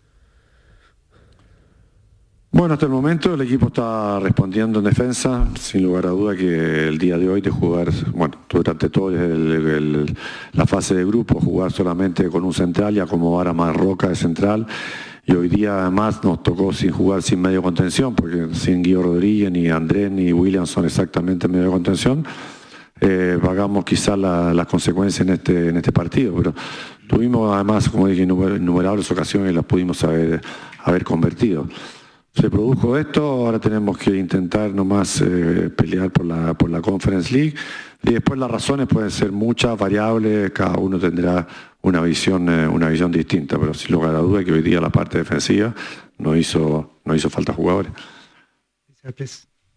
[2.51, 6.87] Bueno, hasta el momento el equipo está respondiendo en defensa, sin lugar a duda que
[6.87, 9.11] el día de hoy de jugar, bueno, durante toda
[10.53, 14.15] la fase de grupo, jugar solamente con un central y acomodar a más Roca de
[14.15, 14.65] central.
[15.27, 19.51] Y hoy día además nos tocó sin jugar sin medio contención, porque sin Guido Rodríguez,
[19.51, 22.25] ni Andrés, ni William son exactamente medio contención.
[22.99, 26.55] Eh, pagamos quizás las consecuencias en este, en este partido, pero
[27.07, 30.41] tuvimos además, como dije, innumerables ocasiones y las pudimos haber,
[30.83, 31.67] haber convertido
[32.33, 37.33] se produjo esto, ahora tenemos que intentar nomás eh, pelear por la, por la Conference
[37.33, 37.55] League
[38.03, 41.47] y después las razones pueden ser muchas, variables, cada uno tendrá
[41.81, 44.89] una visión, eh, una visión distinta, pero sin lugar a duda que hoy día la
[44.89, 45.73] parte defensiva
[46.17, 47.91] no hizo, no hizo falta jugadores.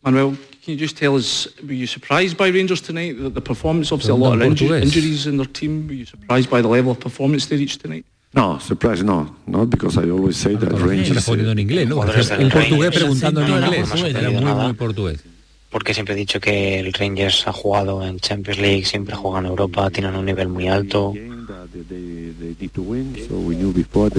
[0.05, 3.17] Manuel, can you just tell us, were you surprised by Rangers tonight?
[3.17, 5.87] The, the performance, obviously a lot of inju injuries in their team.
[5.87, 8.05] Were you surprised by the level of performance they reached tonight?
[8.35, 11.17] No, surprise no, no, because I always say that Rangers.
[11.17, 12.03] Respondiendo en inglés, ¿no?
[12.03, 13.93] En portugués preguntando en inglés.
[13.95, 15.23] Era muy, muy portugués.
[15.69, 19.47] Porque siempre he dicho que el Rangers ha jugado en Champions League, siempre juega en
[19.47, 21.15] Europa, tienen un nivel muy alto.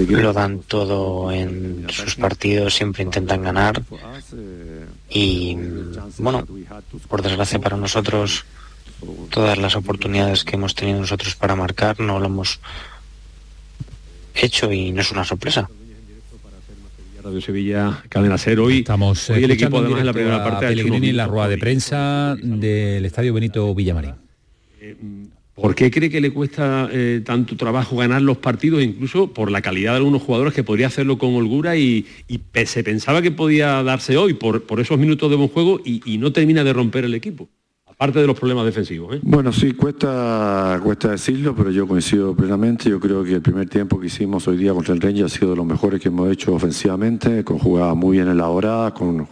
[0.08, 3.82] Lo dan todo en sus partidos, siempre intentan ganar.
[5.10, 5.56] Y
[6.18, 6.44] bueno,
[7.08, 8.44] por desgracia para nosotros,
[9.30, 12.60] todas las oportunidades que hemos tenido nosotros para marcar no lo hemos
[14.34, 15.68] hecho y no es una sorpresa.
[17.22, 18.60] Radio Sevilla, Cadena Ser.
[18.60, 21.56] Hoy estamos hoy el equipo además en la primera parte Pellegrini en la rueda de
[21.56, 24.12] prensa del Estadio Benito Villamarín.
[25.54, 29.62] ¿Por qué cree que le cuesta eh, tanto trabajo ganar los partidos, incluso por la
[29.62, 33.82] calidad de algunos jugadores que podría hacerlo con holgura y, y se pensaba que podía
[33.84, 37.04] darse hoy por, por esos minutos de buen juego y, y no termina de romper
[37.04, 37.48] el equipo?
[38.04, 39.16] Aparte de los problemas defensivos.
[39.16, 39.20] ¿eh?
[39.22, 42.90] Bueno, sí, cuesta, cuesta decirlo, pero yo coincido plenamente.
[42.90, 45.52] Yo creo que el primer tiempo que hicimos hoy día contra el Rangers ha sido
[45.52, 49.26] de los mejores que hemos hecho ofensivamente, con jugadas muy bien elaboradas, con,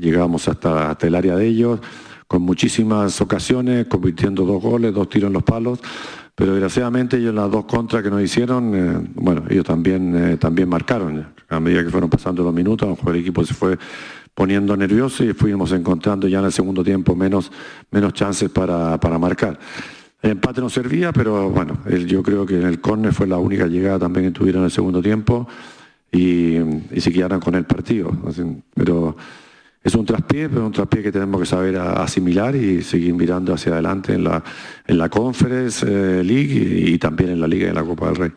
[0.00, 1.80] llegamos hasta, hasta el área de ellos,
[2.26, 5.80] con muchísimas ocasiones, convirtiendo dos goles, dos tiros en los palos.
[6.34, 10.66] Pero desgraciadamente ellos las dos contras que nos hicieron, eh, bueno, ellos también, eh, también
[10.70, 11.26] marcaron.
[11.50, 13.78] A medida que fueron pasando los minutos, el equipo se fue
[14.34, 17.52] poniendo nervioso y fuimos encontrando ya en el segundo tiempo menos,
[17.90, 19.58] menos chances para, para marcar.
[20.20, 23.66] El empate no servía, pero bueno, yo creo que en el córner fue la única
[23.66, 25.46] llegada también que tuvieron en el segundo tiempo
[26.10, 26.56] y,
[26.90, 28.10] y se quedaron con el partido.
[28.74, 29.16] Pero
[29.82, 33.72] es un traspié, pero un traspié que tenemos que saber asimilar y seguir mirando hacia
[33.72, 34.42] adelante en la,
[34.86, 38.06] en la Conference eh, League y, y también en la Liga y en la Copa
[38.06, 38.32] del Rey.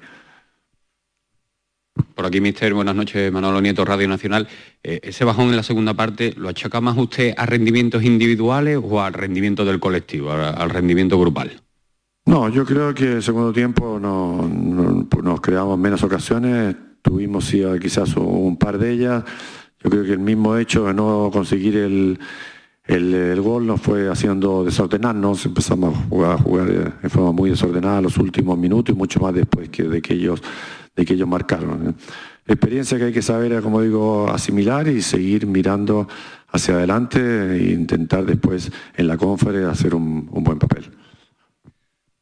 [2.17, 4.47] Por aquí, mister, buenas noches, Manolo Nieto, Radio Nacional.
[4.81, 9.03] Eh, ese bajón en la segunda parte, ¿lo achaca más usted a rendimientos individuales o
[9.03, 11.61] al rendimiento del colectivo, al, rendimiento grupal?
[12.25, 18.17] No, yo creo que el segundo tiempo no, nos creamos menos ocasiones, tuvimos sí, quizás
[18.17, 19.23] un par de ellas.
[19.83, 22.17] Yo creo que el mismo hecho de no conseguir el,
[22.87, 28.01] el, gol nos fue haciendo desordenarnos, empezamos a jugar, a jugar de forma muy desordenada
[28.01, 30.41] los últimos minutos y mucho más después que de que ellos
[30.97, 31.95] de que ellos marcaron.
[32.45, 36.07] Experiencia que hay que saber, como digo, asimilar y seguir mirando
[36.51, 37.19] hacia adelante
[37.55, 40.91] e intentar después en la conferencia hacer un, buen papel.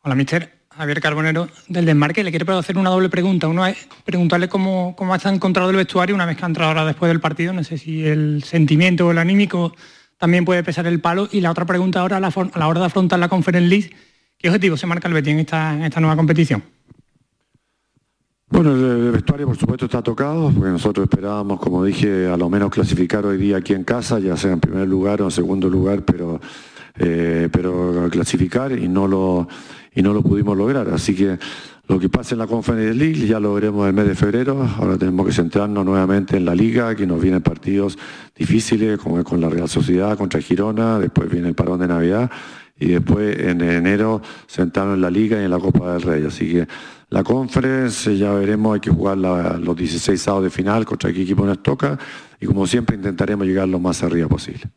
[0.02, 0.54] Hola, mister.
[0.70, 2.22] Javier Carbonero del Desmarque.
[2.22, 3.48] Le quiero hacer una doble pregunta.
[3.48, 6.86] Uno es preguntarle cómo, cómo ha encontrado el vestuario una vez que ha entrado ahora
[6.86, 7.54] después del partido.
[7.54, 9.74] No sé si el sentimiento o el anímico
[10.18, 11.30] también puede pesar el palo.
[11.32, 13.96] Y la otra pregunta ahora a la, hora de afrontar la Conference League.
[14.38, 16.62] ¿Qué objetivo se marca el Betis en esta nueva competición?
[18.48, 22.70] Bueno, el vestuario por supuesto está tocado, porque nosotros esperábamos, como dije, a lo menos
[22.70, 26.04] clasificar hoy día aquí en casa, ya sea en primer lugar o en segundo lugar,
[26.04, 26.40] pero,
[27.00, 29.48] eh, pero clasificar y no, lo,
[29.96, 30.90] y no lo pudimos lograr.
[30.90, 31.40] Así que
[31.88, 34.68] lo que pasa en la Conference League ya lo veremos el mes de febrero.
[34.78, 37.98] Ahora tenemos que centrarnos nuevamente en la liga, que nos vienen partidos
[38.36, 42.30] difíciles, como es con la Real Sociedad, contra Girona, después viene el parón de Navidad
[42.78, 46.26] y después en enero centrarnos en la liga y en la Copa del Rey.
[46.26, 46.68] Así que
[47.10, 51.46] la conference, ya veremos, hay que jugar los 16 sábados de final contra qué equipo
[51.46, 51.98] nos toca
[52.40, 54.70] y como siempre intentaremos llegar lo más arriba posible.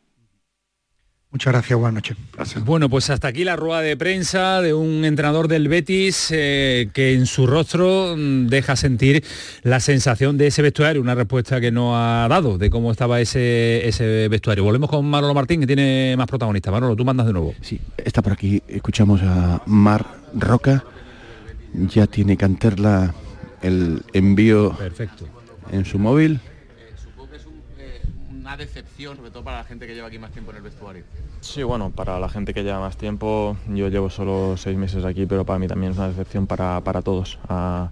[1.31, 2.17] Muchas gracias, buenas noches.
[2.65, 7.13] Bueno, pues hasta aquí la rueda de prensa de un entrenador del Betis eh, que
[7.13, 9.23] en su rostro mm, deja sentir
[9.61, 13.87] la sensación de ese vestuario, una respuesta que no ha dado de cómo estaba ese,
[13.87, 14.63] ese vestuario.
[14.63, 16.71] Volvemos con Manolo Martín, que tiene más protagonista.
[16.71, 17.53] Manolo, tú mandas de nuevo.
[17.61, 18.63] Sí, está por aquí.
[18.67, 20.83] Escuchamos a Mar Roca
[21.73, 23.13] ya tiene Canterla
[23.61, 25.25] el envío Perfecto.
[25.71, 26.39] en su móvil.
[26.77, 27.45] Eh, supongo que es
[27.77, 28.01] eh,
[28.31, 31.03] una decepción, sobre todo para la gente que lleva aquí más tiempo en el vestuario.
[31.41, 35.25] Sí, bueno, para la gente que lleva más tiempo, yo llevo solo seis meses aquí,
[35.25, 37.39] pero para mí también es una decepción para, todos.
[37.47, 37.91] Ah,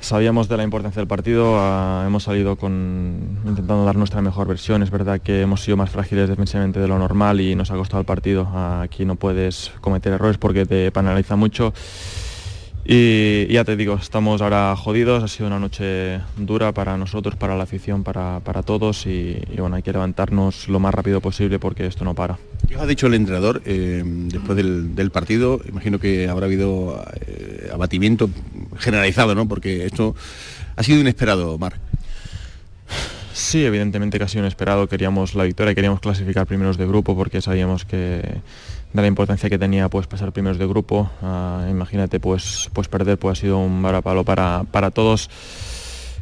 [0.00, 4.82] sabíamos de la importancia del partido, ah, hemos salido con, intentando dar nuestra mejor versión,
[4.82, 8.00] es verdad que hemos sido más frágiles defensivamente de lo normal y nos ha costado
[8.00, 8.48] el partido.
[8.52, 11.72] Ah, aquí no puedes cometer errores porque te penaliza mucho
[12.92, 17.56] y ya te digo, estamos ahora jodidos, ha sido una noche dura para nosotros, para
[17.56, 22.04] la afición, para, todos y, bueno, hay que levantarnos lo más rápido posible porque esto
[22.04, 22.36] no para.
[22.68, 25.60] ¿Qué ha dicho el entrenador eh, después del, partido?
[25.68, 28.28] Imagino que habrá habido eh, abatimiento
[28.76, 29.46] generalizado, ¿no?
[29.46, 30.16] Porque esto
[30.74, 31.74] ha sido inesperado, Mar.
[33.32, 34.88] Sí, evidentemente que ha sido inesperado.
[34.88, 38.40] Queríamos la victoria, queríamos clasificar primeros de grupo porque sabíamos que
[38.92, 41.10] de la importancia que tenía pues pasar primeros de grupo.
[41.22, 45.30] Ah, imagínate pues, pues perder pues ha sido un varapalo para, para todos.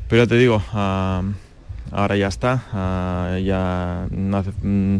[0.08, 1.22] Pero ya te digo, ah,
[1.92, 4.98] ahora ya está, ah, ya no hace, mm,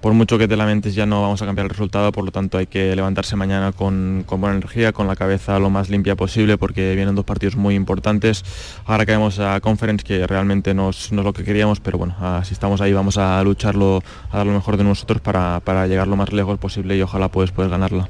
[0.00, 2.58] por mucho que te lamentes ya no vamos a cambiar el resultado, por lo tanto
[2.58, 6.94] hay que levantarse mañana con, buena energía, con la cabeza lo más limpia posible, porque
[6.94, 8.44] vienen dos partidos muy importantes.
[8.86, 12.54] Ahora caemos a Conference, que realmente no es, lo que queríamos, pero bueno, ah, si
[12.54, 16.32] estamos ahí vamos a lucharlo, a dar lo mejor de nosotros para, llegar lo más
[16.32, 18.08] lejos posible y ojalá puedes, puedes ganarla.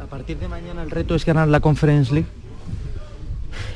[0.00, 2.45] a partir de mañana el reto es ganar la Conference League.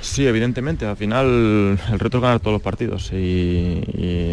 [0.00, 0.86] Sí, evidentemente.
[0.86, 3.82] Al final el reto es ganar todos los partidos y,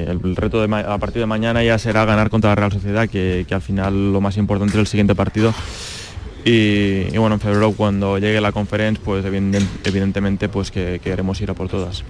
[0.07, 3.45] el, reto de a partir de mañana ya será ganar contra la Real Sociedad, que,
[3.49, 5.53] al final lo más importante es el siguiente partido.
[6.45, 11.53] Y, bueno, en febrero cuando llegue la conferencia, pues evidentemente pues que, queremos ir a
[11.53, 12.03] por todas.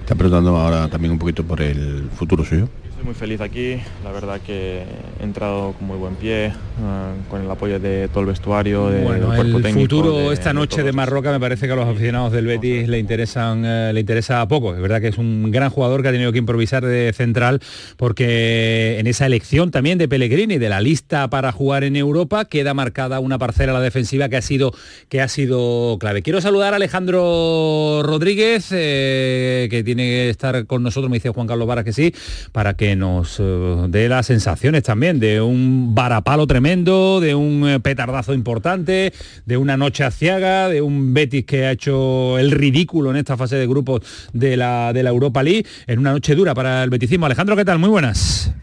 [0.00, 2.68] Está preguntando ahora también un poquito por el futuro suyo.
[2.88, 4.84] Estoy muy feliz aquí, la verdad que
[5.18, 9.02] he entrado con muy buen pie, eh, con el apoyo de todo el vestuario, de,
[9.02, 12.46] bueno, del el futuro esta noche de Marroca me parece que a los aficionados del
[12.46, 14.74] Betis le interesan eh, le interesa poco.
[14.74, 17.60] Es verdad que es un gran jugador que ha tenido que improvisar de central
[17.96, 22.74] porque en esa elección también de Pellegrini de la lista para jugar en Europa queda
[22.74, 24.72] marcada una parcela a la defensiva que ha sido
[25.08, 26.22] que ha sido clave.
[26.22, 31.46] Quiero saludar a Alejandro Rodríguez eh, que tiene que estar con nosotros, me dice Juan
[31.46, 32.14] Carlos Varas que sí,
[32.52, 37.80] para que nos eh, dé las sensaciones también de un varapalo tremendo, de un eh,
[37.80, 39.12] petardazo importante,
[39.44, 43.56] de una noche aciaga, de un Betis que ha hecho el ridículo en esta fase
[43.56, 44.02] de grupos
[44.32, 47.26] de la, de la Europa League, en una noche dura para el beticismo.
[47.26, 47.80] Alejandro, ¿qué tal?
[47.80, 48.54] Muy buenas.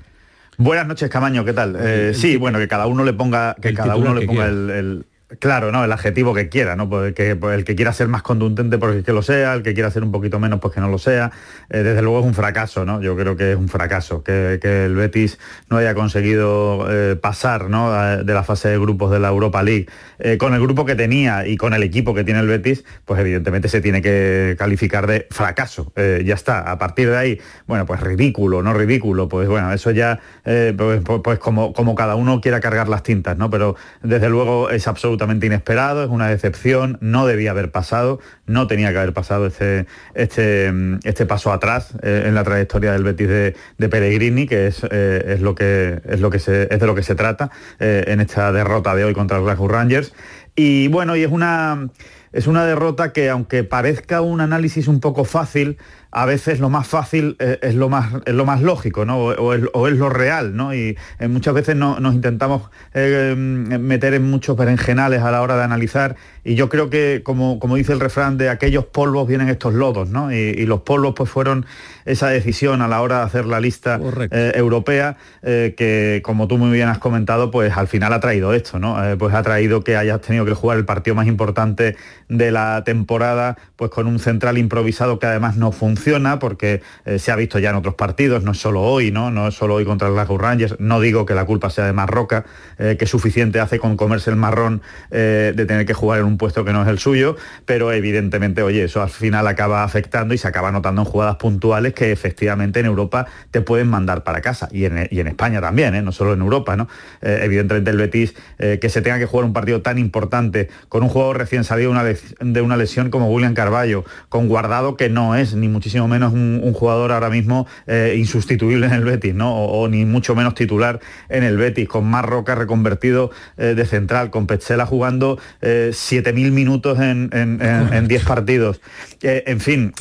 [0.58, 1.76] Buenas noches, Camaño, ¿qué tal?
[1.78, 5.06] Eh, sí, bueno, que cada uno le ponga, que cada uno le ponga el
[5.40, 6.88] Claro, no, el adjetivo que quiera, ¿no?
[6.88, 9.74] Pues que, pues el que quiera ser más contundente porque que lo sea, el que
[9.74, 11.34] quiera ser un poquito menos pues que no lo sea.
[11.70, 13.02] Eh, desde luego es un fracaso, ¿no?
[13.02, 15.38] Yo creo que es un fracaso que, el Betis
[15.70, 17.92] no haya conseguido eh, pasar ¿no?
[18.24, 19.88] de la fase de grupos de la Europa League.
[20.20, 23.20] Eh, con el grupo que tenía y con el equipo que tiene el Betis, pues
[23.20, 25.92] evidentemente se tiene que calificar de fracaso.
[25.98, 26.72] ya está.
[26.72, 31.22] A partir de ahí, bueno, pues ridículo, no ridículo, pues bueno, eso ya, pues, pues,
[31.22, 33.50] pues, como, como cada uno quiera cargar las tintas, ¿no?
[33.50, 38.68] Pero desde luego es absolutamente absolutamente inesperado, es una decepción, no debía haber pasado, no
[38.68, 40.72] tenía que haber pasado este, este,
[41.04, 45.42] este paso atrás eh, en la trayectoria del Betis de, Pellegrini, que es, eh, es,
[45.42, 47.50] lo que, es, lo que se, es de lo que se trata
[47.80, 50.14] eh, en esta derrota de hoy contra Glasgow Rangers.
[50.56, 51.90] Y bueno, y es una,
[52.32, 55.78] es una derrota que aunque parezca un análisis un poco fácil,
[56.12, 59.18] a veces lo más fácil eh, es, lo más, es lo más lógico, ¿no?
[59.20, 59.54] O,
[59.88, 60.74] es, lo real, ¿no?
[60.74, 65.58] Y eh, muchas veces no, nos intentamos eh, meter en muchos berenjenales a la hora
[65.58, 69.50] de analizar y yo creo que, como, como dice el refrán, de aquellos polvos vienen
[69.50, 70.32] estos lodos, ¿no?
[70.32, 71.66] Y, los polvos pues fueron
[72.04, 74.02] esa decisión a la hora de hacer la lista
[74.32, 78.98] europea, que como tú muy bien has comentado, pues al final ha traído esto, ¿no?
[79.18, 81.96] pues ha traído que hayas tenido que jugar el partido más importante
[82.28, 85.97] de la temporada, pues con un central improvisado que además no funciona
[86.40, 89.32] porque eh, se ha visto ya en otros partidos, no es solo hoy, ¿no?
[89.32, 90.76] No es solo hoy contra el Rangers.
[90.80, 92.46] No digo que la culpa sea de Marroca,
[92.78, 96.38] eh, que suficiente hace con comerse el marrón eh, de tener que jugar en un
[96.38, 100.38] puesto que no es el suyo, pero evidentemente, oye, eso al final acaba afectando y
[100.38, 104.70] se acaba notando en jugadas puntuales que efectivamente en Europa te pueden mandar para casa
[104.72, 104.98] y en,
[105.28, 106.88] España también, no solo en Europa, ¿no?
[107.22, 111.38] evidentemente el Betis que se tenga que jugar un partido tan importante con un jugador
[111.38, 111.94] recién salido
[112.40, 116.74] de una lesión como William Carballo, con guardado que no es ni muchísimo menos un,
[116.74, 119.56] jugador ahora mismo eh, insustituible en el Betis, ¿no?
[119.56, 121.00] O, ni mucho menos titular
[121.30, 127.00] en el Betis, con Marroca reconvertido eh, de central, con Petzela jugando 7.000 eh, minutos
[127.00, 128.82] en 10 partidos.
[129.22, 129.94] en fin,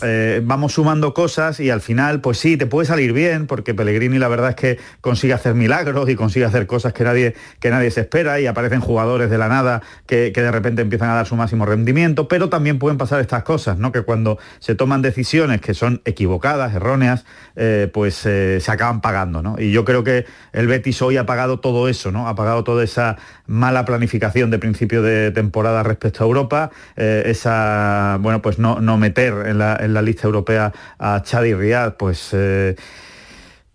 [0.43, 4.29] vamos sumando cosas y al final, pues sí, te puede salir bien, porque Pellegrini la
[4.29, 8.01] verdad es que consigue hacer milagros y consigue hacer cosas que nadie, que nadie se
[8.01, 11.37] espera y aparecen jugadores de la nada que, que de repente empiezan a dar su
[11.37, 13.93] máximo rendimiento, pero también pueden pasar estas cosas, ¿no?
[13.93, 17.25] Que cuando se toman decisiones que son equivocadas, erróneas,
[17.55, 19.43] eh, pues eh, se acaban pagando.
[19.43, 19.57] ¿no?
[19.59, 22.29] Y yo creo que el Betis hoy ha pagado todo eso, ¿no?
[22.29, 23.17] ha pagado toda esa
[23.47, 28.99] mala planificación de principio de temporada respecto a Europa, eh, esa, bueno, pues no, no
[28.99, 32.35] meter en la, en la, lista europea a Chad y Riyad, pues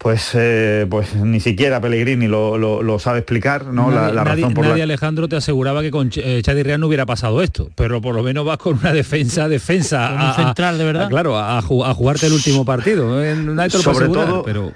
[0.01, 3.91] pues, eh, pues ni siquiera Pellegrini lo, sabe explicar, ¿no?
[3.91, 7.43] la, razón por nadie Alejandro te aseguraba que con eh, Chadi Real no hubiera pasado
[7.43, 10.33] esto, pero por lo menos vas con una defensa, defensa.
[10.35, 11.07] central, de verdad.
[11.09, 13.09] claro, a, jugarte el último partido.
[13.69, 14.71] Sobre todo, pero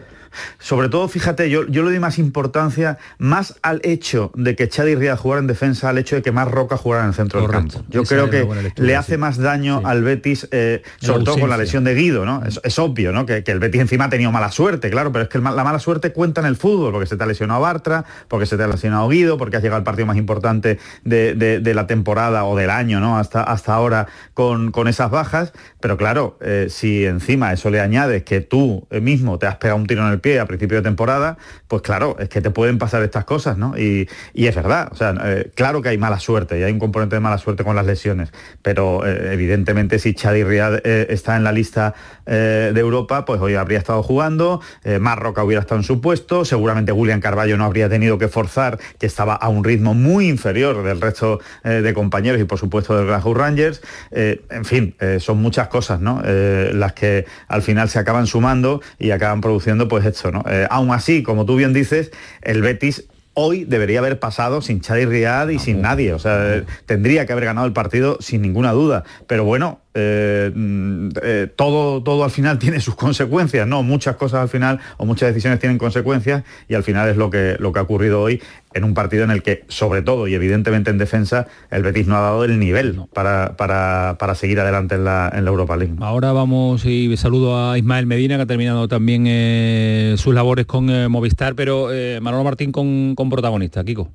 [0.59, 4.95] Sobre todo, fíjate, yo, yo le doy más importancia más al hecho de que Chadi
[4.95, 7.49] Ría jugara en defensa, al hecho de que más Roca jugara en el centro del
[7.49, 7.83] campo.
[7.89, 11.83] Yo creo que le hace más daño al Betis, eh, sobre todo con la lesión
[11.83, 12.43] de Guido, ¿no?
[12.45, 13.25] Es, obvio, ¿no?
[13.25, 16.11] Que, el Betis encima ha tenido mala suerte, claro, pero es que la mala suerte
[16.11, 19.07] cuenta en el fútbol, porque se te ha lesionado Bartra, porque se te ha lesionado
[19.07, 23.17] Guido, porque has llegado al partido más importante de, la temporada o del año, ¿no?
[23.17, 25.53] Hasta, hasta ahora con, con esas bajas.
[25.79, 29.87] Pero claro, eh, si encima eso le añades que tú mismo te has pegado un
[29.87, 31.37] tiro en el pie a principio de temporada,
[31.67, 33.77] pues claro, es que te pueden pasar estas cosas, ¿no?
[33.77, 37.15] Y, es verdad, o sea, eh, claro que hay mala suerte y hay un componente
[37.15, 38.31] de mala suerte con las lesiones,
[38.63, 41.93] pero eh, evidentemente si Chadi Riad está en la lista
[42.25, 44.59] de Europa, pues hoy habría estado jugando,
[44.99, 49.05] Marroca hubiera estado en su puesto, seguramente William Carballo no habría tenido que forzar, que
[49.05, 53.35] estaba a un ritmo muy inferior del resto de compañeros y por supuesto del Glasgow
[53.35, 53.83] Rangers.
[54.11, 56.23] en fin, son muchas cosas, ¿no?
[56.23, 60.03] las que al final se acaban sumando y acaban produciendo pues
[60.47, 62.11] Eh, aún así, como tú bien dices,
[62.41, 66.13] el Betis hoy debería haber pasado sin Chadi Riad y sin nadie.
[66.13, 69.03] O sea, tendría que haber ganado el partido sin ninguna duda.
[69.27, 73.81] Pero bueno, eh, mm, eh, todo, todo al final tiene sus consecuencias, ¿no?
[73.81, 77.55] Muchas cosas al final o muchas decisiones tienen consecuencias y al final es lo que,
[77.59, 78.41] lo que ha ocurrido hoy
[78.73, 82.17] en un partido en el que, sobre todo y evidentemente en defensa, el Betis no
[82.17, 85.95] ha dado el nivel para, para, seguir adelante en la, en la, Europa League.
[86.01, 91.09] Ahora vamos y saludo a Ismael Medina, que ha terminado también eh, sus labores con
[91.09, 91.87] Movistar, pero
[92.19, 94.11] Manolo Martín con, con protagonista, Kiko.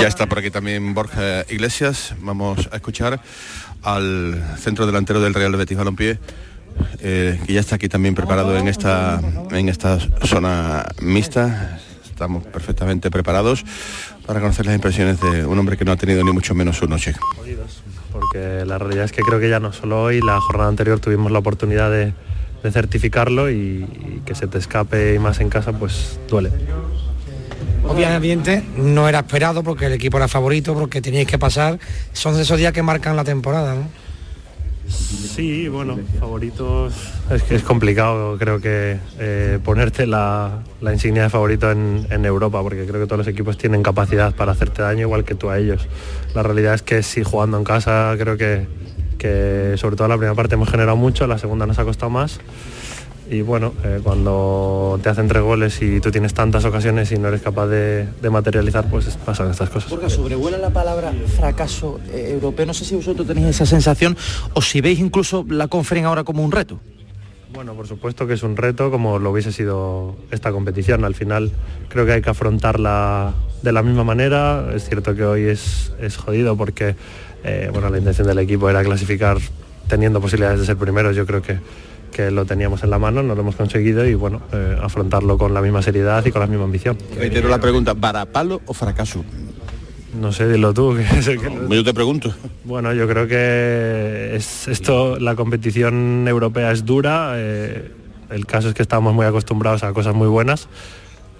[0.00, 2.14] Ya está por aquí también Borja Iglesias.
[2.20, 3.20] Vamos a escuchar
[3.82, 6.18] al centro delantero del Real Betis Balompié,
[7.00, 9.20] eh, que ya está aquí también preparado en esta,
[9.50, 11.78] en esta zona mixta.
[12.04, 13.64] Estamos perfectamente preparados
[14.26, 16.86] para conocer las impresiones de un hombre que no ha tenido ni mucho menos su
[16.86, 17.14] noche.
[18.12, 21.32] Porque la realidad es que creo que ya no solo hoy, la jornada anterior tuvimos
[21.32, 22.12] la oportunidad de,
[22.70, 26.50] certificarlo y, y que se te escape y más en casa, pues duele.
[27.86, 31.78] Obviamente no era esperado porque el equipo era favorito, porque teníais que pasar.
[32.12, 34.00] Son esos días que marcan la temporada, ¿no?
[34.90, 36.92] Sí, bueno, favoritos
[37.30, 42.84] es que es complicado, creo que eh, ponerte la, insignia de favorito en, Europa, porque
[42.86, 45.86] creo que todos los equipos tienen capacidad para hacerte daño igual que tú a ellos.
[46.34, 48.66] La realidad es que si jugando en casa creo que,
[49.16, 52.40] que sobre todo la primera parte hemos generado mucho, la segunda nos ha costado más
[53.30, 57.28] y bueno, eh, cuando te hacen tres goles y tú tienes tantas ocasiones y no
[57.28, 59.88] eres capaz de, materializar, pues pasan estas cosas.
[59.88, 64.16] Porque sobrevuela la palabra fracaso eh, europeo, no sé si vosotros tenéis esa sensación
[64.54, 66.80] o si veis incluso la conferencia ahora como un reto.
[67.52, 71.04] Bueno, por supuesto que es un reto, como lo hubiese sido esta competición.
[71.04, 71.52] Al final
[71.88, 74.70] creo que hay que afrontarla de la misma manera.
[74.74, 76.96] Es cierto que hoy es, es jodido porque
[77.44, 79.38] eh, bueno, la intención del equipo era clasificar
[79.88, 81.16] teniendo posibilidades de ser primeros.
[81.16, 81.58] Yo creo que
[82.10, 85.54] que lo teníamos en la mano, no lo hemos conseguido y bueno, eh, afrontarlo con
[85.54, 86.98] la misma seriedad y con la misma ambición.
[87.16, 89.24] Reitero la pregunta, ¿varapalo o fracaso?
[90.18, 90.96] No sé, dilo tú.
[91.68, 92.34] Yo te pregunto.
[92.64, 97.34] Bueno, yo creo que es esto, la competición europea es dura.
[97.36, 97.92] Eh,
[98.30, 100.68] el caso es que estamos muy acostumbrados a cosas muy buenas.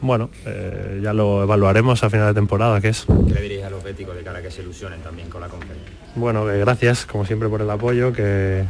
[0.00, 3.04] Bueno, eh, ya lo evaluaremos a final de temporada, ¿qué es?
[3.04, 5.48] ¿Qué le dirías a los béticos de cara a que se ilusionen también con la
[5.48, 5.92] conferencia?
[6.14, 8.64] Bueno, gracias, como siempre, por el apoyo, que,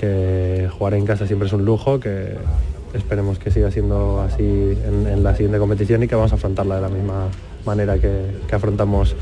[0.00, 2.38] que jugar en casa siempre es un lujo, que
[2.94, 6.80] esperemos que siga siendo así en, la siguiente competición y que vamos a afrontarla de
[6.80, 7.28] la misma
[7.66, 9.14] manera que, afrontamos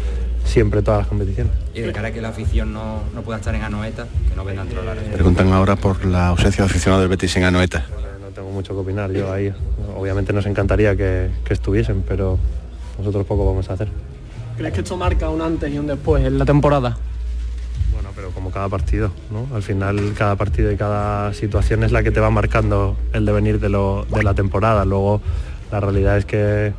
[0.45, 1.53] siempre todas las competiciones.
[1.75, 4.63] Y de cara a que la afición no, pueda estar en Anoeta, que no venga
[4.63, 4.97] a trolar.
[4.97, 7.85] Preguntan ahora por la ausencia de aficionado del Betis en Anoeta.
[8.21, 9.53] No tengo mucho que opinar yo ahí.
[9.97, 12.39] Obviamente nos encantaría que, que estuviesen, pero
[12.99, 13.89] nosotros poco vamos a hacer.
[14.57, 16.97] ¿Crees que esto marca un antes y un después en la temporada?
[18.35, 19.55] Como cada partido, ¿no?
[19.55, 23.61] Al final cada partido y cada situación es la que te va marcando el devenir
[23.61, 24.85] de, de la temporada.
[24.85, 25.21] Luego
[25.71, 26.73] la realidad es que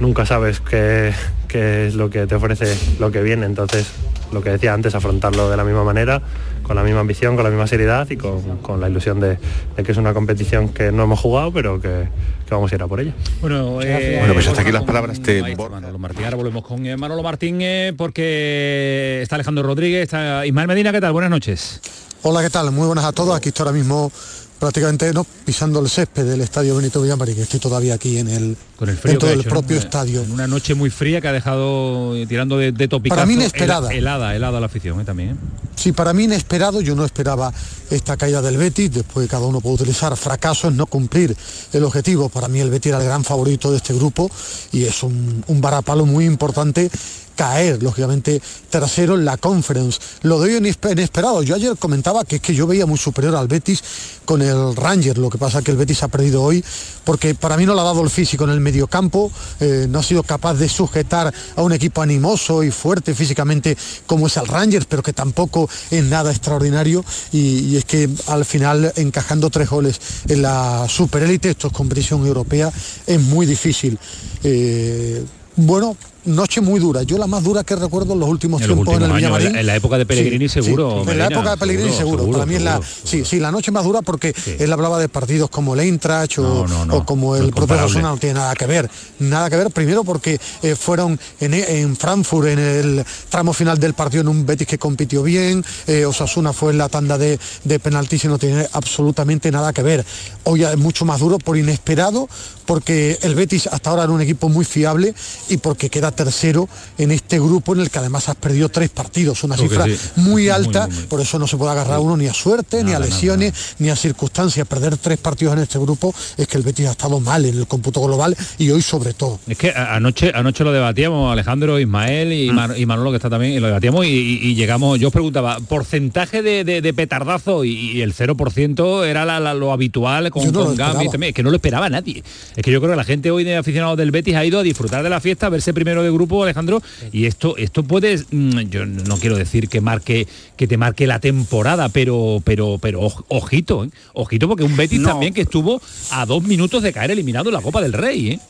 [0.00, 1.12] nunca sabes qué,
[1.52, 3.46] es lo que te ofrece lo que viene.
[3.46, 3.90] Entonces,
[4.32, 6.20] lo que decía antes, afrontarlo de la misma manera,
[6.62, 9.38] con la misma ambición, con la misma seriedad y con, la ilusión de,
[9.82, 12.08] que es una competición que no hemos jugado, pero que,
[12.54, 13.12] vamos a ir a por ella.
[13.40, 16.24] Bueno, eh, bueno pues hasta aquí las palabras de Manolo Martín.
[16.24, 21.00] Ahora volvemos con eh, Manolo Martín eh, porque está Alejandro Rodríguez, está Ismael Medina, ¿qué
[21.00, 21.12] tal?
[21.12, 21.80] Buenas noches.
[22.22, 22.70] Hola, ¿qué tal?
[22.72, 23.36] Muy buenas a todos.
[23.36, 24.10] Aquí estoy ahora mismo
[24.58, 28.56] prácticamente no pisando el césped del estadio Benito Villamarín, que estoy todavía aquí en el,
[28.76, 30.22] Con el dentro del propio estadio.
[30.22, 33.92] En una noche muy fría que ha dejado eh, tirando de, de Para mí inesperada.
[33.92, 35.04] helada, helada la afición ¿eh?
[35.04, 35.30] también.
[35.30, 35.36] ¿eh?
[35.76, 37.52] Sí, para mí inesperado, yo no esperaba
[37.90, 41.36] esta caída del Betis, después cada uno puede utilizar fracasos, no cumplir
[41.72, 42.28] el objetivo.
[42.28, 44.30] Para mí el Betis era el gran favorito de este grupo
[44.72, 46.90] y es un, un varapalo muy importante
[47.36, 50.00] caer, lógicamente, tercero en la conference.
[50.22, 51.42] Lo doy inesperado.
[51.42, 53.82] Yo ayer comentaba que es que yo veía muy superior al Betis
[54.24, 56.64] con el Ranger, lo que pasa que el Betis ha perdido hoy,
[57.04, 59.30] porque para mí no le ha dado el físico en el mediocampo,
[59.60, 63.76] eh, no ha sido capaz de sujetar a un equipo animoso y fuerte físicamente
[64.06, 67.04] como es el Rangers, pero que tampoco es nada extraordinario.
[67.32, 72.72] Y, es que al final encajando tres goles en la superélite, esto es competición europea,
[73.06, 73.98] es muy difícil.
[74.42, 75.24] Eh,
[75.56, 75.96] bueno,
[76.26, 77.02] noche muy dura.
[77.02, 79.56] Yo la más dura que recuerdo en los últimos tiempos en el Villamarín.
[79.56, 81.04] En la época de Pellegrini seguro.
[81.08, 82.30] en la época de Pellegrini seguro.
[82.30, 85.50] Para mí es la sí, sí, la noche más dura porque él hablaba de partidos
[85.50, 88.90] como el Eintracht o, como el propio Osasuna no tiene nada que ver.
[89.18, 94.22] Nada que ver primero porque eh, fueron en, Frankfurt en el tramo final del partido
[94.22, 98.24] en un Betis que compitió bien, eh, Osasuna fue en la tanda de, de penaltis
[98.24, 100.04] y no tiene absolutamente nada que ver.
[100.44, 102.28] Hoy es mucho más duro por inesperado,
[102.66, 105.14] porque el Betis hasta ahora era un equipo muy fiable
[105.48, 106.68] y porque queda tercero
[106.98, 109.86] en este grupo en el que además has perdido tres partidos, una cifra
[110.16, 113.76] muy alta, por eso no se puede agarrar uno ni a suerte, ni a lesiones,
[113.78, 114.66] ni a circunstancias.
[114.66, 117.66] Perder tres partidos en este grupo es que el Betis ha estado mal en el
[117.66, 119.38] cómputo global y hoy sobre todo.
[119.46, 122.86] Es que anoche, anoche lo debatíamos Alejandro, Ismael y, mm.
[122.86, 127.64] Manolo que está también, y lo debatíamos y, llegamos, yo os preguntaba, porcentaje de, petardazo
[127.64, 132.22] y, el 0% era lo habitual con, con Gambit, es que no lo esperaba nadie.
[132.56, 134.62] Es que yo creo que la gente hoy de aficionados del Betis ha ido a
[134.62, 138.60] disfrutar de la fiesta, a verse primero de grupo, Alejandro, y esto, esto puede, mm,
[138.70, 140.26] yo no quiero decir que marque,
[140.56, 143.90] que te marque la temporada, pero, pero, pero ojito, ¿eh?
[144.14, 147.60] ojito, porque un Betis también que estuvo a dos minutos de caer eliminado en la
[147.60, 148.40] Copa del Rey, ¿eh?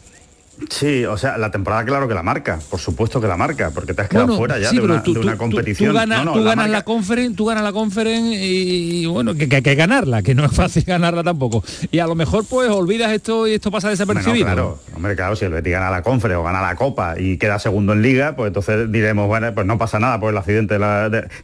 [0.70, 3.92] Sí, o sea, la temporada claro que la marca, por supuesto que la marca, porque
[3.92, 5.02] te has quedado fuera ya de, una,
[5.36, 5.90] competición.
[5.90, 10.34] Tú, ganas, la conference, tú ganas la conference y, bueno, que, hay que ganarla, que
[10.34, 11.62] no es fácil ganarla tampoco.
[11.90, 14.46] Y a lo mejor pues olvidas esto y esto pasa desapercibido.
[14.46, 17.58] claro, hombre, claro, si el Betis gana la conference o gana la Copa y queda
[17.58, 20.78] segundo en Liga, pues entonces diremos, bueno, pues no pasa nada por el accidente.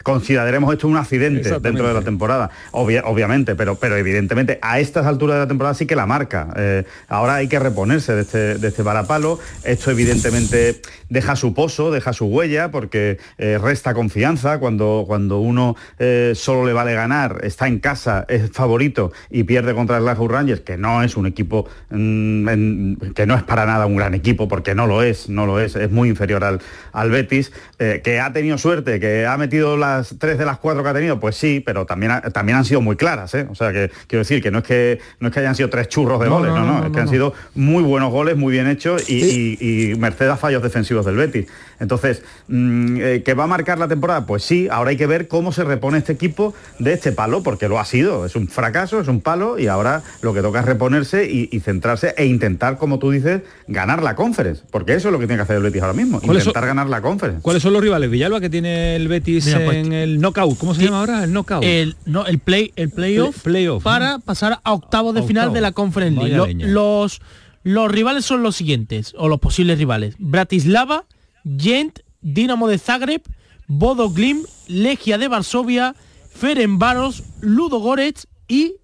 [0.03, 5.37] consideraremos esto un accidente dentro de la temporada, obviamente, pero, pero evidentemente a estas alturas
[5.37, 6.49] de la temporada sí que la marca.
[6.57, 9.39] Eh, ahora hay que reponerse de este, de este palo.
[9.65, 15.77] Esto evidentemente deja su pozo, deja su huella, porque eh, resta confianza cuando, cuando uno
[15.99, 20.29] eh, solo le vale ganar, está en casa, es favorito y pierde contra el Glasgow
[20.29, 24.49] Rangers, que no es un equipo, mm, que no es para nada un gran equipo,
[24.49, 26.61] porque no lo es, no lo es, es muy inferior al,
[26.93, 30.83] al Betis, eh, que ha tenido suerte, que ha metido las tres de las cuatro
[30.83, 33.91] que ha tenido, pues sí, pero también, también han sido muy claras, o sea que
[34.07, 36.53] quiero decir que no es que no es que hayan sido tres churros de goles,
[36.53, 40.37] no, no, es que han sido muy buenos goles, muy bien hechos y, merced a
[40.37, 41.47] fallos defensivos del Betis.
[41.83, 44.25] Entonces, mm, eh, ¿que va a marcar la temporada?
[44.25, 47.69] Pues sí, ahora hay que ver cómo se repone este equipo de este palo, porque
[47.69, 50.67] lo ha sido, es un fracaso, es un palo, y ahora lo que toca es
[50.67, 55.19] reponerse y, centrarse e intentar, como tú dices, ganar la conference, porque eso es lo
[55.19, 57.43] que tiene que hacer el Betis ahora mismo, intentar ganar la conference.
[57.43, 58.11] ¿Cuáles son los rivales?
[58.11, 61.25] Villalba que tiene el Betis pues, en el knockout, ¿cómo se llama ahora?
[61.25, 61.65] El knockout.
[61.65, 63.43] El, no, el play, el playoff,
[63.83, 66.13] para pasar a octavos de final de la conference
[66.59, 67.21] los
[67.65, 70.17] los rivales son los siguientes, o los posibles rivales.
[70.19, 71.05] Bratislava,
[71.45, 73.23] Gent, Dinamo de Zagreb,
[73.67, 75.95] Bodo Glim, Legia de Varsovia,
[76.31, 78.77] Ferenbaros, Ludo Goretz y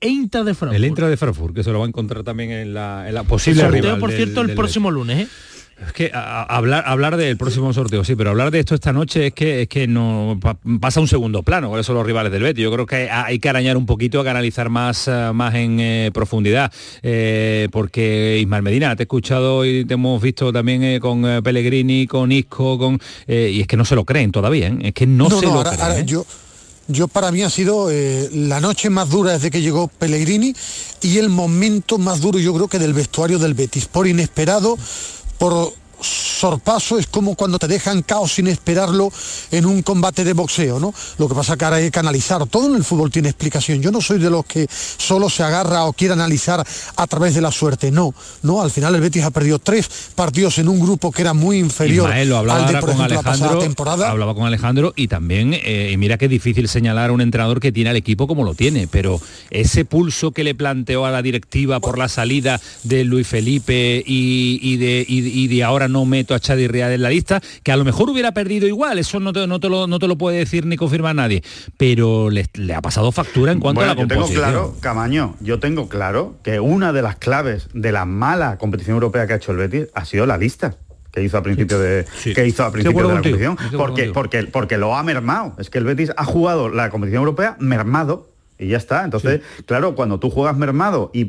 [0.00, 0.76] Eintracht de Frankfurt.
[0.76, 3.24] El Eintracht de Frankfurt, que se lo va a encontrar también en la, en la
[3.24, 5.26] posible sorteo, por cierto, el próximo lunes.
[5.26, 5.28] ¿eh?
[5.80, 9.34] Es que hablar, hablar del próximo sorteo, sí, pero hablar de esto esta noche es
[9.34, 10.38] que es que no
[10.80, 12.62] pasa un segundo plano, cuáles son los rivales del Betis.
[12.62, 15.80] Yo creo que hay, que arañar un poquito, hay que analizar más, eh, más en
[15.80, 16.72] eh, profundidad.
[17.02, 22.30] Eh, porque Ismael Medina, te he escuchado y te hemos visto también con Pellegrini, con
[22.30, 23.00] Isco, con.
[23.26, 26.06] y es que no se lo creen todavía, es que no, se lo creen.
[26.06, 26.24] yo...
[26.86, 30.54] Yo para mí ha sido la noche más dura desde que llegó Pellegrini
[31.00, 34.76] y el momento más duro yo creo que del vestuario del Betis, por inesperado,
[35.44, 39.12] por sorpaso es como cuando te dejan caos sin esperarlo
[39.50, 40.92] en un combate de boxeo, ¿no?
[41.18, 43.80] Lo que pasa que ahora hay que analizar, todo en el fútbol tiene explicación.
[43.80, 46.64] Yo no soy de los que solo se agarra o quiere analizar
[46.96, 50.58] a través de la suerte, no, no, al final el Betis ha perdido tres partidos
[50.58, 54.10] en un grupo que era muy inferior lo hablaba al de, con Alejandro, temporada.
[54.10, 57.90] Hablaba con Alejandro y también, eh, mira qué difícil señalar a un entrenador que tiene
[57.90, 59.20] al equipo como lo tiene, pero
[59.50, 64.76] ese pulso que le planteó a la directiva por la salida de Luis Felipe y,
[64.76, 67.84] de, y de ahora no meto a Chadi Real en la lista, que a lo
[67.84, 70.66] mejor hubiera perdido igual, eso no te, no te, lo, no te lo puede decir
[70.66, 71.42] ni confirmar nadie,
[71.76, 74.28] pero le, ha pasado factura en cuanto a la composición.
[74.28, 78.58] Yo tengo claro, Camaño, yo tengo claro que una de las claves de la mala
[78.58, 80.76] competición europea que ha hecho el Betis ha sido la lista
[81.12, 82.04] que hizo a principio de
[82.34, 85.54] que hizo a principio de la competición porque porque porque lo ha mermado.
[85.58, 89.04] Es que el Betis ha jugado la competición europea mermado y ya está.
[89.04, 91.24] Entonces, claro, cuando tú juegas mermado y,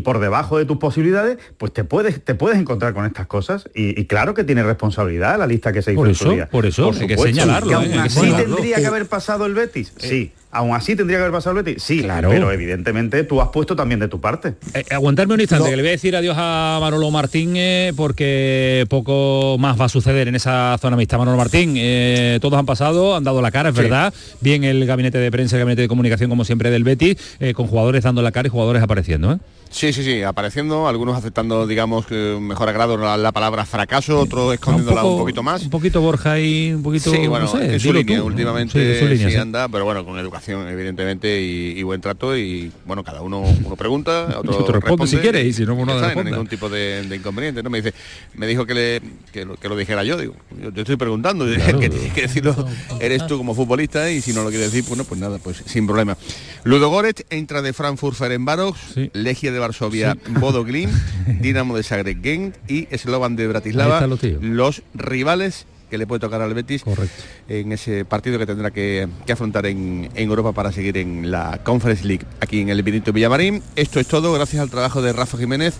[0.00, 3.68] por debajo de tus posibilidades, pues te puedes, te puedes encontrar con estas cosas.
[3.74, 7.06] Y, claro que tiene responsabilidad la lista que se hizo por eso, Por eso, hay
[7.06, 7.82] que señalarlo.
[7.82, 7.98] ¿eh?
[7.98, 9.92] así tendría que haber pasado el Betis.
[9.96, 10.32] Sí.
[10.54, 11.82] Aún así tendría que haber pasado el Betis.
[11.82, 12.30] Sí, claro.
[12.30, 14.54] pero evidentemente tú has puesto también de tu parte.
[14.72, 18.86] Eh, aguantarme un instante, que le voy a decir adiós a Manolo Martín eh, porque
[18.88, 21.18] poco más va a suceder en esa zona mixta.
[21.18, 24.14] Manolo Martín, eh, todos han pasado, han dado la cara, es verdad.
[24.40, 27.16] Bien el gabinete de prensa, el gabinete de comunicación, como siempre, del Betis,
[27.54, 29.40] con jugadores dando la cara y jugadores apareciendo.
[29.74, 35.18] Sí, sí, sí, apareciendo, algunos aceptando, digamos, mejor agrado la, palabra fracaso, otros escondiéndola un,
[35.18, 35.64] poquito más.
[35.64, 37.10] Un poquito Borja y un poquito...
[37.10, 42.00] Sí, bueno, en su línea, últimamente sí, anda, pero bueno, con educación, evidentemente, y, buen
[42.00, 45.98] trato, y bueno, cada uno uno pregunta, otro, responde, si quiere, y si no, uno
[45.98, 47.68] no ningún tipo de, inconveniente, ¿no?
[47.68, 47.94] Me dice,
[48.34, 49.02] me dijo que, le,
[49.32, 51.46] que, lo, dijera yo, digo, yo te estoy preguntando,
[51.80, 52.54] que tienes que decirlo,
[53.00, 55.84] eres tú como futbolista, y si no lo quieres decir, bueno, pues nada, pues sin
[55.84, 56.16] problema.
[56.62, 58.76] Ludo Goretz entra de Frankfurt Ferenbaros,
[59.12, 60.90] Legia de Varsovia, Bodo Glim,
[61.40, 64.06] Dinamo de Zagreb Gent y Slovan de Bratislava,
[64.40, 66.82] los rivales que le puede tocar al Betis
[67.48, 72.26] en ese partido que tendrá que, afrontar en, Europa para seguir en la Conference League
[72.40, 73.62] aquí en el Benito Villamarín.
[73.76, 75.74] Esto es todo, gracias al trabajo de Rafa Jiménez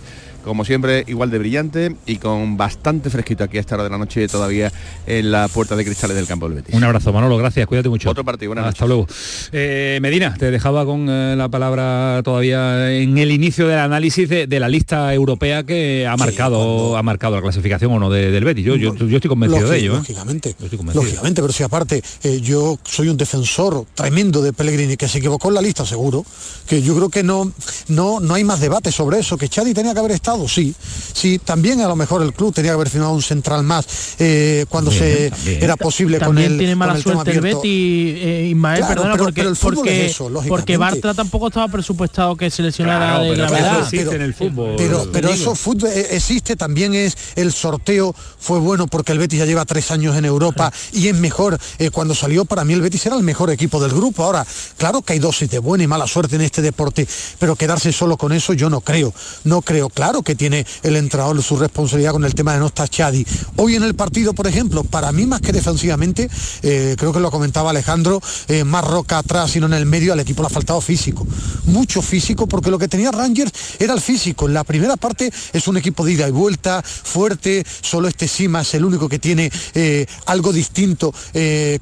[0.45, 3.97] como siempre, igual de brillante y con bastante fresquito aquí a esta hora de la
[3.97, 4.71] noche todavía
[5.07, 6.75] en la puerta de cristales del campo del Betis.
[6.75, 8.09] Un abrazo, Manolo, gracias, cuídate mucho.
[8.09, 9.07] Otro partido, buenas Hasta luego.
[9.51, 14.55] Eh, Medina, te dejaba con eh, la palabra todavía en el inicio del análisis de,
[14.55, 18.63] la lista europea que ha marcado ha marcado la clasificación o no del Betis.
[18.63, 19.93] Yo, yo, estoy convencido de ello.
[19.95, 19.97] ¿eh?
[19.97, 20.55] Lógicamente,
[20.93, 22.01] lógicamente, pero si aparte
[22.41, 26.23] yo soy un defensor tremendo de Pellegrini que se equivocó en la lista, seguro,
[26.67, 27.51] que yo creo que no,
[27.87, 30.73] no, no hay más debate sobre eso, que Chadi tenía que haber estado sí.
[31.13, 33.85] Sí, también a lo mejor el club tenía que haber firmado un central más
[34.19, 36.57] eh, cuando se era posible con él.
[36.57, 40.13] tiene mala suerte el Betty, eh, Ismael, perdona, porque, porque,
[40.47, 43.79] porque, Bartra tampoco estaba presupuestado que se lesionara de gravedad.
[43.81, 44.75] existe en el fútbol.
[44.77, 49.39] Pero, pero eso fútbol eh, existe, también es el sorteo fue bueno porque el Betis
[49.39, 51.57] ya lleva tres años en Europa y es mejor.
[51.91, 54.23] cuando salió para mí el Betis era el mejor equipo del grupo.
[54.23, 54.45] Ahora,
[54.77, 57.07] claro que hay dosis de buena y mala suerte en este deporte,
[57.39, 59.13] pero quedarse solo con eso yo no creo.
[59.43, 59.89] No creo.
[59.89, 63.25] Claro que tiene el entrenador su responsabilidad con el tema de no estar Chadi.
[63.55, 66.29] Hoy en el partido, por ejemplo, para mí más que defensivamente,
[66.63, 70.19] eh, creo que lo comentaba Alejandro, eh, más roca atrás, sino en el medio, al
[70.19, 71.25] equipo le ha faltado físico.
[71.65, 74.47] Mucho físico, porque lo que tenía Rangers era el físico.
[74.47, 78.61] En la primera parte es un equipo de ida y vuelta, fuerte, solo este Sima
[78.61, 81.13] es el único que tiene eh, algo distinto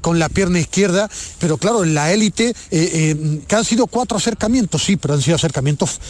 [0.00, 1.08] con la pierna izquierda,
[1.38, 6.00] pero claro, en la élite, que han sido cuatro acercamientos, sí, pero han sido acercamientos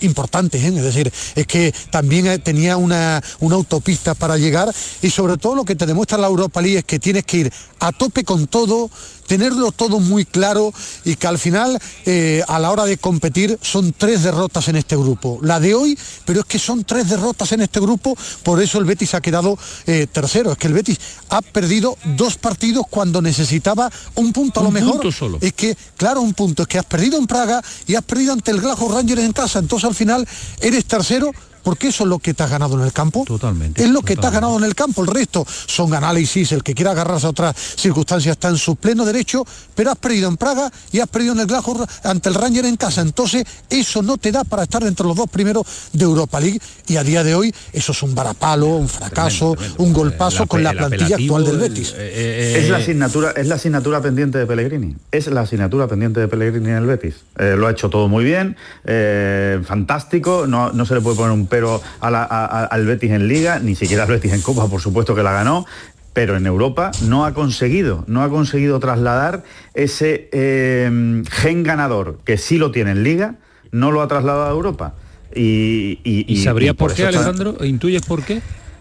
[0.00, 1.57] importantes, es decir, es que
[1.90, 4.72] también eh, tenía una, una autopista para llegar.
[5.02, 7.52] Y sobre todo lo que te demuestra la Europa League es que tienes que ir
[7.80, 8.90] a tope con todo,
[9.28, 10.72] tenerlo todo muy claro
[11.04, 14.96] y que al final eh, a la hora de competir son tres derrotas en este
[14.96, 15.38] grupo.
[15.42, 18.86] La de hoy, pero es que son tres derrotas en este grupo, por eso el
[18.86, 19.56] Betis ha quedado
[19.86, 20.52] eh, tercero.
[20.52, 20.98] Es que el Betis
[21.28, 25.12] ha perdido dos partidos cuando necesitaba un punto a lo mejor.
[25.12, 25.38] solo.
[25.40, 28.50] Es que, claro, un punto, es que has perdido en Praga y has perdido ante
[28.50, 29.58] el Glasgow Rangers en casa.
[29.58, 30.26] Entonces al final
[30.60, 31.30] eres tercero
[31.62, 33.24] porque eso es lo que te has ganado en el campo.
[33.26, 33.82] Totalmente.
[33.82, 35.02] Es lo que te has ganado en el campo.
[35.02, 39.04] El resto son análisis, el que quiera agarrarse a otras circunstancias está en su pleno
[39.04, 39.44] derecho,
[39.74, 42.76] pero has perdido en Praga y has perdido en el Glasgow ante el Ranger en
[42.76, 43.00] casa.
[43.00, 46.96] Entonces, eso no te da para estar entre los dos primeros de Europa League y
[46.96, 51.16] a día de hoy eso es un varapalo, un fracaso, un golpazo con la plantilla
[51.16, 51.94] actual del Betis.
[51.96, 54.96] Eh, eh, es la asignatura, es la asignatura pendiente de Pellegrini.
[55.10, 57.16] Es la asignatura pendiente de Pellegrini en el Betis.
[57.38, 58.56] Eh, lo ha hecho todo muy bien,
[59.64, 64.04] fantástico, no, no se le puede poner un pero al Betis en Liga, ni siquiera
[64.04, 65.66] al Betis en Copa, por supuesto que la ganó,
[66.12, 69.44] pero en Europa no ha conseguido, no ha conseguido trasladar
[69.74, 73.36] ese eh, gen ganador que sí lo tiene en Liga,
[73.70, 74.94] no lo ha trasladado a Europa.
[75.34, 77.56] Y, y, sabría por, qué, Alejandro?
[77.64, 78.40] ¿Intuyes por qué?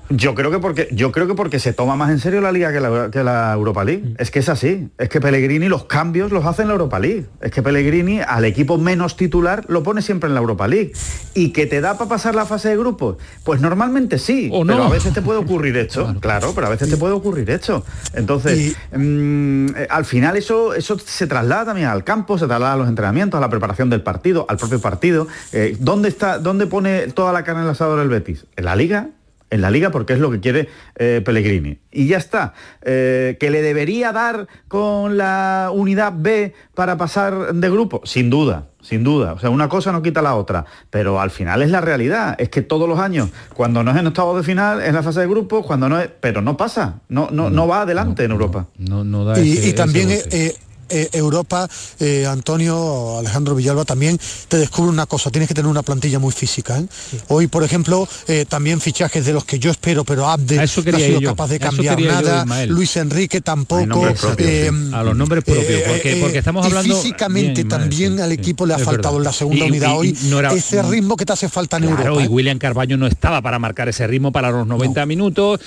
[0.10, 2.72] Yo creo que porque yo creo que porque se toma más en serio la liga
[3.12, 4.04] que la, Europa League.
[4.04, 4.16] Mm.
[4.20, 4.90] Es que es así.
[4.98, 7.26] Es que Pellegrini los cambios los hace en la Europa League.
[7.42, 10.94] Es que Pellegrini al equipo menos titular lo pone siempre en la Europa League.
[11.34, 13.18] ¿Y que te da para pasar la fase de grupos?
[13.44, 14.50] Pues normalmente sí.
[14.52, 14.74] ¿O no?
[14.74, 16.16] Pero a veces te puede ocurrir esto.
[16.20, 17.84] Claro, pero a veces te puede ocurrir esto.
[18.14, 22.78] Entonces, mm, eh, al final eso, eso se traslada también al campo, se traslada a
[22.78, 25.28] los entrenamientos, a la preparación del partido, al propio partido.
[25.52, 28.46] Eh, ¿Dónde está, dónde pone toda la carne en el asador el Betis?
[28.56, 29.10] En la liga
[29.50, 31.80] en la liga porque es lo que quiere eh, Pellegrini.
[31.92, 32.54] Y ya está.
[32.82, 38.02] Eh, ¿Que le debería dar con la unidad B para pasar de grupo?
[38.04, 39.34] Sin duda, sin duda.
[39.34, 40.66] O sea, una cosa no quita la otra.
[40.90, 42.36] Pero al final es la realidad.
[42.38, 45.22] Es que todos los años, cuando no es en octavos de final, es la fase
[45.22, 46.10] de grupo, cuando no es.
[46.20, 47.00] Pero no pasa.
[47.10, 48.68] No, no, no, va adelante en Europa.
[48.78, 50.56] No, no da y, también eh,
[50.90, 51.70] Europa,
[52.00, 56.32] eh, Antonio, Alejandro Villalba, también te descubre una cosa, tienes que tener una plantilla muy
[56.32, 56.82] física.
[57.28, 58.08] Hoy, por ejemplo,
[58.50, 62.02] también fichajes de los que yo espero, pero Abde no ha sido capaz de cambiar
[62.02, 64.06] nada, Luis Enrique tampoco.
[64.06, 66.96] a los nombres propios, porque, estamos hablando...
[66.96, 70.18] físicamente también al equipo le ha faltado en la segunda unidad hoy
[70.56, 72.24] ese ritmo que te hace falta en Europa.
[72.24, 75.60] Y William Carballo no estaba para marcar ese ritmo para los 90 minutos,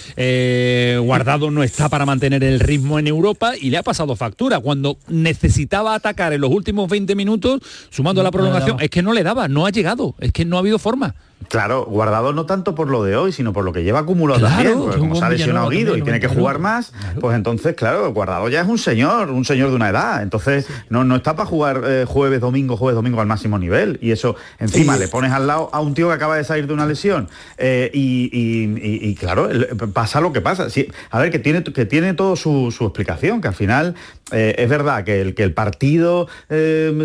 [1.01, 4.61] Guardado no está para mantener el ritmo en Europa y le ha pasado factura.
[4.61, 7.61] Cuando necesitaba atacar en los últimos 20 minutos,
[7.91, 10.61] sumando la prolongación, es que no le daba, no ha llegado, es que no ha
[10.61, 11.15] habido forma.
[11.49, 14.79] Claro, guardado no tanto por lo de hoy, sino por lo que lleva acumulado también.
[14.79, 18.61] como se ha lesionado Guido y tiene que jugar más, pues entonces, claro, guardado ya
[18.61, 20.23] es un señor, un señor de una edad.
[20.23, 23.99] Entonces, no, no está para jugar eh, jueves, domingo, jueves, domingo al máximo nivel.
[24.03, 26.75] Y eso, encima, le pones al lado a un tío que acaba de salir de
[26.75, 27.29] una lesión.
[27.59, 29.49] Eh, y, claro,
[29.93, 30.69] pasa lo que pasa.
[31.11, 33.95] a ver, que tiene, que tiene todo su, explicación, que al final
[34.31, 36.29] eh, es verdad que el, que el partido,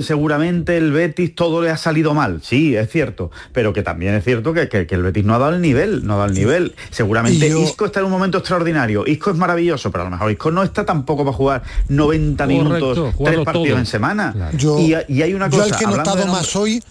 [0.01, 2.41] seguramente el Betis, todo le ha salido mal.
[2.43, 5.61] Sí, es cierto, pero que también es cierto que, el Betis no ha dado el
[5.61, 6.75] nivel, no ha dado el nivel.
[6.91, 9.05] Seguramente Isco está en un momento extraordinario.
[9.07, 13.15] Isco es maravilloso, pero a lo mejor Isco no está tampoco para jugar 90 minutos,
[13.23, 14.51] tres partidos en semana.
[15.07, 15.67] y, hay una cosa.
[15.67, 16.83] Yo el que he notado más hoy,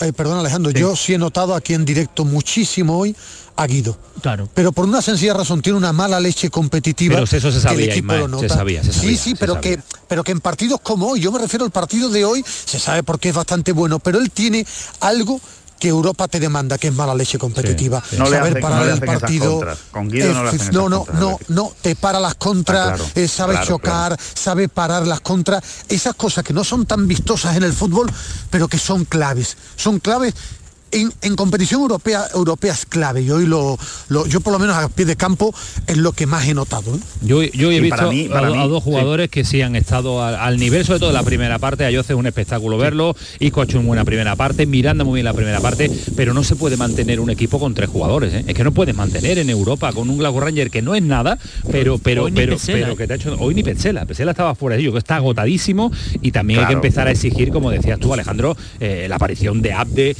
[0.00, 3.14] eh, perdón Alejandro, yo sí he notado aquí en directo muchísimo hoy
[3.56, 3.98] a Guido.
[4.22, 4.48] Claro.
[4.54, 7.16] Pero por una sencilla razón, tiene una mala leche competitiva.
[7.16, 9.78] Pero eso se sabía, Se sabía, Sí, sí, pero que
[10.08, 13.02] pero que en partidos como hoy, yo me refiero al partido de hoy, se sabe
[13.02, 14.66] porque es bastante bueno, pero él tiene
[15.00, 15.40] algo
[15.80, 18.02] que Europa te demanda, que es mala leche competitiva.
[18.18, 19.60] No saber parar el partido.
[19.90, 24.16] Con Guido no, no, no, no, no, te para las contras, ah, eh, sabe chocar,
[24.34, 25.64] sabe parar las contras.
[25.88, 28.12] Esas cosas que no son tan vistosas en el fútbol,
[28.50, 29.56] pero que son claves.
[29.74, 30.34] Son claves
[30.92, 33.78] en, competición europea, europea es clave y hoy lo,
[34.28, 35.54] yo por lo menos a pie de campo
[35.86, 36.94] es lo que más he notado.
[36.94, 36.98] ¿eh?
[37.22, 41.14] Yo, he visto a, dos jugadores que sí han estado al, nivel, sobre todo en
[41.14, 41.84] la primera parte.
[41.84, 45.24] A es un espectáculo verlo, Isco ha hecho una buena primera parte, Miranda muy bien
[45.24, 48.32] la primera parte, pero no se puede mantener un equipo con tres jugadores.
[48.34, 48.44] ¿eh?
[48.46, 51.38] Es que no puedes mantener en Europa con un Glasgow Ranger que no es nada,
[51.70, 54.06] pero pero pero, pero, que te ha hecho hoy ni Petzela.
[54.06, 55.92] Petzela estaba fuera de ello, que está agotadísimo
[56.22, 59.72] y también hay que empezar a exigir, como decías tú, Alejandro, eh, la aparición de
[59.72, 60.16] Abde.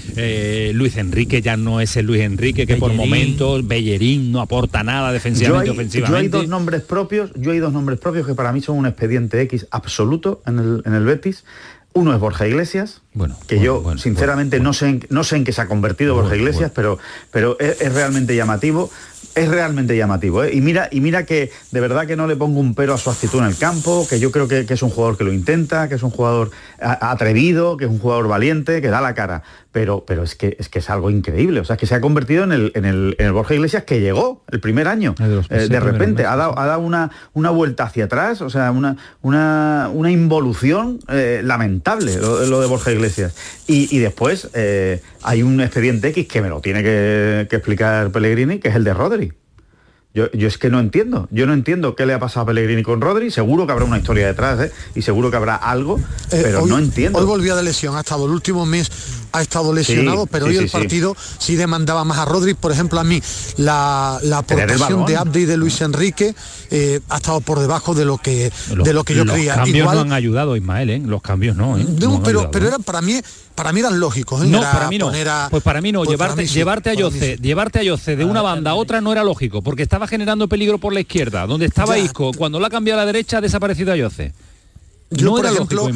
[0.73, 5.13] Luis Enrique ya no es el Luis Enrique que por momentos Bellerín no aporta nada
[5.13, 6.13] defensivamente, ofensivamente.
[6.13, 8.87] Yo hay dos nombres propios, yo hay dos nombres propios que para mí son un
[8.87, 11.45] expediente X absoluto en el, en el Betis.
[11.93, 15.53] Uno es Borja Iglesias, bueno, que yo sinceramente no, sé en, no sé en qué
[15.53, 16.99] se ha convertido Borja Iglesias, pero,
[17.33, 18.91] pero es, realmente llamativo
[19.35, 20.45] es realmente llamativo.
[20.45, 20.51] ¿eh?
[20.55, 23.11] Y, mira, y mira que de verdad que no le pongo un pero a su
[23.11, 25.97] actitud en el campo, que yo creo que, es un jugador que lo intenta, que
[25.97, 29.43] es un jugador atrevido, que es un jugador valiente, que da la cara.
[29.73, 31.61] Pero, pero es, que, es que es algo increíble.
[31.61, 34.01] O sea, que se ha convertido en el, en el, en el Borja Iglesias que
[34.01, 35.15] llegó el primer año.
[35.17, 38.97] De, eh, repente ha dado, ha dado una, una vuelta hacia atrás, o sea, una,
[39.23, 43.37] una, una involución eh, lamentable lo, de Borja Iglesias.
[43.67, 44.51] Y, después
[45.23, 48.83] hay un expediente X que me lo tiene que, que explicar Pellegrini, que es el
[48.83, 49.33] de Rodri.
[50.13, 53.01] Yo, es que no entiendo, yo no entiendo qué le ha pasado a Pellegrini con
[53.01, 54.73] Rodri, seguro que habrá una historia detrás, ¿eh?
[54.97, 56.01] y seguro que habrá algo,
[56.33, 57.17] eh, pero no entiendo.
[57.17, 58.91] Hoy volvió de lesión, ha estado el último mes,
[59.31, 61.55] ha estado lesionado, pero hoy el partido sí.
[61.55, 63.23] demandaba más a Rodri, por ejemplo a mí,
[63.57, 66.35] la, la aportación de Abdi y de Luis Enrique
[66.73, 68.51] eh, ha estado por debajo de lo que,
[68.83, 69.59] de lo que yo creía.
[69.59, 71.03] Los cambios no han ayudado, Ismael, ¿eh?
[71.07, 71.79] los cambios no.
[71.79, 73.21] no, pero, pero eran para mí
[73.61, 74.47] para mí eran lógicos.
[74.47, 75.13] No, para mí no.
[75.51, 76.01] pues para mí no.
[76.01, 79.23] Pues llevarte, llevarte a Yoce, llevarte a Yoce de una banda a otra no era
[79.23, 82.33] lógico, porque estaba generando peligro por la izquierda, donde estaba Isco.
[82.37, 83.97] Cuando la ha cambiado a la derecha ha desaparecido a
[85.11, 85.89] Yo, por ejemplo,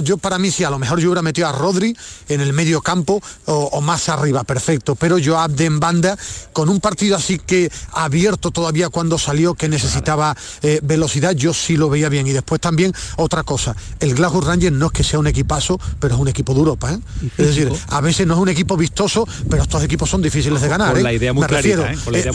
[0.00, 1.94] yo para mí sí, a lo mejor yo hubiera metido a Rodri
[2.28, 6.16] en el medio campo o, más arriba, perfecto, pero yo Abde en banda,
[6.54, 11.76] con un partido así que abierto todavía cuando salió, que necesitaba eh, velocidad, yo sí
[11.76, 12.26] lo veía bien.
[12.26, 16.14] Y después también otra cosa, el Glasgow Rangers no es que sea un equipazo, pero
[16.14, 16.92] es un equipo de Europa.
[16.94, 16.98] ¿eh?
[17.36, 20.68] Es decir, a veces no es un equipo vistoso, pero estos equipos son difíciles de
[20.68, 20.96] ganar.
[21.02, 21.92] la idea muy clarita,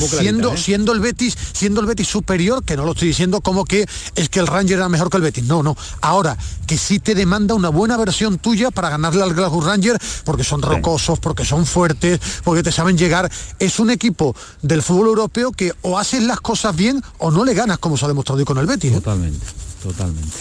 [0.08, 3.88] siendo, siendo el Betis, siendo el Betis superior, que no lo estoy diciendo como que
[4.14, 5.71] es que el Ranger era mejor que el Betis, no, no
[6.02, 6.38] Ahora,
[6.68, 10.62] que sí te demanda una buena versión tuya para ganarle al Glasgow Ranger, porque son
[10.62, 13.32] rocosos, porque son fuertes, porque te saben llegar.
[13.60, 17.54] Es un equipo del fútbol europeo que o haces las cosas bien o no le
[17.54, 18.92] ganas, como se ha demostrado con el Betis.
[18.92, 18.96] ¿eh?
[18.96, 19.46] Totalmente,
[19.84, 20.38] totalmente.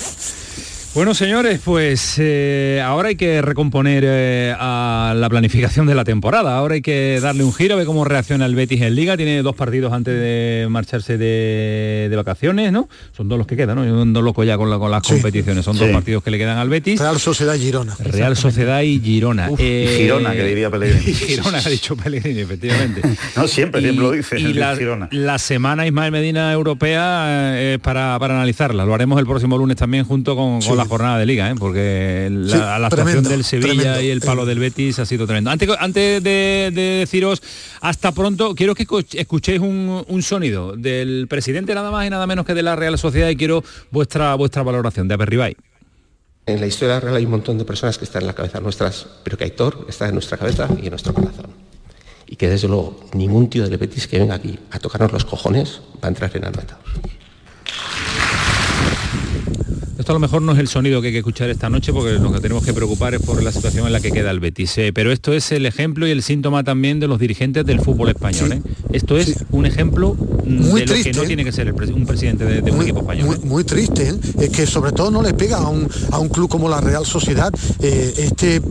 [0.92, 6.56] Bueno, señores, pues eh, ahora hay que recomponer eh, a la planificación de la temporada.
[6.56, 9.16] Ahora hay que darle un giro, ver cómo reacciona el Betis en Liga.
[9.16, 12.88] Tiene dos partidos antes de marcharse de, vacaciones, ¿no?
[13.16, 13.86] Son dos los que quedan, ¿no?
[13.86, 15.64] Yo ando loco ya con, las competiciones.
[15.64, 16.98] Son dos partidos que le quedan al Betis.
[16.98, 17.94] Real Sociedad y Girona.
[18.00, 19.48] Real Sociedad y Girona.
[19.58, 21.14] Eh, Girona, que diría Pellegrini.
[21.14, 23.02] Girona, ha dicho Pellegrini, efectivamente.
[23.36, 24.40] no, siempre, siempre lo dice.
[24.40, 24.76] Y la,
[25.12, 28.84] la, semana Ismael Medina Europea es para, para analizarla.
[28.84, 31.54] Lo haremos el próximo lunes también junto con, con la jornada de liga, ¿eh?
[31.58, 35.50] porque la, actuación del Sevilla y el palo del Betis ha sido tremendo.
[35.50, 37.42] Antes, antes de, deciros
[37.80, 42.54] hasta pronto, quiero que escuchéis un, sonido del presidente nada más y nada menos que
[42.54, 45.56] de la Real Sociedad y quiero vuestra, vuestra valoración de Aperribay.
[46.46, 48.34] En la historia de la Real hay un montón de personas que están en la
[48.34, 51.46] cabeza nuestras, pero que Aitor está en nuestra cabeza y en nuestro corazón.
[52.26, 55.80] Y que desde luego ningún tío del Betis que venga aquí a tocarnos los cojones
[56.02, 56.84] va a entrar en anotados.
[60.00, 62.12] Esto a lo mejor no es el sonido que hay que escuchar esta noche porque
[62.12, 64.78] lo que tenemos que preocupar es por la situación en la que queda el Betis.
[64.78, 68.08] Eh, pero esto es el ejemplo y el síntoma también de los dirigentes del fútbol
[68.08, 68.52] español.
[68.52, 68.62] ¿eh?
[68.94, 71.26] Esto es un ejemplo mm, de lo que no ¿eh?
[71.26, 73.40] tiene que ser un presidente de, un equipo español.
[73.44, 76.70] Muy, triste, es que sobre todo no le pega a un, a un club como
[76.70, 77.52] la Real Sociedad
[77.82, 78.62] este,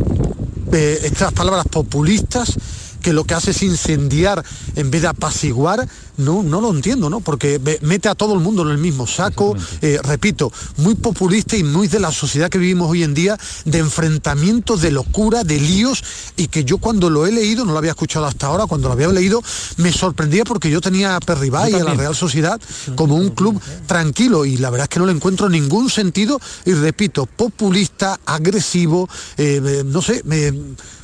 [1.04, 2.58] estas palabras populistas
[3.02, 4.44] que lo que hace es incendiar
[4.76, 7.22] en vez de apaciguar, no, no lo entiendo, ¿no?
[7.22, 11.64] Porque mete a todo el mundo en el mismo saco, eh, repito, muy populista y
[11.64, 16.04] muy de la sociedad que vivimos hoy en día, de enfrentamientos, de locura, de líos,
[16.36, 18.94] y que yo cuando lo he leído, no lo había escuchado hasta ahora, cuando lo
[18.94, 19.42] había leído,
[19.78, 22.60] me sorprendía porque yo tenía a Perribay y a la Real Sociedad
[22.96, 26.74] como un club tranquilo, y la verdad es que no le encuentro ningún sentido, y
[26.74, 29.08] repito, populista, agresivo,
[29.38, 30.54] eh, no sé, me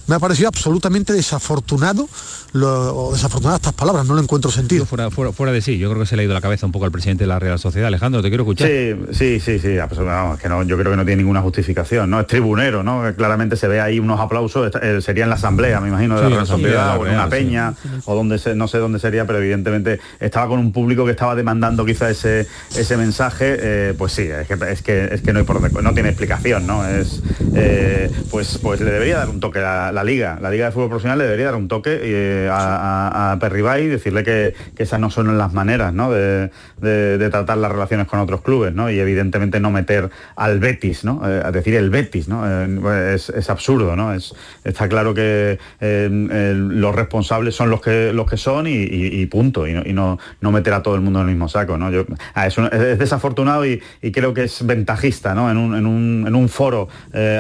[0.08, 2.08] me ha parecido absolutamente desafortunado
[2.54, 4.86] lo, o desafortunadas estas palabras, no lo encuentro sentido.
[4.86, 6.72] Fuera, fuera, fuera, de sí, yo creo que se le ha ido la cabeza un
[6.72, 7.88] poco al presidente de la Real Sociedad.
[7.88, 8.68] Alejandro, te quiero escuchar.
[8.68, 10.00] Sí, sí, sí, sí, ah, pues,
[10.42, 12.20] que no, yo creo que no tiene ninguna justificación, ¿no?
[12.22, 13.04] Es tribunero, ¿no?
[13.16, 16.30] Claramente se ve ahí unos aplausos, eh, sería en la asamblea, me imagino, de la
[16.30, 17.74] Real Sociedad, o en una peña,
[18.06, 21.36] o donde se, no sé dónde sería, pero evidentemente estaba con un público que estaba
[21.36, 25.40] demandando quizá ese, ese mensaje, eh, pues sí, es que, es que, es que no
[25.40, 26.88] hay por no tiene explicación, ¿no?
[26.88, 27.22] Es
[27.54, 30.90] eh, pues pues le debería dar un toque a la, liga, la liga de fútbol
[30.90, 35.38] profesional le debería dar un toque a a Perribay y decirle que, esas no son
[35.38, 38.90] las maneras de, tratar las relaciones con otros clubes, ¿no?
[38.90, 41.22] Y evidentemente no meter al Betis, ¿no?
[41.28, 42.44] Eh, a decir el Betis, ¿no?
[42.46, 44.14] Eh, es, absurdo, ¿no?
[44.14, 46.10] Es, está claro que eh,
[46.56, 50.84] los responsables son los que, los que son y, punto, y, no, no, meter a
[50.84, 51.92] todo el mundo en el mismo saco, ¿no?
[51.92, 52.56] Yo, ah, es,
[53.00, 53.82] desafortunado y,
[54.14, 55.50] creo que es ventajista, ¿no?
[55.50, 56.88] En un, foro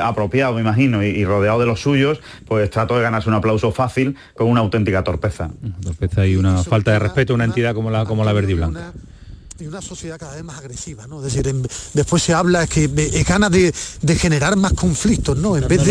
[0.02, 4.16] apropiado, me imagino, y, rodeado de los suyos, pues trato de ganarse un aplauso fácil
[4.36, 5.50] con una auténtica torpeza
[6.18, 8.94] hay una falta de respeto a una entidad como la, como la verde y blanca
[9.60, 11.26] y una sociedad cada vez más agresiva, ¿no?
[11.26, 11.56] Es decir,
[11.94, 13.74] después se habla es que es ganas de,
[14.18, 15.56] generar más conflictos, ¿no?
[15.56, 15.86] En vez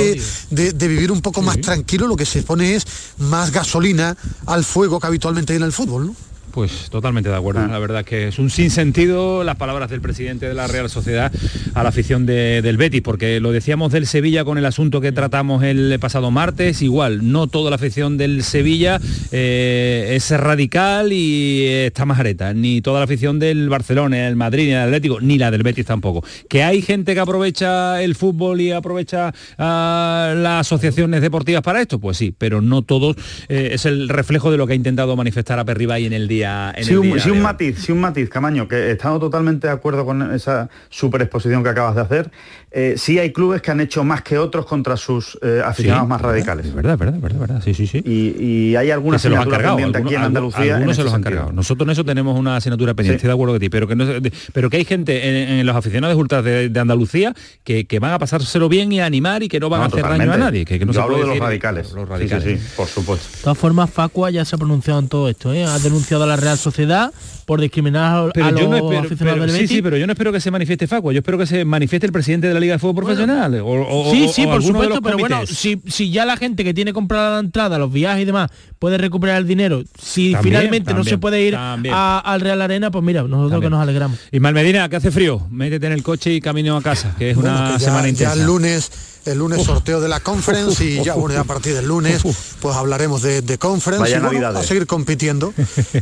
[0.51, 2.85] de, de, vivir un poco más tranquilo, lo que se pone es
[3.19, 4.17] más gasolina
[4.47, 6.17] al fuego que habitualmente hay en el fútbol, ¿no?
[6.55, 7.63] Pues totalmente de acuerdo.
[7.63, 7.67] Ah.
[7.67, 11.33] La verdad que es un sinsentido las palabras del presidente de la Real Sociedad
[11.75, 15.65] a la afición del Betis, porque lo decíamos del Sevilla con el asunto que tratamos
[15.65, 19.01] el pasado martes, igual, no toda la afición del Sevilla
[19.33, 24.67] eh, es radical y está más areta, ni toda la afición del Barcelona, el Madrid,
[24.67, 26.25] ni el Atlético, ni la del Betis tampoco.
[26.49, 32.17] Que hay gente que aprovecha el fútbol y aprovecha las asociaciones deportivas para esto, pues
[32.17, 33.17] sí, pero no todos
[33.49, 36.44] eh, es el reflejo de lo que ha intentado manifestar a Perribay en el día
[36.83, 40.69] sí, un, matiz, sí un matiz, Camaño, que he estado totalmente de acuerdo con esa
[40.89, 42.31] super exposición que acabas de hacer.
[42.77, 46.21] Eh, sí hay clubes que han hecho más que otros contra sus eh, aficionados más
[46.21, 46.67] radicales.
[46.67, 48.03] Es verdad, verdad, verdad, verdad, sí, sí, sí.
[48.05, 50.75] Y, hay alguna se los han cargado, aquí en Andalucía.
[50.75, 51.53] Algunos se los han cargado.
[51.53, 54.05] Nosotros en eso tenemos una asignatura pendiente, estoy de acuerdo con ti, pero que, no,
[54.53, 58.91] pero que hay gente en, los aficionados ultras de, Andalucía que, van a pasárselo bien
[58.91, 60.65] y a animar y que no van a hacer daño a nadie.
[60.65, 61.93] Que, no se hablo de los radicales.
[61.93, 62.61] Los radicales.
[62.61, 63.29] Sí, por supuesto.
[63.37, 65.65] De todas formas, Facua ya se ha pronunciado en todo esto, ¿eh?
[65.65, 67.13] ha denunciado a la Real Sociedad
[67.45, 69.69] por discriminar a, los aficionados del Betis.
[69.69, 72.07] Sí, sí, pero yo no espero que se manifieste Facua, yo espero que se manifieste
[72.07, 73.63] el presidente de la Liga de Fútbol Profesional
[74.11, 77.79] sí, sí, por supuesto, pero bueno, si, ya la gente que tiene comprada la entrada,
[77.79, 82.41] los viajes y demás, puede recuperar el dinero, si finalmente no se puede ir al
[82.41, 84.19] Real Arena, pues mira, nosotros que nos alegramos.
[84.33, 87.37] Y Malmedina, que hace frío, métete en el coche y camino a casa, que es
[87.37, 88.35] una semana intensa.
[88.35, 91.87] Ya el lunes el lunes sorteo de la conference y ya bueno, a partir del
[91.87, 92.23] lunes
[92.61, 95.53] pues hablaremos de, de conference Vaya y a seguir compitiendo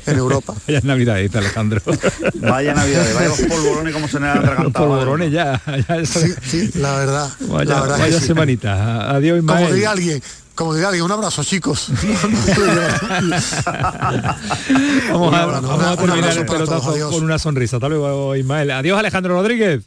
[0.07, 0.55] en Europa.
[0.67, 1.81] Vaya Navidades, Alejandro.
[2.35, 4.87] Vaya Navidades, vaya los polvorones como se me han atragantado.
[4.87, 5.61] Los polvorones ya.
[6.43, 7.31] sí, la verdad.
[7.49, 9.11] Vaya, la verdad vaya semanita.
[9.15, 10.23] Adiós, Como diría alguien,
[10.55, 11.89] como diría alguien, un abrazo chicos.
[15.11, 17.77] vamos, a, vamos a terminar el pelotazo con una sonrisa.
[17.77, 18.71] Hasta luego, Ismael.
[18.71, 19.83] Adiós Alejandro Rodríguez.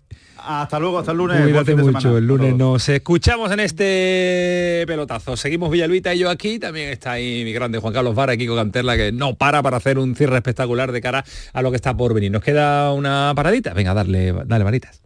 [0.45, 1.41] Hasta luego, hasta el lunes.
[1.41, 5.35] Cuídate mucho, el lunes nos escuchamos en este pelotazo.
[5.37, 8.95] Seguimos Villaluita y yo aquí, también está ahí mi grande Juan Carlos Vara, Kiko Canterla,
[8.97, 12.13] que no para para hacer un cierre espectacular de cara a lo que está por
[12.13, 12.31] venir.
[12.31, 15.01] Nos queda una paradita, venga, darle, dale varitas.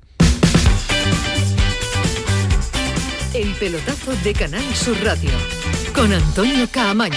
[3.34, 5.32] El pelotazo de Canal Sur Radio,
[5.94, 7.16] con Antonio Caamaño.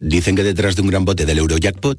[0.00, 1.98] Dicen que detrás de un gran bote del Eurojackpot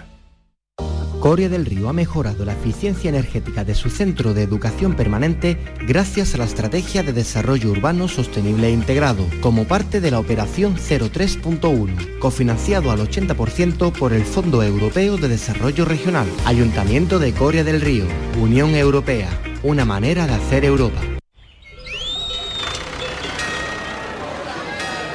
[1.21, 6.33] Coria del Río ha mejorado la eficiencia energética de su centro de educación permanente gracias
[6.33, 12.17] a la Estrategia de Desarrollo Urbano Sostenible e Integrado, como parte de la Operación 03.1,
[12.17, 18.05] cofinanciado al 80% por el Fondo Europeo de Desarrollo Regional, Ayuntamiento de Coria del Río,
[18.41, 19.29] Unión Europea,
[19.61, 21.01] una manera de hacer Europa.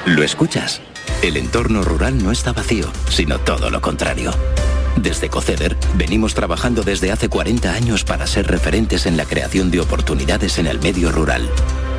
[0.05, 0.81] ¿Lo escuchas?
[1.21, 4.31] El entorno rural no está vacío, sino todo lo contrario.
[4.97, 9.81] Desde Coceder venimos trabajando desde hace 40 años para ser referentes en la creación de
[9.81, 11.49] oportunidades en el medio rural.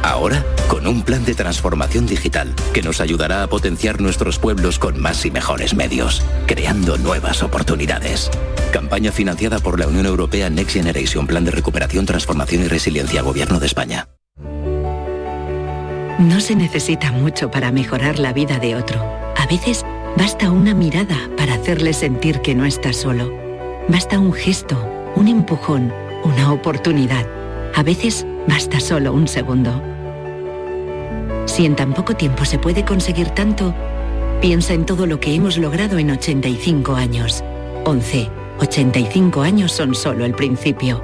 [0.03, 4.99] Ahora, con un plan de transformación digital que nos ayudará a potenciar nuestros pueblos con
[4.99, 8.29] más y mejores medios, creando nuevas oportunidades.
[8.71, 13.59] Campaña financiada por la Unión Europea Next Generation Plan de Recuperación, Transformación y Resiliencia Gobierno
[13.59, 14.07] de España.
[16.19, 18.99] No se necesita mucho para mejorar la vida de otro.
[19.35, 19.85] A veces
[20.17, 23.31] Basta una mirada para hacerle sentir que no está solo.
[23.87, 24.75] Basta un gesto,
[25.15, 27.27] un empujón, una oportunidad.
[27.75, 29.79] A veces basta solo un segundo.
[31.45, 33.75] Si en tan poco tiempo se puede conseguir tanto,
[34.41, 37.43] piensa en todo lo que hemos logrado en 85 años.
[37.85, 38.31] 11.
[38.59, 41.03] 85 años son solo el principio.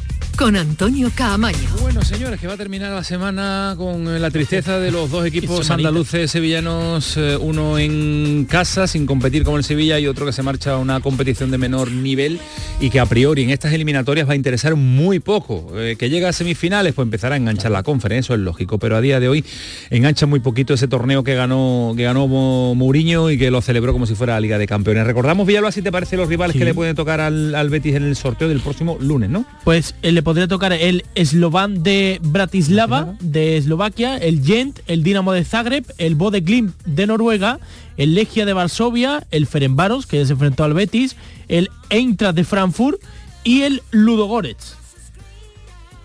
[0.41, 1.69] con Antonio Caamaño.
[1.81, 5.23] Bueno, señores, que va a terminar la semana con eh, la tristeza de los dos
[5.23, 10.33] equipos andaluces sevillanos, eh, uno en casa sin competir como el Sevilla y otro que
[10.33, 12.39] se marcha a una competición de menor nivel
[12.79, 15.73] y que a priori en estas eliminatorias va a interesar muy poco.
[15.75, 18.95] Eh, que llega a semifinales, pues empezará a enganchar la conferencia, eso es lógico, pero
[18.95, 19.45] a día de hoy
[19.91, 24.07] engancha muy poquito ese torneo que ganó que ganó Mourinho y que lo celebró como
[24.07, 25.05] si fuera la Liga de Campeones.
[25.05, 28.15] Recordamos, Villalba, si te parece los rivales que le pueden tocar al, Betis en el
[28.15, 29.45] sorteo del próximo lunes, ¿no?
[29.63, 35.43] Pues el podría tocar el Slovan de Bratislava, de Eslovaquia, el Gent, el Dinamo de
[35.43, 37.59] Zagreb, el Bode Glimt de Noruega,
[37.97, 41.17] el Legia de Varsovia, el Ferenbaros, que se enfrentó al Betis,
[41.49, 43.01] el Eintracht de Frankfurt
[43.43, 44.77] y el Ludogorets.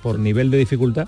[0.03, 1.07] Por nivel de dificultad.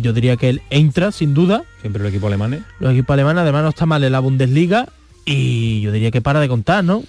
[0.00, 1.64] yo, diría que el Eintracht, sin duda.
[1.80, 2.54] Siempre el equipo alemán.
[2.54, 2.62] ¿eh?
[2.78, 4.86] Los equipos alemanes además no está mal en la Bundesliga
[5.24, 7.02] y yo diría que para de contar, ¿no?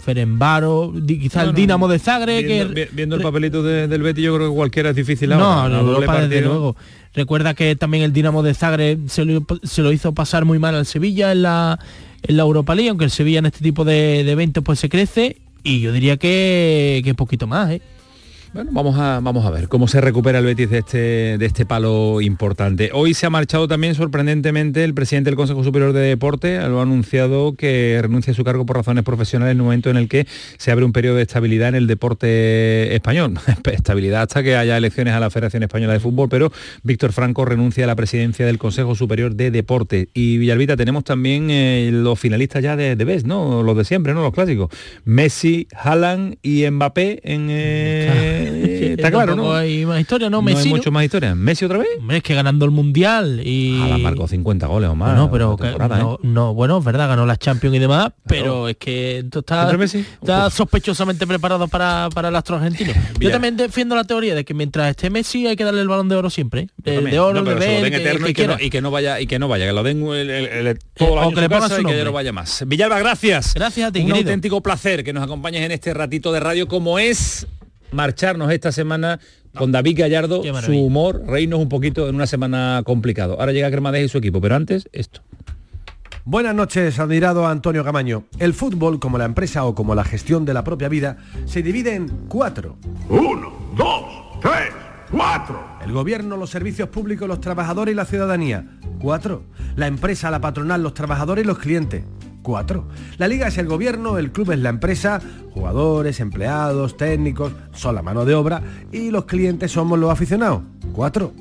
[0.00, 2.44] Ferenbaro, quizá el Dinamo de Zagreb.
[2.44, 5.68] Viendo, que, viendo el papelito del Betis yo creo que cualquiera es difícil ahora.
[5.68, 6.76] No, no, no desde luego.
[7.14, 11.32] Recuerda que también el Dinamo de Zagreb se lo, hizo pasar muy mal al Sevilla
[11.32, 11.78] en la,
[12.22, 15.36] en la Europa League, aunque el Sevilla en este tipo de, eventos pues se crece
[15.62, 17.82] y yo diría que, que poquito más, ¿eh?
[18.52, 20.98] Bueno, vamos a, vamos a ver cómo se recupera el Betis de este,
[21.38, 22.90] de este palo importante.
[22.92, 26.82] Hoy se ha marchado también sorprendentemente el presidente del Consejo Superior de Deporte, lo ha
[26.82, 30.26] anunciado que renuncia a su cargo por razones profesionales en el momento en el que
[30.58, 33.34] se abre un periodo de estabilidad en el deporte español.
[33.72, 36.50] estabilidad hasta que haya elecciones a la Federación Española de Fútbol, pero
[36.82, 40.08] Víctor Franco renuncia a la presidencia del Consejo Superior de Deporte.
[40.12, 43.62] Y Villalbita, tenemos también eh, los finalistas ya de, de ¿no?
[43.62, 44.22] Los de siempre, ¿no?
[44.22, 44.70] Los clásicos.
[45.04, 47.46] Messi, Haaland y Mbappé en...
[47.48, 48.39] Eh,
[48.92, 49.52] está claro, ¿no?
[49.52, 50.42] Hay más historia, ¿no?
[50.42, 50.68] Messi.
[50.68, 51.34] hay mucho más historia.
[51.34, 51.88] ¿Messi otra vez?
[52.10, 53.80] Es que ganando el Mundial y...
[53.82, 55.16] A la marcó 50 goles o más.
[55.16, 56.18] No, pero no, ¿eh?
[56.22, 61.26] no, bueno, es verdad, ganó la Champions y demás, pero es que está, está sospechosamente
[61.26, 62.92] preparado para, para el astro argentino.
[63.20, 66.08] Yo también defiendo la teoría de que mientras esté Messi hay que darle el balón
[66.08, 66.68] de oro siempre.
[66.84, 67.00] ¿eh?
[67.00, 69.66] De, oro, de eterno y, que no, y, que no, vaya y que no vaya,
[69.66, 72.64] que lo den el, el, todo el año que le y que no vaya más.
[72.66, 73.54] Villalba, gracias.
[73.54, 76.98] Gracias a ti, Un auténtico placer que nos acompañes en este ratito de radio como
[76.98, 77.46] es
[77.92, 79.20] marcharnos esta semana
[79.54, 83.38] con David Gallardo, su humor, reírnos un poquito en una semana complicado.
[83.40, 85.22] Ahora llega Cremadez y su equipo, pero antes esto.
[86.24, 88.24] Buenas noches, admirado Antonio Camaño.
[88.38, 91.94] El fútbol, como la empresa o como la gestión de la propia vida, se divide
[91.94, 92.76] en cuatro.
[93.08, 94.04] Uno, dos,
[94.40, 94.68] tres,
[95.10, 95.64] cuatro.
[95.84, 98.66] El gobierno, los servicios públicos, los trabajadores y la ciudadanía.
[99.00, 99.44] Cuatro.
[99.76, 102.04] La empresa, la patronal, los trabajadores y los clientes.
[102.42, 102.88] 4.
[103.18, 105.20] La liga es el gobierno, el club es la empresa,
[105.52, 108.62] jugadores, empleados, técnicos, son la mano de obra
[108.92, 110.62] y los clientes somos los aficionados.
[110.92, 111.32] 4.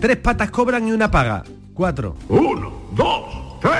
[0.00, 1.44] Tres patas cobran y una paga.
[1.74, 2.16] 4.
[2.28, 3.72] 1, 2, 3,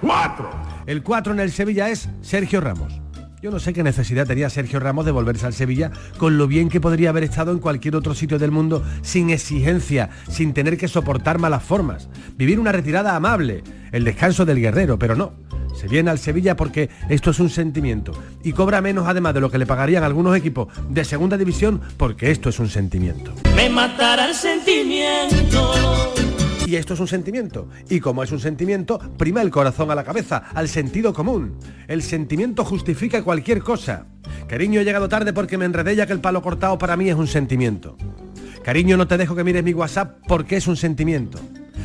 [0.00, 0.50] 4.
[0.86, 3.00] El 4 en el Sevilla es Sergio Ramos.
[3.42, 6.68] Yo no sé qué necesidad tenía Sergio Ramos de volverse al Sevilla con lo bien
[6.68, 10.88] que podría haber estado en cualquier otro sitio del mundo sin exigencia, sin tener que
[10.88, 15.32] soportar malas formas, vivir una retirada amable, el descanso del guerrero, pero no.
[15.80, 18.12] Se viene al Sevilla porque esto es un sentimiento
[18.44, 22.30] y cobra menos además de lo que le pagarían algunos equipos de segunda división porque
[22.30, 23.32] esto es un sentimiento.
[23.56, 25.72] Me matará el sentimiento
[26.66, 27.66] y esto es un sentimiento.
[27.88, 31.56] Y como es un sentimiento, prima el corazón a la cabeza, al sentido común.
[31.88, 34.06] El sentimiento justifica cualquier cosa.
[34.48, 37.16] Cariño, he llegado tarde porque me enredé ya que el palo cortado para mí es
[37.16, 37.96] un sentimiento.
[38.62, 41.40] Cariño, no te dejo que mires mi WhatsApp porque es un sentimiento.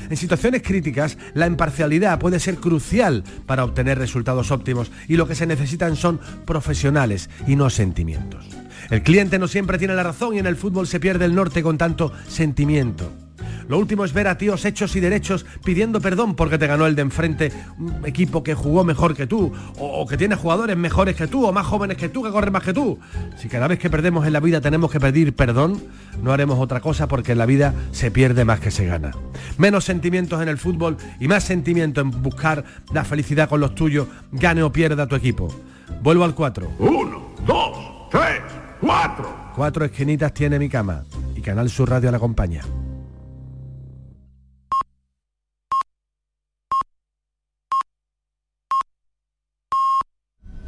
[0.09, 5.35] En situaciones críticas, la imparcialidad puede ser crucial para obtener resultados óptimos y lo que
[5.35, 8.47] se necesitan son profesionales y no sentimientos.
[8.89, 11.63] El cliente no siempre tiene la razón y en el fútbol se pierde el norte
[11.63, 13.24] con tanto sentimiento.
[13.67, 16.95] Lo último es ver a tíos hechos y derechos pidiendo perdón porque te ganó el
[16.95, 21.27] de enfrente, un equipo que jugó mejor que tú, o, que tiene jugadores mejores que
[21.27, 22.99] tú, o más jóvenes que tú, que corren más que tú.
[23.37, 25.81] Si cada vez que perdemos en la vida tenemos que pedir perdón,
[26.21, 29.11] no haremos otra cosa porque en la vida se pierde más que se gana.
[29.57, 32.63] Menos sentimientos en el fútbol y más sentimiento en buscar
[32.93, 35.47] la felicidad con los tuyos, gane o pierda tu equipo.
[36.01, 36.71] Vuelvo al 4.
[36.79, 38.41] Uno, dos, tres,
[38.79, 39.45] cuatro.
[39.55, 41.03] Cuatro esquinitas tiene mi cama
[41.35, 42.61] y Canal Sur Radio la acompaña.